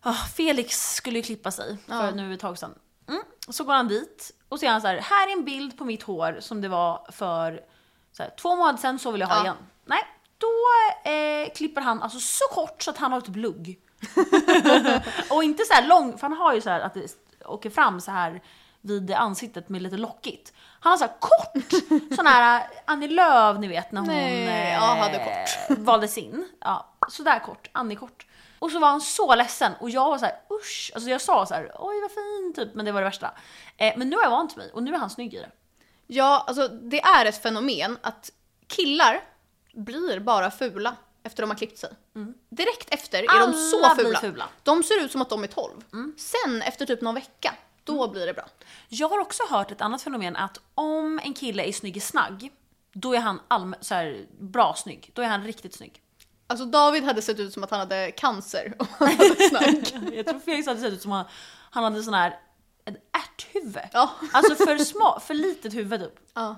Ah, 0.00 0.14
Felix 0.36 0.94
skulle 0.94 1.16
ju 1.18 1.22
klippa 1.22 1.50
sig 1.50 1.76
för 1.86 1.94
Ja. 2.04 2.10
nu 2.10 2.34
ett 2.34 2.40
tag 2.40 2.58
sedan. 2.58 2.74
Mm. 3.08 3.22
Så 3.48 3.64
går 3.64 3.72
han 3.74 3.88
dit 3.88 4.30
och 4.48 4.60
ser 4.60 4.68
han 4.70 4.80
så 4.80 4.86
här, 4.86 4.96
här 4.98 5.28
är 5.28 5.32
en 5.32 5.44
bild 5.44 5.78
på 5.78 5.84
mitt 5.84 6.02
hår 6.02 6.36
som 6.40 6.60
det 6.60 6.68
var 6.68 7.06
för 7.12 7.60
här, 8.18 8.30
två 8.38 8.56
månader 8.56 8.78
sedan, 8.78 8.98
så 8.98 9.10
vill 9.10 9.20
jag 9.20 9.28
ha 9.28 9.36
Ja. 9.36 9.42
igen. 9.42 9.56
Nej, 9.84 10.02
då 10.38 11.10
eh, 11.10 11.52
klipper 11.54 11.80
han 11.80 12.02
alltså 12.02 12.18
så 12.20 12.44
kort 12.54 12.82
så 12.82 12.90
att 12.90 12.98
han 12.98 13.12
har 13.12 13.20
typ 13.20 13.36
lugg. 13.36 13.78
och 15.30 15.44
inte 15.44 15.64
så 15.64 15.74
här 15.74 15.86
lång, 15.86 16.12
för 16.18 16.28
han 16.28 16.32
har 16.36 16.54
ju 16.54 16.60
så 16.60 16.70
här 16.70 16.80
att 16.80 16.94
det 16.94 17.12
åker 17.44 17.70
fram 17.70 18.00
så 18.00 18.10
här 18.10 18.42
vid 18.90 19.10
ansiktet 19.10 19.68
med 19.68 19.82
lite 19.82 19.96
lockigt. 19.96 20.52
Han 20.80 20.90
har 20.90 20.96
så 20.96 21.04
här 21.04 21.14
kort, 21.20 21.72
sån 22.16 22.26
här 22.26 22.66
Annie 22.84 23.08
Lööf 23.08 23.58
ni 23.58 23.68
vet 23.68 23.92
när 23.92 24.00
hon 24.00 24.08
Nej, 24.10 24.72
eh, 24.74 24.80
hade 24.80 25.18
kort. 25.18 25.78
valdes 25.78 26.18
in. 26.18 26.48
Ja, 26.60 26.94
sådär 27.08 27.38
kort, 27.38 27.68
Annie 27.72 27.96
kort. 27.96 28.26
Och 28.58 28.70
så 28.70 28.78
var 28.78 28.88
han 28.88 29.00
så 29.00 29.34
ledsen 29.34 29.72
och 29.80 29.90
jag 29.90 30.10
var 30.10 30.18
så 30.18 30.24
här 30.24 30.34
usch, 30.50 30.90
alltså 30.94 31.10
jag 31.10 31.20
sa 31.20 31.46
så 31.46 31.54
här 31.54 31.70
oj 31.78 32.00
vad 32.00 32.10
fin 32.10 32.52
typ, 32.56 32.74
men 32.74 32.84
det 32.84 32.92
var 32.92 33.00
det 33.00 33.04
värsta. 33.04 33.30
Eh, 33.76 33.94
men 33.96 34.08
nu 34.10 34.16
har 34.16 34.22
jag 34.22 34.30
vant 34.30 34.56
mig 34.56 34.70
och 34.72 34.82
nu 34.82 34.94
är 34.94 34.98
han 34.98 35.10
snygg 35.10 35.34
i 35.34 35.38
det. 35.38 35.50
Ja, 36.06 36.44
alltså 36.46 36.68
det 36.68 37.00
är 37.00 37.26
ett 37.26 37.42
fenomen 37.42 37.98
att 38.02 38.30
killar 38.66 39.20
blir 39.74 40.20
bara 40.20 40.50
fula 40.50 40.96
efter 41.22 41.42
de 41.42 41.50
har 41.50 41.56
klippt 41.58 41.78
sig. 41.78 41.90
Direkt 42.48 42.94
efter 42.94 43.18
är 43.22 43.40
de 43.40 43.52
så 43.52 43.84
Alla 43.84 43.94
fula. 43.96 44.18
fula. 44.20 44.48
De 44.62 44.82
ser 44.82 45.04
ut 45.04 45.12
som 45.12 45.22
att 45.22 45.28
de 45.30 45.42
är 45.44 45.46
12. 45.48 45.72
Sen 46.16 46.62
efter 46.62 46.86
typ 46.86 47.00
någon 47.00 47.14
vecka, 47.14 47.54
då 47.86 48.08
blir 48.08 48.26
det 48.26 48.34
bra. 48.34 48.44
Jag 48.88 49.08
har 49.08 49.18
också 49.18 49.42
hört 49.50 49.70
ett 49.70 49.80
annat 49.80 50.02
fenomen 50.02 50.36
att 50.36 50.60
om 50.74 51.20
en 51.24 51.34
kille 51.34 51.64
är 51.68 51.72
snygg 51.72 51.96
i 51.96 52.00
snagg, 52.00 52.50
då 52.92 53.14
är 53.14 53.20
han 53.20 53.40
allmän, 53.48 53.78
så 53.80 53.94
här, 53.94 54.26
bra 54.40 54.74
snygg. 54.74 55.10
Då 55.14 55.22
är 55.22 55.26
han 55.26 55.44
riktigt 55.44 55.74
snygg. 55.74 56.02
Alltså 56.46 56.66
David 56.66 57.04
hade 57.04 57.22
sett 57.22 57.38
ut 57.40 57.52
som 57.52 57.64
att 57.64 57.70
han 57.70 57.80
hade 57.80 58.10
cancer 58.10 58.74
om 58.78 58.86
han 58.98 59.08
hade 59.08 59.36
snagg. 59.50 60.12
Jag 60.14 60.26
tror 60.26 60.40
Felix 60.40 60.66
hade 60.66 60.80
sett 60.80 60.92
ut 60.92 61.02
som 61.02 61.10
han, 61.12 61.24
han 61.70 61.84
hade 61.84 62.02
sån 62.02 62.14
här 62.14 62.38
ett 62.84 62.96
ärthuvud. 63.12 63.88
Ja. 63.92 64.10
Alltså 64.32 64.54
för, 64.54 64.78
små, 64.78 65.20
för 65.20 65.34
litet 65.34 65.74
huvud 65.74 66.00
typ. 66.00 66.14
ja. 66.34 66.56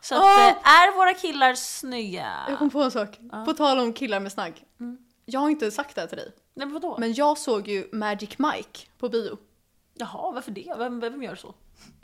Så 0.00 0.14
att, 0.14 0.22
eh, 0.22 0.70
är 0.72 0.96
våra 0.96 1.14
killar 1.14 1.54
snygga? 1.54 2.32
Jag 2.48 2.58
kom 2.58 2.70
på 2.70 2.82
en 2.82 2.90
sak. 2.90 3.18
På 3.44 3.52
tal 3.52 3.78
om 3.78 3.92
killar 3.92 4.20
med 4.20 4.32
snagg. 4.32 4.64
Jag 5.24 5.40
har 5.40 5.50
inte 5.50 5.70
sagt 5.70 5.94
det 5.94 6.00
här 6.00 6.08
till 6.08 6.16
dig. 6.18 6.32
Nej 6.54 6.66
men 6.66 6.72
vadå? 6.72 6.96
Men 6.98 7.14
jag 7.14 7.38
såg 7.38 7.68
ju 7.68 7.88
Magic 7.92 8.38
Mike 8.38 8.80
på 8.98 9.08
bio. 9.08 9.38
Jaha, 9.98 10.30
varför 10.32 10.50
det? 10.50 10.74
Vem, 10.78 11.00
vem 11.00 11.22
gör 11.22 11.34
så? 11.34 11.54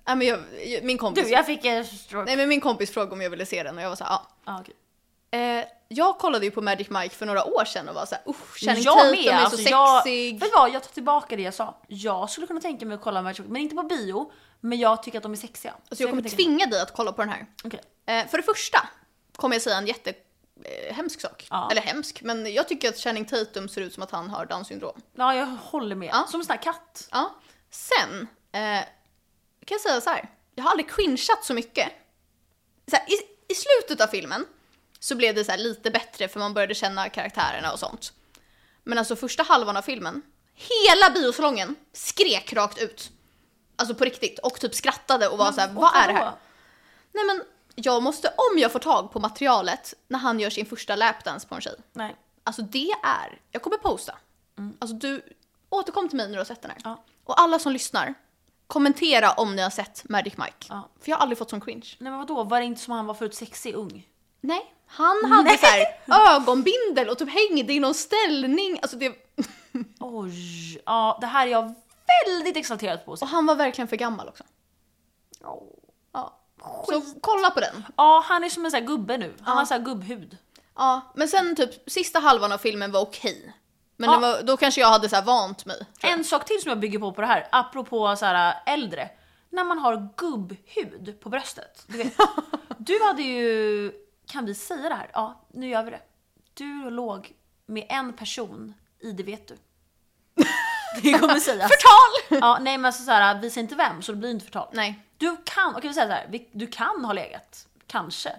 Nej, 0.07 0.17
men 0.17 0.27
jag, 0.27 0.39
min 0.85 0.99
kompis... 0.99 1.25
Du, 1.25 1.31
jag 1.31 1.47
fick 1.47 1.65
en 1.65 1.85
stroke. 1.87 2.25
Nej 2.27 2.37
men 2.37 2.49
min 2.49 2.61
kompis 2.61 2.91
frågade 2.91 3.13
om 3.13 3.21
jag 3.21 3.31
ville 3.31 3.47
se 3.47 3.63
den 3.63 3.77
och 3.77 3.83
jag 3.85 3.89
var 3.89 3.97
såhär, 3.97 4.11
ja. 4.13 4.27
Ah, 4.45 4.61
okej. 4.61 4.75
Eh, 5.31 5.65
jag 5.89 6.19
kollade 6.19 6.45
ju 6.45 6.51
på 6.51 6.61
Magic 6.63 6.91
Mike 6.91 7.15
för 7.15 7.27
några 7.27 7.45
år 7.45 7.65
sedan 7.65 7.89
och 7.89 7.95
var 7.95 8.07
såhär, 8.07 8.25
usch, 8.29 8.57
Channing 8.65 8.83
jag 8.83 8.95
Tatum 8.99 9.11
med! 9.11 9.27
är 9.27 9.33
Alltså, 9.33 9.57
så 9.57 9.71
jag, 9.71 9.97
sexig. 10.03 10.41
vet 10.41 10.51
du 10.51 10.57
vad, 10.57 10.71
jag 10.71 10.83
tar 10.83 10.91
tillbaka 10.93 11.37
det 11.37 11.43
jag 11.43 11.55
sa. 11.55 11.81
Jag 11.89 12.31
skulle 12.31 12.47
kunna 12.47 12.61
tänka 12.61 12.87
mig 12.87 12.95
att 12.95 13.01
kolla 13.03 13.23
Magic 13.23 13.47
men 13.49 13.63
inte 13.63 13.75
på 13.77 13.83
bio. 13.83 14.33
Men 14.61 14.79
jag 14.79 15.03
tycker 15.03 15.19
att 15.19 15.23
de 15.23 15.33
är 15.33 15.37
sexiga. 15.37 15.73
Alltså 15.89 16.03
jag 16.03 16.11
kommer 16.11 16.23
kan 16.23 16.31
tänka 16.31 16.37
mig- 16.51 16.59
tvinga 16.59 16.67
dig 16.67 16.81
att 16.83 16.93
kolla 16.95 17.13
på 17.13 17.23
den 17.23 17.29
här. 17.29 17.47
Okej. 17.65 17.81
Eh, 18.07 18.27
för 18.27 18.37
det 18.39 18.43
första 18.45 18.79
kommer 19.37 19.55
jag 19.55 19.63
säga 19.63 19.77
en 19.79 19.87
jätte 19.87 20.11
eh, 20.65 20.95
hemsk 20.95 21.21
sak. 21.21 21.47
Ja. 21.51 21.69
Eller 21.71 21.83
hemsk, 21.83 22.23
men 22.23 22.53
jag 22.53 22.69
tycker 22.69 22.89
att 22.89 22.97
Channing 22.97 23.25
Tatum 23.25 23.69
ser 23.69 23.81
ut 23.81 23.95
som 23.95 24.03
att 24.03 24.11
han 24.11 24.31
har 24.31 24.47
Downs 24.47 24.69
syndrom. 24.69 25.01
Ja, 25.15 25.35
jag 25.35 25.47
håller 25.47 25.97
med. 25.97 26.09
Ja. 26.13 26.27
Som 26.29 26.41
en 26.41 26.47
sån 26.47 26.57
här 26.57 26.63
katt. 26.63 27.09
Ja. 27.11 27.31
Sen 27.75 28.29
eh, 28.53 28.85
kan 29.65 29.75
jag 29.75 29.81
säga 29.81 30.01
så 30.01 30.11
här. 30.11 30.29
jag 30.55 30.65
har 30.65 30.71
aldrig 30.71 30.91
cringeat 30.91 31.45
så 31.45 31.55
mycket. 31.55 31.93
Så 32.91 32.97
här, 32.97 33.11
i, 33.11 33.15
I 33.49 33.55
slutet 33.55 34.01
av 34.01 34.11
filmen 34.11 34.47
så 34.99 35.17
blev 35.17 35.35
det 35.35 35.45
så 35.45 35.51
här 35.51 35.59
lite 35.59 35.91
bättre 35.91 36.29
för 36.29 36.41
man 36.41 36.55
började 36.55 36.75
känna 36.75 37.09
karaktärerna 37.09 37.73
och 37.73 37.79
sånt. 37.79 38.13
Men 38.85 38.99
alltså 38.99 39.17
första 39.17 39.43
halvan 39.43 39.77
av 39.77 39.83
filmen, 39.83 40.23
hela 40.55 41.11
biosalongen 41.11 41.77
skrek 41.93 42.53
rakt 42.53 42.79
ut. 42.79 43.11
Alltså 43.77 43.95
på 43.95 44.05
riktigt 44.05 44.39
och 44.39 44.61
typ 44.61 44.75
skrattade 44.75 45.29
och 45.29 45.39
var 45.39 45.53
så 45.53 45.61
här, 45.61 45.73
vad 45.73 45.97
är 45.97 46.09
det 46.09 46.15
här? 46.15 46.33
Nej 47.13 47.25
men 47.25 47.43
jag 47.75 48.03
måste, 48.03 48.29
om 48.29 48.59
jag 48.59 48.73
får 48.73 48.79
tag 48.79 49.13
på 49.13 49.21
materialet 49.21 49.95
när 50.09 50.19
han 50.19 50.41
gör 50.41 50.51
sin 50.51 50.67
första 50.67 50.97
lapdance 50.97 51.49
på 51.49 51.55
en 51.55 51.61
tjej. 51.61 51.77
Nej. 51.93 52.17
Alltså 52.45 52.63
det 52.63 52.91
är, 53.03 53.41
jag 53.51 53.63
kommer 53.63 53.77
posta. 53.77 54.19
Alltså 54.79 54.97
du, 54.97 55.23
återkom 55.69 56.09
till 56.09 56.17
mig 56.17 56.27
när 56.27 56.33
du 56.33 56.41
har 56.41 56.45
sett 56.45 56.63
den 56.63 56.71
här. 56.71 56.81
Ja. 56.85 57.05
Och 57.25 57.41
alla 57.41 57.59
som 57.59 57.73
lyssnar, 57.73 58.15
kommentera 58.67 59.33
om 59.33 59.57
ni 59.57 59.63
har 59.63 59.71
sett 59.71 60.09
Magic 60.09 60.37
Mike. 60.37 60.67
Ja. 60.69 60.89
För 61.01 61.11
jag 61.11 61.17
har 61.17 61.23
aldrig 61.23 61.39
fått 61.39 61.51
sån 61.51 61.61
cringe. 61.61 61.87
Nej 61.99 62.11
men 62.11 62.19
vadå, 62.19 62.45
var 62.45 62.61
det 62.61 62.67
inte 62.67 62.81
som 62.81 62.93
han 62.95 63.07
var 63.07 63.15
förut 63.15 63.35
sexig 63.35 63.75
ung? 63.75 64.09
Nej, 64.41 64.75
han 64.87 65.25
hade 65.33 65.43
Nej. 65.43 65.59
så 65.59 65.67
här 65.67 66.37
ögonbindel 66.37 67.09
och 67.09 67.19
typ 67.19 67.29
hängde 67.31 67.73
i 67.73 67.81
någon 67.81 67.95
ställning. 67.95 68.79
Alltså 68.83 68.97
det, 68.97 69.13
Oj, 70.01 70.83
ja 70.87 71.19
det 71.21 71.27
här 71.27 71.47
är 71.47 71.51
jag 71.51 71.75
väldigt 72.27 72.57
exalterad 72.57 73.05
på. 73.05 73.11
och 73.13 73.19
han 73.29 73.47
var 73.47 73.55
verkligen 73.55 73.89
för 73.89 73.97
gammal 73.97 74.29
också. 74.29 74.45
Ja. 76.13 76.39
Så 76.89 77.03
kolla 77.21 77.51
på 77.51 77.61
den. 77.61 77.85
Ja, 77.97 78.25
han 78.27 78.45
är 78.45 78.49
som 78.49 78.65
en 78.65 78.71
sån 78.71 78.81
här 78.81 78.87
gubbe 78.87 79.17
nu. 79.19 79.35
Han 79.41 79.55
Ja. 79.55 79.59
har 79.59 79.65
så 79.65 79.75
här 79.75 79.81
gubbhud. 79.81 80.37
Ja, 80.77 81.01
men 81.15 81.29
sen 81.29 81.57
typ 81.57 81.91
sista 81.91 82.19
halvan 82.19 82.53
av 82.53 82.59
filmen 82.59 82.93
var 82.93 83.01
okej. 83.01 83.53
Men 84.11 84.11
Ja. 84.11 84.19
var, 84.21 84.43
då 84.43 84.57
kanske 84.57 84.81
jag 84.81 84.89
hade 84.89 85.09
så 85.09 85.17
här 85.17 85.23
vant 85.23 85.65
mig. 85.67 85.77
En 86.03 86.25
sak 86.25 86.45
till 86.45 86.61
som 86.63 86.69
jag 86.69 86.81
bygger 86.81 86.99
på 86.99 87.13
på 87.13 87.21
det 87.21 87.27
här, 87.27 87.49
apropå 87.53 88.17
så 88.17 88.27
här 88.27 88.55
äldre. 88.67 89.11
När 89.51 89.65
man 89.65 89.79
har 89.79 90.09
gubbhud 90.17 91.21
på 91.21 91.29
bröstet. 91.29 91.85
Du, 91.87 91.99
vet, 91.99 92.17
du 92.79 93.03
hade 93.05 93.23
ju, 93.23 93.93
kan 94.27 94.47
vi 94.47 94.55
säga 94.55 94.89
det 94.89 94.95
här? 94.95 95.11
Ja, 95.13 95.47
nu 95.53 95.69
gör 95.69 95.83
vi 95.85 95.91
det. 95.91 96.01
Du 96.55 96.91
låg 96.91 97.33
med 97.67 97.87
en 97.89 98.13
person 98.13 98.75
i 99.01 99.13
Det 99.13 99.23
vet 99.23 99.49
du. 99.49 99.57
Det 101.03 101.19
kommer 101.19 101.35
sägas. 101.41 101.71
Förtal! 102.29 102.41
Ja, 102.41 102.59
nej 102.61 102.79
men 102.79 102.85
alltså 102.85 103.03
så 103.03 103.11
här, 103.11 103.41
vi 103.41 103.51
säger 103.51 103.63
inte 103.63 103.75
vem 103.75 104.03
så 104.03 104.13
det 104.13 104.19
blir 104.19 104.31
inte 104.31 104.45
förtal. 104.45 104.69
Nej. 104.73 105.03
Du 105.19 105.37
kan, 105.45 105.77
okej 105.77 105.89
vi 105.89 105.95
säger 105.95 106.07
så 106.09 106.13
här, 106.15 106.27
vi- 106.31 106.49
du 106.53 106.67
kan 106.67 107.05
ha 107.05 107.13
legat, 107.13 107.67
kanske, 107.87 108.33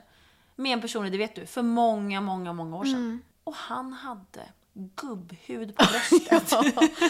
med 0.56 0.74
en 0.74 0.82
person 0.82 1.06
i 1.06 1.10
Det 1.10 1.18
vet 1.18 1.36
du, 1.36 1.46
för 1.46 1.62
många, 1.62 2.22
många, 2.22 2.54
många 2.54 2.78
år 2.78 2.84
sedan. 2.84 2.94
Mm. 2.96 3.22
Och 3.44 3.56
han 3.56 3.94
hade 3.94 4.42
gubbhud 4.74 5.76
på 5.76 5.86
bröstet. 5.86 6.54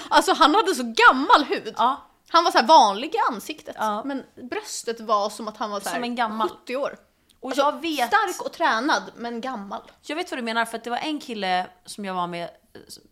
Alltså 0.09 0.33
han 0.33 0.55
hade 0.55 0.75
så 0.75 0.83
gammal 0.83 1.43
hud. 1.43 1.73
ja, 1.77 2.01
Han 2.29 2.43
var 2.43 2.51
så 2.51 2.57
här 2.57 2.67
vanlig 2.67 3.15
i 3.15 3.17
ansiktet. 3.31 3.75
Ja. 3.79 4.01
Men 4.05 4.23
bröstet 4.49 4.99
var 4.99 5.29
som 5.29 5.47
att 5.47 5.57
han 5.57 5.71
var 5.71 5.79
så 5.79 5.89
Som 5.89 6.03
en 6.03 6.15
gammal. 6.15 6.49
70 6.49 6.75
år. 6.75 6.97
och 7.39 7.49
Alltså, 7.49 7.61
jag 7.61 7.81
vet... 7.81 8.07
Stark 8.07 8.45
och 8.45 8.51
tränad, 8.53 9.03
men 9.15 9.41
gammal. 9.41 9.81
Jag 10.01 10.15
vet 10.15 10.31
vad 10.31 10.37
du 10.37 10.43
menar 10.43 10.65
för 10.65 10.77
att 10.77 10.83
det 10.83 10.89
var 10.89 10.97
en 10.97 11.19
kille 11.19 11.67
som 11.85 12.05
jag 12.05 12.13
var 12.13 12.27
med, 12.27 12.49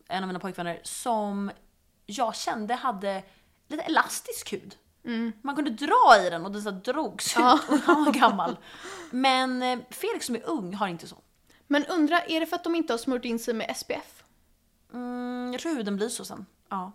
en 0.09 0.23
av 0.23 0.27
mina 0.27 0.39
pojkvänner, 0.39 0.79
som 0.83 1.51
jag 2.05 2.35
kände 2.35 2.73
hade 2.75 3.23
lite 3.67 3.83
elastisk 3.83 4.53
hud. 4.53 4.75
Man 5.41 5.55
kunde 5.55 5.71
dra 5.71 6.17
i 6.27 6.29
den 6.29 6.45
och 6.45 6.51
den 6.51 6.61
så 6.61 6.71
drogs 6.71 7.35
Ja. 7.35 7.59
ut 7.63 7.69
och 7.69 7.79
han 7.85 8.05
var 8.05 8.11
gammal. 8.13 8.57
Men 9.11 9.63
eh, 9.63 9.79
Felix 9.89 10.25
som 10.25 10.35
är 10.35 10.43
ung 10.45 10.73
har 10.73 10.87
inte 10.87 11.07
så. 11.07 11.15
Men 11.67 11.85
undra, 11.85 12.19
är 12.21 12.39
det 12.39 12.45
för 12.45 12.55
att 12.55 12.63
de 12.63 12.75
inte 12.75 12.93
har 12.93 12.97
smort 12.97 13.25
in 13.25 13.39
sig 13.39 13.53
med 13.53 13.77
SPF? 13.77 14.20
Mm, 14.93 15.49
jag 15.53 15.61
tror 15.61 15.75
huden 15.75 15.95
blir 15.95 16.09
så 16.09 16.25
sen. 16.25 16.45
Ja. 16.69 16.91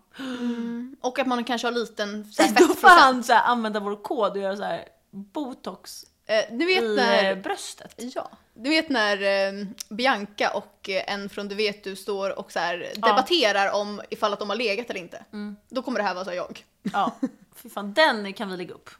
Och 1.00 1.18
att 1.18 1.26
man 1.26 1.44
kanske 1.44 1.66
har 1.66 1.72
liten 1.72 2.24
så 2.32 2.42
här, 2.42 2.50
Då 2.54 2.56
får 2.56 2.66
fettprocent. 2.74 3.00
han 3.00 3.24
så 3.24 3.32
här, 3.32 3.42
använda 3.50 3.80
vår 3.80 3.96
kod 4.02 4.30
och 4.32 4.38
göra 4.38 4.56
så 4.56 4.62
här 4.62 4.88
botox 5.10 6.04
Eh, 6.28 6.44
du 6.58 6.66
vet 6.66 6.82
i 6.82 6.96
när... 6.96 7.30
eh, 7.30 7.38
bröstet. 7.42 7.94
Ja. 8.14 8.30
Du 8.54 8.70
vet 8.70 8.88
när 8.88 9.22
eh, 9.22 9.66
Bianca 9.88 10.50
och 10.54 10.88
eh, 10.90 11.12
en 11.12 11.28
från 11.28 11.48
Du 11.48 11.54
vet 11.54 11.84
du 11.84 11.96
står 11.96 12.38
och 12.38 12.52
så 12.52 12.58
här, 12.58 12.92
debatterar 12.94 13.72
om 13.80 14.00
ifall 14.10 14.32
att 14.32 14.38
de 14.38 14.48
har 14.50 14.56
legat 14.56 14.90
eller 14.90 15.00
inte. 15.00 15.24
Mm. 15.32 15.56
Då 15.68 15.82
kommer 15.82 15.98
det 15.98 16.04
här 16.04 16.14
vara 16.14 16.24
så 16.24 16.30
här, 16.30 16.36
jag. 16.36 16.64
Ja, 16.92 17.16
fy 17.54 17.68
fan, 17.68 17.94
den 17.94 18.32
kan 18.32 18.50
vi 18.50 18.56
lägga 18.56 18.74
upp 18.74 18.90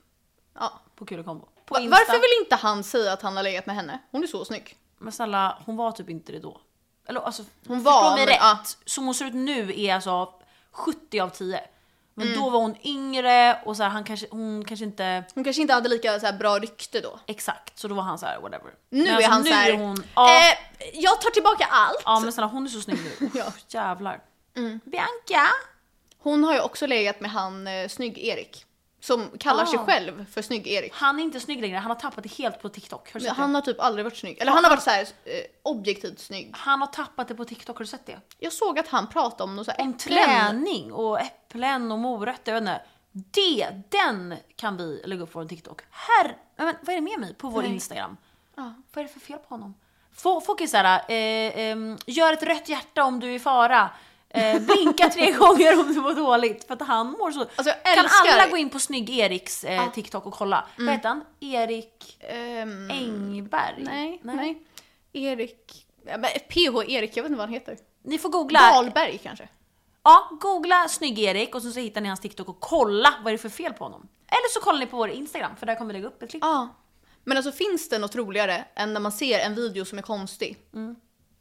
Ja. 0.54 0.80
på 0.96 1.06
Kul 1.06 1.18
och 1.18 1.26
Kombo. 1.26 1.48
På 1.66 1.74
Va-. 1.74 1.80
Varför 1.90 2.12
vill 2.12 2.44
inte 2.44 2.54
han 2.56 2.85
säga 2.85 3.12
att 3.12 3.22
han 3.22 3.37
har 3.37 3.42
legat 3.42 3.66
med 3.66 3.76
henne? 3.76 3.98
Hon 4.11 4.22
är 4.22 4.26
så 4.26 4.44
snygg. 4.44 4.76
Men 4.98 5.12
snälla, 5.12 5.59
hon 5.66 5.76
var 5.76 5.92
typ 5.92 6.11
inte 6.11 6.32
det 6.32 6.38
då. 6.38 6.61
Eller 7.09 7.21
alltså, 7.21 7.42
Hon 7.69 7.83
var, 7.83 8.11
mig 8.11 8.19
men, 8.19 8.27
rätt. 8.27 8.37
ja. 8.40 8.59
Som 8.87 9.05
hon 9.05 9.14
ser 9.14 9.25
ut 9.25 9.35
nu 9.35 9.73
är 9.81 9.95
alltså 9.95 10.29
70 10.73 11.21
av 11.21 11.29
10. 11.29 11.61
Men 12.19 12.27
Mm. 12.29 12.40
då 12.40 12.51
var 12.51 12.61
hon 12.61 12.77
yngre 12.83 13.59
och 13.64 13.77
så 13.77 13.83
här, 13.83 13.90
han 13.90 14.05
kanske, 14.05 14.27
hon 14.31 14.64
kanske 14.64 14.85
inte 14.85 15.25
Hon 15.35 15.45
kanske 15.45 15.62
inte 15.62 15.75
hade 15.75 15.88
lika 15.88 16.21
så 16.21 16.27
här, 16.27 16.33
bra 16.33 16.59
rykte 16.59 17.01
då. 17.01 17.19
exakt, 17.27 17.79
så 17.79 17.88
då 17.88 17.95
var 17.95 18.03
han 18.03 18.19
så 18.19 18.27
här 18.27 18.40
whatever. 18.40 18.71
Nu 18.90 19.03
Men 19.05 19.07
är 19.12 19.14
alltså, 19.16 19.31
han 19.31 19.42
nu 19.42 19.49
så 19.51 19.55
här, 19.55 19.71
är 19.71 19.77
hon, 19.79 20.05
ja, 20.14 20.37
eh, 20.51 20.59
jag 20.95 21.21
tar 21.21 21.31
tillbaka 21.31 21.64
allt. 21.71 22.03
ja 22.05 22.21
men 22.21 22.33
snälla 22.33 22.47
hon 22.49 22.64
är 22.64 22.69
så 22.71 22.81
snygg 22.81 22.99
nu. 23.21 23.31
Ja. 23.35 23.53
Jävlar. 23.69 24.21
Mm. 24.57 24.81
Bianca! 24.85 25.49
Hon 26.19 26.45
har 26.45 26.55
ju 26.55 26.61
också 26.61 26.87
legat 26.87 27.21
med 27.21 27.31
han 27.31 27.66
eh, 27.66 27.88
Snygg-Erik. 27.88 28.65
Som 29.07 29.31
kallar 29.38 29.64
sig 29.66 29.79
Ah. 29.79 29.85
själv 29.85 30.27
för 30.31 30.42
Snygg-Erik. 30.42 30.92
Han 30.95 31.19
är 31.19 31.23
inte 31.25 31.40
snygg 31.40 31.61
längre, 31.61 31.77
han 31.79 31.90
har 31.90 31.95
tappat 31.99 32.23
det 32.25 32.33
helt 32.33 32.62
på 32.62 32.69
TikTok. 32.69 33.12
Har 33.12 33.21
du 33.21 33.25
Men 33.25 33.31
sett 33.31 33.37
Han 33.38 33.53
det? 33.53 33.57
har 33.59 33.62
typ 33.62 33.81
aldrig 33.81 34.05
varit 34.05 34.16
snygg. 34.16 34.38
Eller 34.40 34.53
han 34.53 34.64
har 34.64 34.71
varit 34.71 34.83
så 34.83 34.90
här, 34.90 35.01
eh, 35.03 35.33
objektivt 35.62 36.19
snygg. 36.21 36.51
Han 36.57 36.81
har 36.81 36.87
tappat 36.87 37.29
det 37.29 37.35
på 37.35 37.45
TikTok, 37.45 37.77
har 37.77 37.85
du 37.85 37.88
sett 37.90 38.07
det? 38.07 38.19
Jag 38.38 38.53
såg 38.53 38.79
att 38.79 38.88
han 38.88 39.07
pratade 39.09 39.42
om 39.42 39.57
något 39.57 39.66
så 39.66 39.73
här 39.73 39.81
Om 39.83 39.88
äpplen. 39.90 40.19
träning 40.27 40.92
och 40.92 41.21
äpplen 41.21 41.92
och 41.92 41.99
morötter, 41.99 42.53
jag 42.55 42.61
vet 42.61 42.69
inte. 42.71 42.83
Det, 43.33 43.69
den 43.90 44.35
kan 44.57 44.77
vi 44.77 45.03
lägga 45.05 45.23
upp 45.23 45.33
på 45.33 45.38
vår 45.38 45.47
TikTok. 45.49 45.81
Herr, 45.90 46.37
men 46.57 46.66
vad 46.66 46.88
är 46.88 46.95
det 46.95 47.01
med 47.01 47.21
mig 47.21 47.35
på 47.35 47.49
vår 47.49 47.62
Nej. 47.62 47.71
Instagram? 47.73 48.16
Ja. 48.57 48.75
Vad 48.92 49.05
är 49.05 49.09
det 49.09 49.12
för 49.14 49.21
fel 49.21 49.38
på 49.38 49.49
honom? 49.49 49.75
Fo- 50.16 50.40
Folk 50.40 50.61
är 50.61 50.66
såhär, 50.66 50.99
eh, 51.09 51.59
ehm, 51.71 51.97
gör 52.07 52.33
ett 52.33 52.42
rött 52.42 52.69
hjärta 52.69 53.05
om 53.05 53.21
du 53.21 53.31
är 53.31 53.35
i 53.35 53.38
fara. 53.38 53.90
Eh, 54.37 54.61
blinka 54.61 55.09
tre 55.09 55.33
gånger 55.38 55.81
om 55.81 55.94
du 55.94 56.01
mår 56.01 56.14
dåligt. 56.14 56.64
För 56.66 56.75
att 56.75 56.83
han 56.83 57.11
mår 57.11 57.31
så. 57.31 57.40
Alltså 57.40 57.72
kan 57.85 58.07
alla 58.33 58.49
gå 58.51 58.57
in 58.57 58.70
på 58.70 58.79
Snygg-Eriks 58.79 59.64
eh, 59.64 59.75
Ja. 59.75 59.81
Mm. 59.81 59.92
TikTok 59.92 60.27
och 60.27 60.35
kolla? 60.35 60.66
Vad 60.79 60.88
heter 60.90 61.09
han? 61.09 61.25
Erik 61.40 62.16
Ehm, 62.20 62.90
Engberg? 62.90 63.75
nej, 63.85 64.20
nej, 64.22 64.62
Erik... 65.12 65.87
Ja, 66.07 66.16
men 66.18 66.31
PH 66.49 66.90
Erik, 66.92 67.16
jag 67.16 67.22
vet 67.22 67.31
inte 67.31 67.38
vad 67.38 67.38
han 67.46 67.53
heter. 67.55 67.79
Ni 68.03 68.18
får 68.18 68.29
googla. 68.29 68.59
Dahlberg 68.61 69.18
kanske? 69.18 69.49
Ja, 70.03 70.31
googla 70.40 70.88
Snygg-Erik 70.88 71.55
och 71.55 71.62
så, 71.62 71.70
så 71.70 71.81
hittar 71.81 72.01
ni 72.01 72.09
hans 72.09 72.20
TikTok 72.20 72.49
och 72.49 72.61
kolla 72.61 73.14
vad 73.25 73.33
det 73.33 73.37
är 73.37 73.38
för 73.38 73.49
fel 73.49 73.72
på 73.72 73.85
honom. 73.85 74.09
Eller 74.29 74.49
så 74.55 74.61
kollar 74.61 74.79
ni 74.79 74.87
på 74.87 74.96
vår 74.96 75.09
Instagram 75.11 75.57
för 75.57 75.66
där 75.66 75.75
kommer 75.75 75.87
vi 75.94 75.99
lägga 75.99 76.09
upp 76.09 76.22
ett 76.22 76.31
klipp. 76.31 76.42
Ja. 76.44 76.68
Men 77.25 77.37
alltså 77.37 77.53
finns 77.53 77.88
det 77.88 77.99
något 77.99 78.16
roligare 78.16 78.64
än 78.75 78.92
när 78.92 79.01
man 79.01 79.12
ser 79.12 79.38
en 79.38 79.55
video 79.55 79.85
som 79.85 79.99
är 79.99 80.03
konstig? 80.03 80.57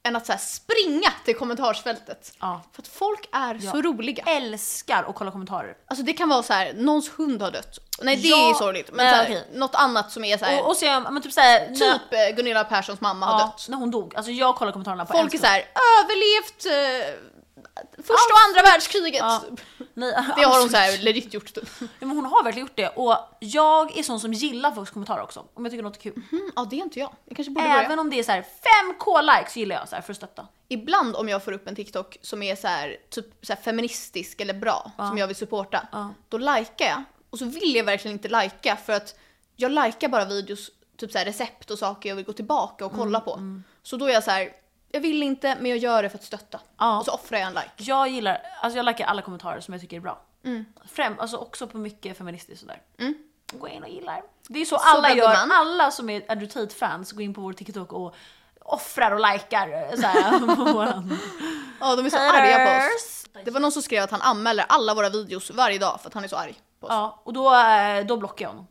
Än 0.05 0.15
att 0.15 0.25
så 0.25 0.31
här 0.31 0.39
springa 0.39 1.11
till 1.25 1.35
kommentarsfältet. 1.35 2.31
Ja. 2.39 2.61
För 2.73 2.81
att 2.81 2.87
folk 2.87 3.29
är 3.31 3.59
Ja. 3.61 3.71
så 3.71 3.81
roliga. 3.81 4.23
Älskar 4.27 5.03
att 5.03 5.15
kolla 5.15 5.31
kommentarer. 5.31 5.73
Alltså 5.87 6.05
det 6.05 6.13
kan 6.13 6.29
vara 6.29 6.43
så 6.43 6.53
här, 6.53 6.73
någons 6.73 7.09
hund 7.17 7.41
har 7.41 7.51
dött. 7.51 7.77
Nej 8.01 8.15
det 8.15 8.27
Ja, 8.27 8.49
är 8.49 8.53
sorgligt. 8.53 8.89
Men 8.93 9.05
nej, 9.05 9.25
så 9.27 9.33
här, 9.33 9.43
något 9.53 9.75
annat 9.75 10.11
som 10.11 10.23
är 10.23 10.37
så 10.37 10.45
här, 10.45 10.61
Och, 10.61 10.69
och 10.69 10.77
så, 10.77 10.85
men 11.11 11.21
typ 11.21 11.33
såhär, 11.33 11.67
typ 11.67 12.13
eh, 12.13 12.35
Gunilla 12.35 12.63
Perssons 12.63 13.01
mamma 13.01 13.25
har 13.25 13.39
dött. 13.39 13.65
när 13.69 13.77
hon 13.77 13.91
dog. 13.91 14.15
Alltså 14.15 14.31
jag 14.31 14.55
kollar 14.55 14.71
kommentarerna 14.71 15.05
på 15.05 15.13
Folk 15.13 15.33
är 15.33 15.37
en 15.37 15.41
så 15.41 15.47
här, 15.47 15.65
överlevt 15.99 16.65
eh, 16.65 17.19
första 17.97 18.13
och 18.13 18.39
andra 18.49 18.61
världskriget. 18.71 19.19
Ja. 19.19 19.43
Nej, 19.93 20.11
Det 20.37 20.43
har 20.43 20.59
hon 20.61 20.69
så 20.69 20.77
här 20.77 20.97
legit 21.03 21.33
gjort 21.33 21.53
typ. 21.53 21.69
Ja, 21.79 21.87
men 21.99 22.09
hon 22.09 22.25
har 22.25 22.43
verkligen 22.43 22.67
gjort 22.67 22.77
det 22.77 22.87
och 22.89 23.17
jag 23.39 23.97
är 23.97 24.03
sån 24.03 24.19
som 24.19 24.33
gillar 24.33 24.71
folks 24.71 24.91
kommentarer 24.91 25.21
också. 25.23 25.45
Om 25.53 25.65
jag 25.65 25.71
tycker 25.71 25.83
något 25.83 25.95
är 25.97 26.01
kul. 26.01 26.21
Mm, 26.31 26.51
ja 26.55 26.65
det 26.69 26.75
är 26.75 26.83
inte 26.83 26.99
jag. 26.99 27.15
Jag 27.25 27.35
kanske 27.35 27.51
borde 27.51 27.67
börja. 27.67 27.83
Även 27.83 27.99
om 27.99 28.09
det 28.09 28.19
är 28.19 28.23
så 28.23 28.31
här 28.31 28.45
5k 29.01 29.37
likes 29.37 29.57
gillar 29.57 29.75
jag 29.75 29.89
så 29.89 29.95
här 29.95 30.01
för 30.01 30.11
att 30.13 30.17
stötta. 30.17 30.47
Ibland 30.67 31.15
om 31.15 31.29
jag 31.29 31.43
får 31.43 31.51
upp 31.51 31.67
en 31.67 31.75
TikTok 31.75 32.17
som 32.21 32.43
är 32.43 32.55
så 32.55 32.67
här, 32.67 32.97
typ 33.09 33.25
så 33.45 33.53
här 33.53 33.61
feministisk 33.61 34.41
eller 34.41 34.53
bra, 34.53 34.91
som 34.97 35.17
jag 35.17 35.27
vill 35.27 35.35
supporta, 35.35 35.87
Ja. 35.91 36.13
då 36.29 36.37
likar 36.37 36.85
jag. 36.85 37.03
Och 37.29 37.39
så 37.39 37.45
vill 37.45 37.75
jag 37.75 37.83
verkligen 37.83 38.17
inte 38.17 38.27
lika 38.43 38.75
för 38.75 38.93
att 38.93 39.15
jag 39.55 39.71
likar 39.71 40.07
bara 40.07 40.25
videos, 40.25 40.71
typ 40.97 41.11
så 41.11 41.17
här 41.17 41.25
recept 41.25 41.71
och 41.71 41.79
saker 41.79 42.09
jag 42.09 42.15
vill 42.15 42.25
gå 42.25 42.33
tillbaka 42.33 42.85
och 42.85 42.91
kolla 42.91 43.17
Mm, 43.19 43.25
på. 43.25 43.61
Så 43.83 43.97
då 43.97 44.05
är 44.05 44.13
jag 44.13 44.23
så 44.23 44.31
här, 44.31 44.49
jag 44.95 45.01
vill 45.01 45.23
inte 45.23 45.55
men 45.59 45.71
jag 45.71 45.77
gör 45.77 46.03
det 46.03 46.09
för 46.09 46.17
att 46.17 46.23
stötta. 46.23 46.59
Ja. 46.77 46.99
Och 46.99 47.05
så 47.05 47.11
offrar 47.11 47.39
jag 47.39 47.47
en 47.47 47.53
like. 47.53 47.69
Jag 47.77 48.09
gillar, 48.09 48.41
alltså 48.61 48.77
jag 48.77 48.85
likar 48.85 49.05
alla 49.05 49.21
kommentarer 49.21 49.59
som 49.61 49.73
jag 49.73 49.81
tycker 49.81 49.97
är 49.97 50.01
bra. 50.01 50.21
Mm. 50.45 50.65
Främ, 50.85 51.15
alltså 51.19 51.37
också 51.37 51.67
på 51.67 51.77
mycket 51.77 52.17
feministiskt 52.17 52.61
sådär. 52.61 52.81
Mm. 52.99 53.13
Gå 53.53 53.67
in 53.67 53.83
och 53.83 53.89
gillar. 53.89 54.21
Det 54.47 54.61
är 54.61 54.65
så, 54.65 54.77
Så 54.77 54.83
alla 54.83 55.09
gör, 55.09 55.31
gumman. 55.31 55.51
alla 55.51 55.91
som 55.91 56.09
är 56.09 56.31
Adrutate-fans 56.31 57.11
går 57.11 57.21
in 57.21 57.33
på 57.33 57.41
vår 57.41 57.53
TikTok 57.53 57.93
och 57.93 58.15
offrar 58.59 59.11
och 59.11 59.19
likar 59.19 59.95
såhär 59.95 60.55
på 60.55 60.63
våran. 60.73 61.17
Ja 61.79 61.95
de 61.95 62.05
är 62.05 62.09
så 62.09 62.17
arga 62.17 62.65
på 62.65 62.95
oss. 62.95 63.25
Det 63.45 63.51
var 63.51 63.59
någon 63.59 63.71
som 63.71 63.81
skrev 63.81 64.03
att 64.03 64.11
han 64.11 64.21
anmäler 64.21 64.65
alla 64.69 64.93
våra 64.93 65.09
videos 65.09 65.51
varje 65.51 65.79
dag 65.79 66.01
för 66.01 66.07
att 66.07 66.13
han 66.13 66.23
är 66.23 66.27
så 66.27 66.35
arg 66.35 66.55
på 66.79 66.87
oss. 66.87 66.93
Ja, 66.93 67.21
och 67.23 67.33
då, 67.33 67.55
eh, 67.55 68.05
då 68.05 68.17
blockar 68.17 68.45
jag 68.45 68.49
honom. 68.49 68.67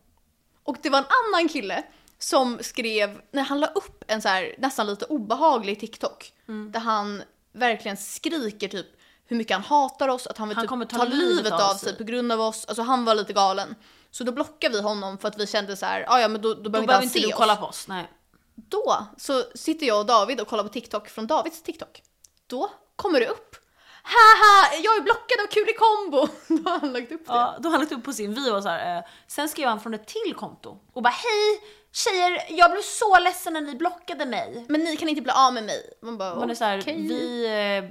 Och 0.64 0.76
det 0.82 0.90
var 0.90 0.98
en 0.98 1.04
annan 1.34 1.48
kille 1.48 1.82
som 2.24 2.58
skrev, 2.62 3.20
när 3.32 3.42
han 3.42 3.60
la 3.60 3.66
upp 3.66 4.04
en 4.06 4.22
så 4.22 4.28
här 4.28 4.54
nästan 4.58 4.86
lite 4.86 5.04
obehaglig 5.04 5.80
TikTok, 5.80 6.32
Mm. 6.48 6.72
där 6.72 6.80
han 6.80 7.22
verkligen 7.52 7.96
skriker 7.96 8.68
typ 8.68 8.86
hur 9.26 9.36
mycket 9.36 9.56
han 9.56 9.64
hatar 9.64 10.08
oss, 10.08 10.26
att 10.26 10.38
han 10.38 10.48
vill 10.48 10.56
Han 10.56 10.62
typ 10.64 10.68
kommer 10.68 10.84
ta, 10.86 11.04
livet 11.04 11.52
av 11.52 11.74
sig. 11.74 11.78
sig. 11.88 11.98
på 11.98 12.04
grund 12.04 12.32
av 12.32 12.40
oss. 12.40 12.64
Alltså 12.68 12.82
han 12.82 13.04
var 13.04 13.14
lite 13.14 13.32
galen. 13.32 13.74
Så 14.10 14.24
då 14.24 14.32
blockade 14.32 14.74
vi 14.74 14.80
honom 14.82 15.18
för 15.18 15.28
att 15.28 15.38
vi 15.38 15.46
kände 15.46 15.76
så 15.76 15.86
här, 15.86 16.04
"Ah, 16.08 16.20
ja 16.20 16.28
men 16.28 16.40
då, 16.42 16.54
då 16.54 16.60
Då 16.62 16.70
behöver 16.70 16.82
inte 16.84 16.94
han 16.94 17.08
se 17.08 17.20
du 17.20 17.26
oss. 17.26 17.34
kolla 17.36 17.56
på 17.56 17.66
oss. 17.66 17.88
Nej. 17.88 18.10
Då 18.54 19.06
så 19.18 19.42
sitter 19.54 19.86
jag 19.86 19.98
och 20.00 20.06
David 20.06 20.40
och 20.40 20.48
kollar 20.48 20.62
på 20.62 20.68
TikTok 20.68 21.08
från 21.08 21.26
Davids 21.26 21.62
TikTok. 21.62 22.02
Då 22.46 22.70
kommer 22.96 23.20
det 23.20 23.26
upp. 23.28 23.56
Haha, 24.02 24.74
jag 24.82 24.96
är 24.96 25.00
blockad 25.00 25.40
av 25.42 25.46
Kul 25.50 25.68
i 25.68 25.72
kombo! 25.72 26.28
Då 26.62 26.70
har 26.70 26.78
han 26.78 26.92
lagt 26.92 27.12
upp 27.12 27.26
det. 27.26 27.32
Ja, 27.32 27.56
då 27.60 27.68
har 27.68 27.70
han 27.72 27.80
lagt 27.80 27.92
upp 27.92 28.04
på 28.04 28.12
sin 28.12 28.34
video 28.34 28.56
och 28.56 28.62
så 28.62 28.68
här, 28.68 28.96
eh, 28.98 29.04
sen 29.26 29.48
skrev 29.48 29.68
han 29.68 29.80
från 29.80 29.94
ett 29.94 30.06
till 30.06 30.34
konto 30.36 30.78
och 30.92 31.02
bara 31.02 31.10
hej 31.14 31.60
tjejer, 31.94 32.42
jag 32.48 32.70
blev 32.70 32.82
så 32.82 33.18
ledsen 33.18 33.52
när 33.52 33.60
ni 33.60 33.74
blockade 33.74 34.26
mig. 34.26 34.64
Men 34.68 34.80
ni 34.80 34.96
kan 34.96 35.08
inte 35.08 35.22
bli 35.22 35.32
av 35.32 35.54
med 35.54 35.64
mig. 35.64 35.92
Man 36.02 36.18
bara, 36.18 36.34
Man 36.34 36.50
är 36.50 36.54
så 36.54 36.64
här, 36.64 36.80
okej. 36.80 37.08
vi, 37.08 37.44
eh, 37.46 37.90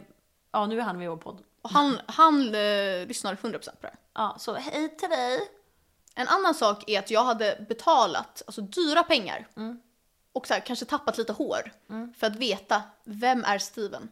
ja 0.52 0.66
nu 0.66 0.80
är 0.80 0.84
han 0.84 0.98
med 0.98 1.06
i 1.06 1.08
vår 1.08 1.18
podd. 1.18 1.42
Och 1.62 1.70
han, 1.70 2.00
han 2.06 2.48
eh, 2.48 3.08
lyssnar 3.08 3.36
100% 3.36 3.42
på 3.42 3.60
det 3.82 3.88
här. 3.88 3.96
Ja, 4.14 4.36
så 4.40 4.54
hej 4.54 4.98
till 4.98 5.10
dig. 5.10 5.50
En 6.16 6.28
annan 6.28 6.56
sak 6.56 6.84
är 6.90 7.00
att 7.00 7.12
jag 7.12 7.24
hade 7.24 7.66
betalat 7.70 8.42
alltså, 8.46 8.62
dyra 8.62 9.04
pengar 9.04 9.48
och 10.34 10.48
så 10.48 10.54
här, 10.54 10.62
kanske 10.62 10.86
tappat 10.86 11.18
lite 11.18 11.34
hår 11.34 11.72
för 12.18 12.28
att 12.28 12.36
veta 12.36 12.82
vem 13.04 13.44
är 13.44 13.58
Steven. 13.58 14.10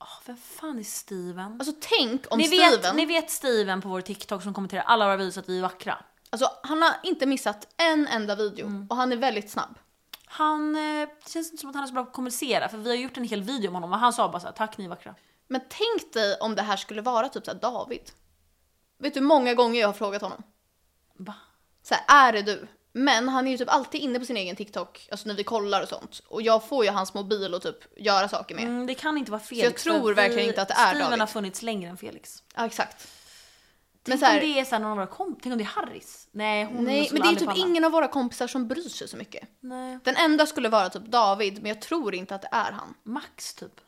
Åh, 0.00 0.18
vem 0.26 0.36
fan 0.36 0.78
är 0.78 0.82
Steven? 0.82 1.56
Alltså 1.60 1.74
tänk 1.80 2.24
om 2.30 2.38
ni, 2.38 2.44
Steven, 2.44 2.80
vet, 2.82 2.94
ni 2.94 3.06
vet 3.06 3.30
Steven 3.30 3.82
på 3.82 3.88
vår 3.88 4.00
TikTok 4.00 4.42
som 4.42 4.54
kommenterar 4.54 4.82
alla 4.82 5.04
våra 5.04 5.16
videos 5.16 5.38
att 5.38 5.48
vi 5.48 5.58
är 5.58 5.62
vackra. 5.62 5.98
Alltså 6.30 6.50
han 6.62 6.82
har 6.82 6.94
inte 7.02 7.26
missat 7.26 7.74
en 7.76 8.06
enda 8.06 8.34
video 8.34 8.86
och 8.90 8.96
han 8.96 9.12
är 9.12 9.16
väldigt 9.16 9.50
snabb. 9.50 9.78
Han, 10.26 10.76
eh, 10.76 11.08
det 11.24 11.30
känns 11.30 11.50
inte 11.50 11.60
som 11.60 11.70
att 11.70 11.76
han 11.76 11.84
är 11.84 11.88
så 11.88 11.94
bra 11.94 12.04
på 12.04 12.08
att 12.08 12.14
kommunicera 12.14 12.68
för 12.68 12.78
vi 12.78 12.90
har 12.90 12.96
gjort 12.96 13.16
en 13.16 13.24
hel 13.24 13.42
video 13.42 13.68
om 13.68 13.74
honom 13.74 13.92
och 13.92 13.98
han 13.98 14.12
sa 14.12 14.28
bara 14.28 14.40
såhär 14.40 14.54
tack 14.54 14.78
ni 14.78 14.84
är 14.84 14.88
vackra. 14.88 15.14
Men 15.48 15.60
tänk 15.68 16.12
dig 16.12 16.36
om 16.40 16.54
det 16.54 16.62
här 16.62 16.76
skulle 16.76 17.02
vara 17.02 17.28
typ 17.28 17.44
så 17.44 17.50
här 17.50 17.58
David. 17.58 18.10
Vet 18.98 19.14
du 19.14 19.20
hur 19.20 19.26
många 19.26 19.54
gånger 19.54 19.80
jag 19.80 19.88
har 19.88 19.92
frågat 19.92 20.22
honom? 20.22 20.42
Va? 21.14 21.34
Så 21.82 21.94
här, 21.94 22.28
är 22.28 22.32
det 22.32 22.42
du? 22.42 22.66
Men 22.92 23.28
han 23.28 23.46
är 23.46 23.50
ju 23.50 23.58
typ 23.58 23.68
alltid 23.68 24.00
inne 24.00 24.18
på 24.18 24.24
sin 24.24 24.36
egen 24.36 24.56
TikTok, 24.56 25.08
alltså 25.10 25.28
när 25.28 25.34
vi 25.34 25.44
kollar 25.44 25.82
och 25.82 25.88
sånt. 25.88 26.22
Och 26.26 26.42
jag 26.42 26.64
får 26.64 26.84
ju 26.84 26.90
hans 26.90 27.14
mobil 27.14 27.54
och 27.54 27.62
typ 27.62 27.98
göra 27.98 28.28
saker 28.28 28.54
med. 28.54 28.64
Mm, 28.64 28.86
det 28.86 28.94
kan 28.94 29.18
inte 29.18 29.30
vara 29.30 29.40
Felix. 29.40 29.64
jag 29.64 29.76
tror 29.76 30.14
verkligen 30.14 30.48
inte 30.48 30.62
att 30.62 30.68
det 30.68 30.74
är 30.74 30.88
Steven 30.88 31.02
David. 31.02 31.20
har 31.20 31.26
funnits 31.26 31.62
längre 31.62 31.90
än 31.90 31.96
Felix. 31.96 32.42
Ja, 32.54 32.66
exakt. 32.66 33.08
Men 34.04 34.10
Tänk 34.10 34.20
så 34.20 34.26
här, 34.26 34.34
om 34.34 34.40
det 34.40 34.60
är 34.60 34.64
såhär 34.64 34.82
någon 34.82 34.90
av 34.90 34.96
våra 34.96 35.06
kompisar, 35.06 35.40
tänk 35.42 35.52
om 35.52 35.58
det 35.58 35.64
är 35.64 35.66
Harris? 35.66 36.28
Nej, 36.30 36.64
hon 36.64 36.84
nej, 36.84 37.08
men 37.12 37.22
det 37.22 37.28
är 37.28 37.32
typ 37.32 37.48
falla. 37.48 37.66
ingen 37.66 37.84
av 37.84 37.92
våra 37.92 38.08
kompisar 38.08 38.46
som 38.46 38.68
bryr 38.68 38.88
sig 38.88 39.08
så 39.08 39.16
mycket. 39.16 39.48
Nej. 39.60 39.98
Den 40.04 40.16
enda 40.16 40.46
skulle 40.46 40.68
vara 40.68 40.88
typ 40.88 41.04
David, 41.06 41.62
men 41.62 41.66
jag 41.68 41.80
tror 41.80 42.14
inte 42.14 42.34
att 42.34 42.42
det 42.42 42.48
är 42.52 42.72
han. 42.72 42.94
Max 43.02 43.54
typ. 43.54 43.80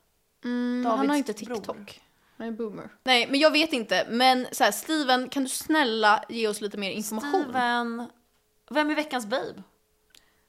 Mm, 0.45 0.87
han 0.87 0.99
har 0.99 1.07
Davids 1.07 1.29
inte 1.29 1.45
bror. 1.45 1.57
TikTok. 1.57 2.01
Han 2.37 2.47
är 2.47 2.53
boomer. 2.53 2.89
Nej, 3.03 3.27
men 3.31 3.41
jag 3.41 3.51
vet 3.51 3.73
inte. 3.73 4.07
Men 4.11 4.47
så 4.53 4.65
här, 4.65 4.73
Steven, 4.73 5.29
kan 5.29 5.43
du 5.43 5.49
snälla 5.49 6.25
ge 6.29 6.49
oss 6.49 6.61
lite 6.61 6.79
mer 6.79 6.91
information? 6.91 7.43
Steven. 7.43 8.09
Vem 8.71 8.91
är 8.91 8.95
veckans 8.95 9.27
babe? 9.27 9.63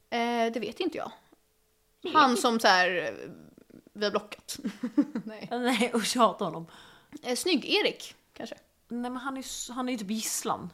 Eh, 0.10 0.52
det 0.54 0.60
vet 0.60 0.80
inte 0.80 0.98
jag. 0.98 1.12
Han 2.14 2.38
som 2.38 2.60
så 2.60 2.68
här, 2.68 2.98
eh, 2.98 3.30
vi 3.94 4.06
har 4.06 4.12
blockat. 4.12 4.58
Nej. 5.26 5.48
Nej 5.52 5.92
usch 5.96 6.16
jag 6.16 6.22
hatar 6.22 6.46
honom. 6.46 6.68
Eh, 7.24 7.36
Snygg-Erik, 7.36 8.16
kanske. 8.34 8.56
Nej 9.02 9.12
men 9.12 9.18
han 9.22 9.38
är 9.38 9.74
han 9.74 9.88
är 9.90 9.92
ju 9.94 9.98
typ 9.98 10.12
gisslan. 10.12 10.74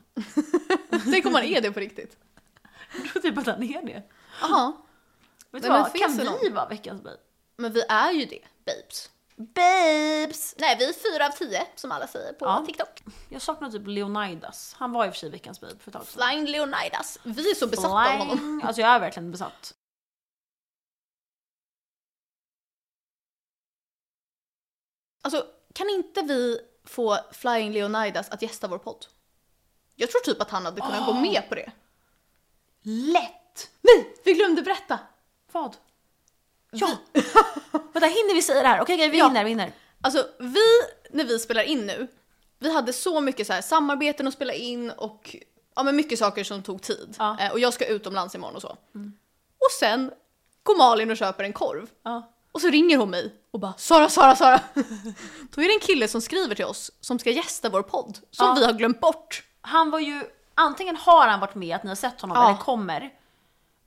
Tänk 1.12 1.26
om 1.26 1.34
han 1.34 1.44
är 1.44 1.62
det 1.62 1.72
på 1.72 1.80
riktigt. 1.80 2.18
Jag 2.96 3.12
tror 3.12 3.22
typ 3.22 3.38
att 3.38 3.46
han 3.46 3.64
är 3.64 3.86
det. 3.86 4.04
Jaha. 4.42 4.74
Vet 5.52 5.64
du 5.64 5.70
vad? 5.70 5.94
Kan 5.94 6.18
vi 6.18 6.24
någon? 6.24 6.54
vara 6.54 6.68
veckans 6.68 7.02
babe? 7.04 7.18
Men 7.58 7.74
vi 7.74 7.82
är 7.90 8.12
ju 8.12 8.26
det, 8.26 8.42
babes. 8.66 9.10
Babes! 9.36 10.56
Nej, 10.58 10.76
vi 10.80 10.86
är 10.86 11.14
fyra 11.14 11.26
av 11.28 11.32
tio, 11.32 11.68
som 11.76 11.92
alla 11.92 12.08
säger 12.08 12.34
på 12.34 12.46
Ja. 12.46 12.64
TikTok. 12.66 13.04
Jag 13.30 13.42
saknar 13.42 13.70
typ 13.72 13.88
Leonidas. 13.88 14.76
Han 14.78 14.92
var 14.92 15.06
i 15.06 15.10
och 15.10 15.14
för 15.14 15.20
sig 15.20 15.30
veckans 15.30 15.62
babe 15.62 15.76
för 15.80 15.90
ett 15.92 15.94
tag 15.94 16.06
sedan. 16.06 16.24
Flying 16.30 16.46
Leonidas. 16.46 17.20
Vi 17.24 17.52
är 17.52 17.56
så 17.56 17.68
besatta 17.68 18.14
av 18.14 18.18
honom. 18.20 18.62
Alltså 18.68 18.82
jag 18.82 18.90
är 18.90 19.00
verkligen 19.00 19.32
besatt. 19.32 19.74
Alltså, 25.22 25.46
kan 25.74 25.90
inte 25.90 26.22
vi 26.22 26.60
få 26.86 27.18
Flying 27.32 27.72
Leonidas 27.74 28.30
att 28.30 28.42
gästa 28.42 28.68
vår 28.68 28.78
podd? 28.78 29.06
Jag 29.96 30.12
tror 30.12 30.22
typ 30.22 30.42
att 30.42 30.50
han 30.50 30.66
hade 30.66 30.82
kunnat 30.82 31.06
gå 31.06 31.14
med 31.14 31.42
på 31.50 31.56
det. 31.56 31.72
Lätt! 32.82 33.70
Nej, 33.82 34.16
vi 34.24 34.34
glömde 34.34 34.62
berätta. 34.62 35.00
Vad? 35.52 35.76
Ja! 36.72 36.88
Vänta, 37.72 38.08
hinner 38.08 38.34
vi 38.36 38.42
säga 38.42 38.62
det 38.62 38.68
här? 38.68 38.82
Okej, 38.82 38.96
okej, 38.96 39.10
vi 39.10 39.18
Ja. 39.18 39.28
hinner, 39.28 39.44
vi 39.44 39.50
hinner. 39.50 39.72
Alltså, 40.02 40.28
vi, 40.40 40.66
när 41.12 41.24
vi 41.24 41.40
spelar 41.40 41.64
in 41.64 41.86
nu, 41.86 42.08
vi 42.60 42.74
hade 42.74 42.94
så 42.94 43.22
mycket 43.22 43.48
så 43.48 43.54
här 43.54 43.62
samarbeten 43.62 44.28
att 44.28 44.34
spela 44.34 44.54
in 44.54 44.92
och 44.92 45.36
ja, 45.76 45.84
men 45.84 45.96
mycket 45.96 46.20
saker 46.20 46.44
som 46.44 46.64
tog 46.64 46.82
tid. 46.82 47.16
Ja. 47.20 47.38
Eh, 47.40 47.52
och 47.52 47.60
jag 47.60 47.74
ska 47.74 47.86
utomlands 47.86 48.36
imorgon 48.36 48.56
och 48.56 48.62
så. 48.62 48.78
Och 49.58 49.72
sen 49.80 50.12
går 50.64 50.78
Malin 50.78 51.12
och 51.12 51.18
köper 51.18 51.44
en 51.44 51.54
korv. 51.54 51.90
Ja. 52.04 52.32
Och 52.52 52.62
så 52.62 52.70
ringer 52.70 52.98
hon 52.98 53.10
mig 53.10 53.34
och 53.52 53.60
bara 53.60 53.74
Sara, 53.78 54.10
Sara, 54.10 54.36
Sara. 54.36 54.60
Då 55.56 55.62
är 55.62 55.68
det 55.68 55.74
en 55.74 55.80
kille 55.80 56.08
som 56.08 56.22
skriver 56.22 56.56
till 56.56 56.66
oss 56.66 56.92
som 57.02 57.20
ska 57.20 57.32
gästa 57.32 57.70
vår 57.70 57.82
podd 57.82 58.18
som 58.32 58.48
Ja. 58.48 58.54
vi 58.60 58.66
har 58.66 58.74
glömt 58.74 59.00
bort. 59.00 59.44
Han 59.62 59.92
var 59.92 60.00
ju, 60.00 60.24
antingen 60.56 60.96
har 60.96 61.28
han 61.28 61.40
varit 61.40 61.56
med, 61.56 61.76
att 61.76 61.84
ni 61.84 61.90
har 61.90 61.96
sett 61.96 62.22
honom, 62.22 62.38
Ja. 62.38 62.50
eller 62.50 62.60
kommer, 62.60 63.10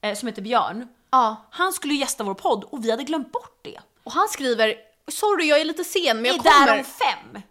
eh, 0.01 0.15
som 0.15 0.29
heter 0.29 0.43
Björn. 0.43 0.89
Ja. 1.11 1.37
Han 1.51 1.73
skulle 1.73 1.95
ju 1.95 2.01
gästa 2.01 2.25
vår 2.25 2.35
podd 2.35 2.65
och 2.65 2.85
vi 2.85 2.91
hade 2.91 3.05
glömt 3.05 3.33
bort 3.33 3.59
det. 3.63 3.81
Och 4.05 4.13
han 4.13 4.29
skriver 4.29 4.75
Sorry, 5.09 5.49
jag 5.49 5.61
är 5.61 5.65
lite 5.65 5.85
sen 5.85 6.17
men 6.23 6.25
jag 6.25 6.35
är 6.37 6.43
där 6.43 6.67
kommer. 6.67 6.79
om 6.79 6.85
fem. 6.85 7.43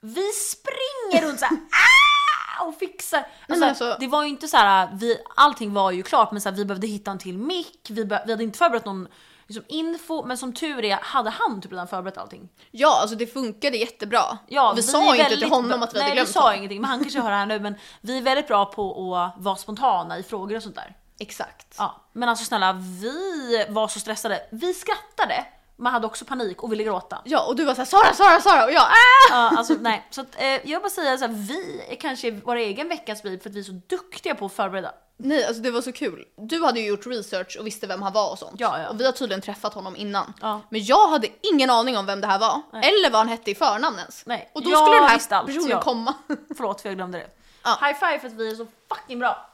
Vi 0.00 0.26
springer 0.32 1.26
runt 1.28 1.40
såhär 1.40 1.56
ah! 2.60 2.64
och 2.64 2.78
fixar. 2.78 3.18
Alltså, 3.18 3.32
men 3.46 3.62
alltså- 3.62 3.96
Det 4.00 4.06
var 4.06 4.22
ju 4.22 4.28
inte 4.28 4.48
så 4.48 4.56
här, 4.56 4.88
vi, 4.94 5.18
allting 5.36 5.74
var 5.74 5.90
ju 5.90 6.02
klart 6.02 6.32
men 6.32 6.40
så 6.40 6.48
här, 6.48 6.56
vi 6.56 6.64
behövde 6.64 6.86
hitta 6.86 7.10
en 7.10 7.18
till 7.18 7.38
mick, 7.38 7.86
vi, 7.90 8.04
be, 8.04 8.22
vi 8.26 8.32
hade 8.32 8.44
inte 8.44 8.58
förberett 8.58 8.84
någon 8.84 9.08
liksom, 9.48 9.64
info 9.68 10.24
men 10.26 10.38
som 10.38 10.52
tur 10.52 10.84
är 10.84 10.96
hade 11.02 11.30
han 11.30 11.60
typ 11.60 11.72
redan 11.72 11.88
förberett 11.88 12.18
allting. 12.18 12.48
Ja, 12.70 13.00
alltså 13.00 13.16
det 13.16 13.26
funkade 13.26 13.76
jättebra. 13.76 14.38
Ja, 14.46 14.72
vi, 14.72 14.78
är 14.78 14.82
sa 14.82 15.16
inte 15.16 15.36
till 15.36 15.48
honom 15.48 15.82
att 15.82 15.94
vi 15.94 15.98
hade 15.98 16.08
Nej 16.08 16.14
glömt 16.14 16.28
vi 16.28 16.32
sa 16.32 16.40
honom. 16.40 16.56
ingenting 16.56 16.80
men 16.80 16.90
han 16.90 17.00
kanske 17.00 17.20
hör 17.20 17.30
det 17.30 17.36
här 17.36 17.46
nu 17.46 17.60
men 17.60 17.74
vi 18.00 18.18
är 18.18 18.22
väldigt 18.22 18.48
bra 18.48 18.64
på 18.64 19.14
att 19.14 19.42
vara 19.44 19.56
spontana 19.56 20.18
i 20.18 20.22
frågor 20.22 20.56
och 20.56 20.62
sånt 20.62 20.74
där. 20.74 20.96
Exakt. 21.20 21.74
Ja, 21.78 22.08
men 22.12 22.28
alltså 22.28 22.44
snälla 22.44 22.72
vi 22.72 23.66
var 23.68 23.88
så 23.88 24.00
stressade. 24.00 24.40
Vi 24.50 24.74
skrattade 24.74 25.44
men 25.76 25.92
hade 25.92 26.06
också 26.06 26.24
panik 26.24 26.62
och 26.62 26.72
ville 26.72 26.84
gråta. 26.84 27.22
Ja, 27.24 27.46
och 27.46 27.56
du 27.56 27.64
var 27.64 27.74
såhär 27.74 27.86
Sara, 27.86 28.14
Sara, 28.14 28.40
Sara 28.40 28.64
och 28.64 28.72
jag 28.72 28.82
ah! 28.82 29.30
Ja, 29.30 29.58
alltså 29.58 29.74
nej. 29.80 30.06
Så 30.10 30.20
att, 30.20 30.40
eh, 30.40 30.70
jag 30.70 30.82
bara 30.82 30.90
säga 30.90 31.18
så 31.18 31.26
här, 31.26 31.32
vi 31.32 31.82
är 31.88 31.94
kanske 31.94 32.30
vår 32.30 32.56
egen 32.56 32.88
veckas 32.88 33.22
babe 33.22 33.38
för 33.38 33.50
att 33.50 33.56
vi 33.56 33.60
är 33.60 33.64
så 33.64 33.80
duktiga 33.86 34.34
på 34.34 34.46
att 34.46 34.52
förbereda. 34.52 34.92
Nej, 35.20 35.44
alltså 35.44 35.62
det 35.62 35.70
var 35.70 35.82
så 35.82 35.92
kul. 35.92 36.24
Du 36.36 36.64
hade 36.64 36.80
ju 36.80 36.86
gjort 36.86 37.06
research 37.06 37.56
och 37.60 37.66
visste 37.66 37.86
vem 37.86 38.02
han 38.02 38.12
var 38.12 38.30
och 38.30 38.38
sånt. 38.38 38.60
Ja, 38.60 38.80
ja. 38.82 38.88
Och 38.88 39.00
vi 39.00 39.04
har 39.04 39.12
tydligen 39.12 39.40
träffat 39.40 39.74
honom 39.74 39.96
innan. 39.96 40.34
Ja. 40.40 40.60
Men 40.68 40.84
jag 40.84 41.08
hade 41.08 41.28
ingen 41.42 41.70
aning 41.70 41.98
om 41.98 42.06
vem 42.06 42.20
det 42.20 42.26
här 42.26 42.38
var. 42.38 42.62
Eller 42.72 43.10
vad 43.10 43.18
han 43.18 43.28
hette 43.28 43.50
i 43.50 43.54
förnamn 43.54 43.98
ens. 43.98 44.22
Nej, 44.26 44.50
Och 44.54 44.62
då 44.62 44.70
jag 44.70 44.78
skulle 44.78 44.96
den 44.96 45.08
här 45.08 45.20
allt, 45.30 45.46
personen 45.46 45.68
ja. 45.68 45.82
komma. 45.82 46.14
Förlåt 46.56 46.80
för 46.80 46.88
jag 46.88 46.96
glömde 46.96 47.18
det. 47.18 47.26
Ja. 47.62 47.78
High 47.80 47.98
five 47.98 48.18
för 48.18 48.26
att 48.26 48.34
vi 48.34 48.50
är 48.50 48.54
så 48.54 48.66
fucking 48.88 49.18
bra. 49.18 49.50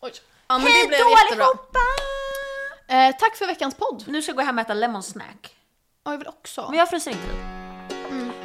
Oj. 0.00 0.12
Ja, 0.48 0.54
Hej 0.56 0.82
det 0.82 0.88
blev 0.88 1.00
då 1.00 1.06
allihopa! 1.32 1.78
Eh, 2.88 3.16
tack 3.18 3.36
för 3.36 3.46
veckans 3.46 3.74
podd. 3.74 4.04
Nu 4.06 4.22
ska 4.22 4.30
jag 4.30 4.36
gå 4.36 4.42
hem 4.42 4.58
och 4.58 4.62
äta 4.64 4.74
lemon 4.74 5.02
snack. 5.02 5.54
Ja, 6.04 6.10
jag 6.10 6.18
vill 6.18 6.28
också. 6.28 6.66
Men 6.68 6.78
jag 6.78 6.90
fryser 6.90 7.10
inte 7.10 7.26
i. 7.26 7.58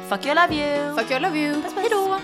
Fuck 0.08 0.26
you, 0.26 0.32
I 0.32 0.34
love 0.34 0.54
you. 0.54 0.96
Fuck 0.98 1.10
you, 1.10 1.20
I 1.20 1.22
love 1.22 1.38
you. 1.38 1.62
Hej 1.76 1.88
då! 1.90 2.18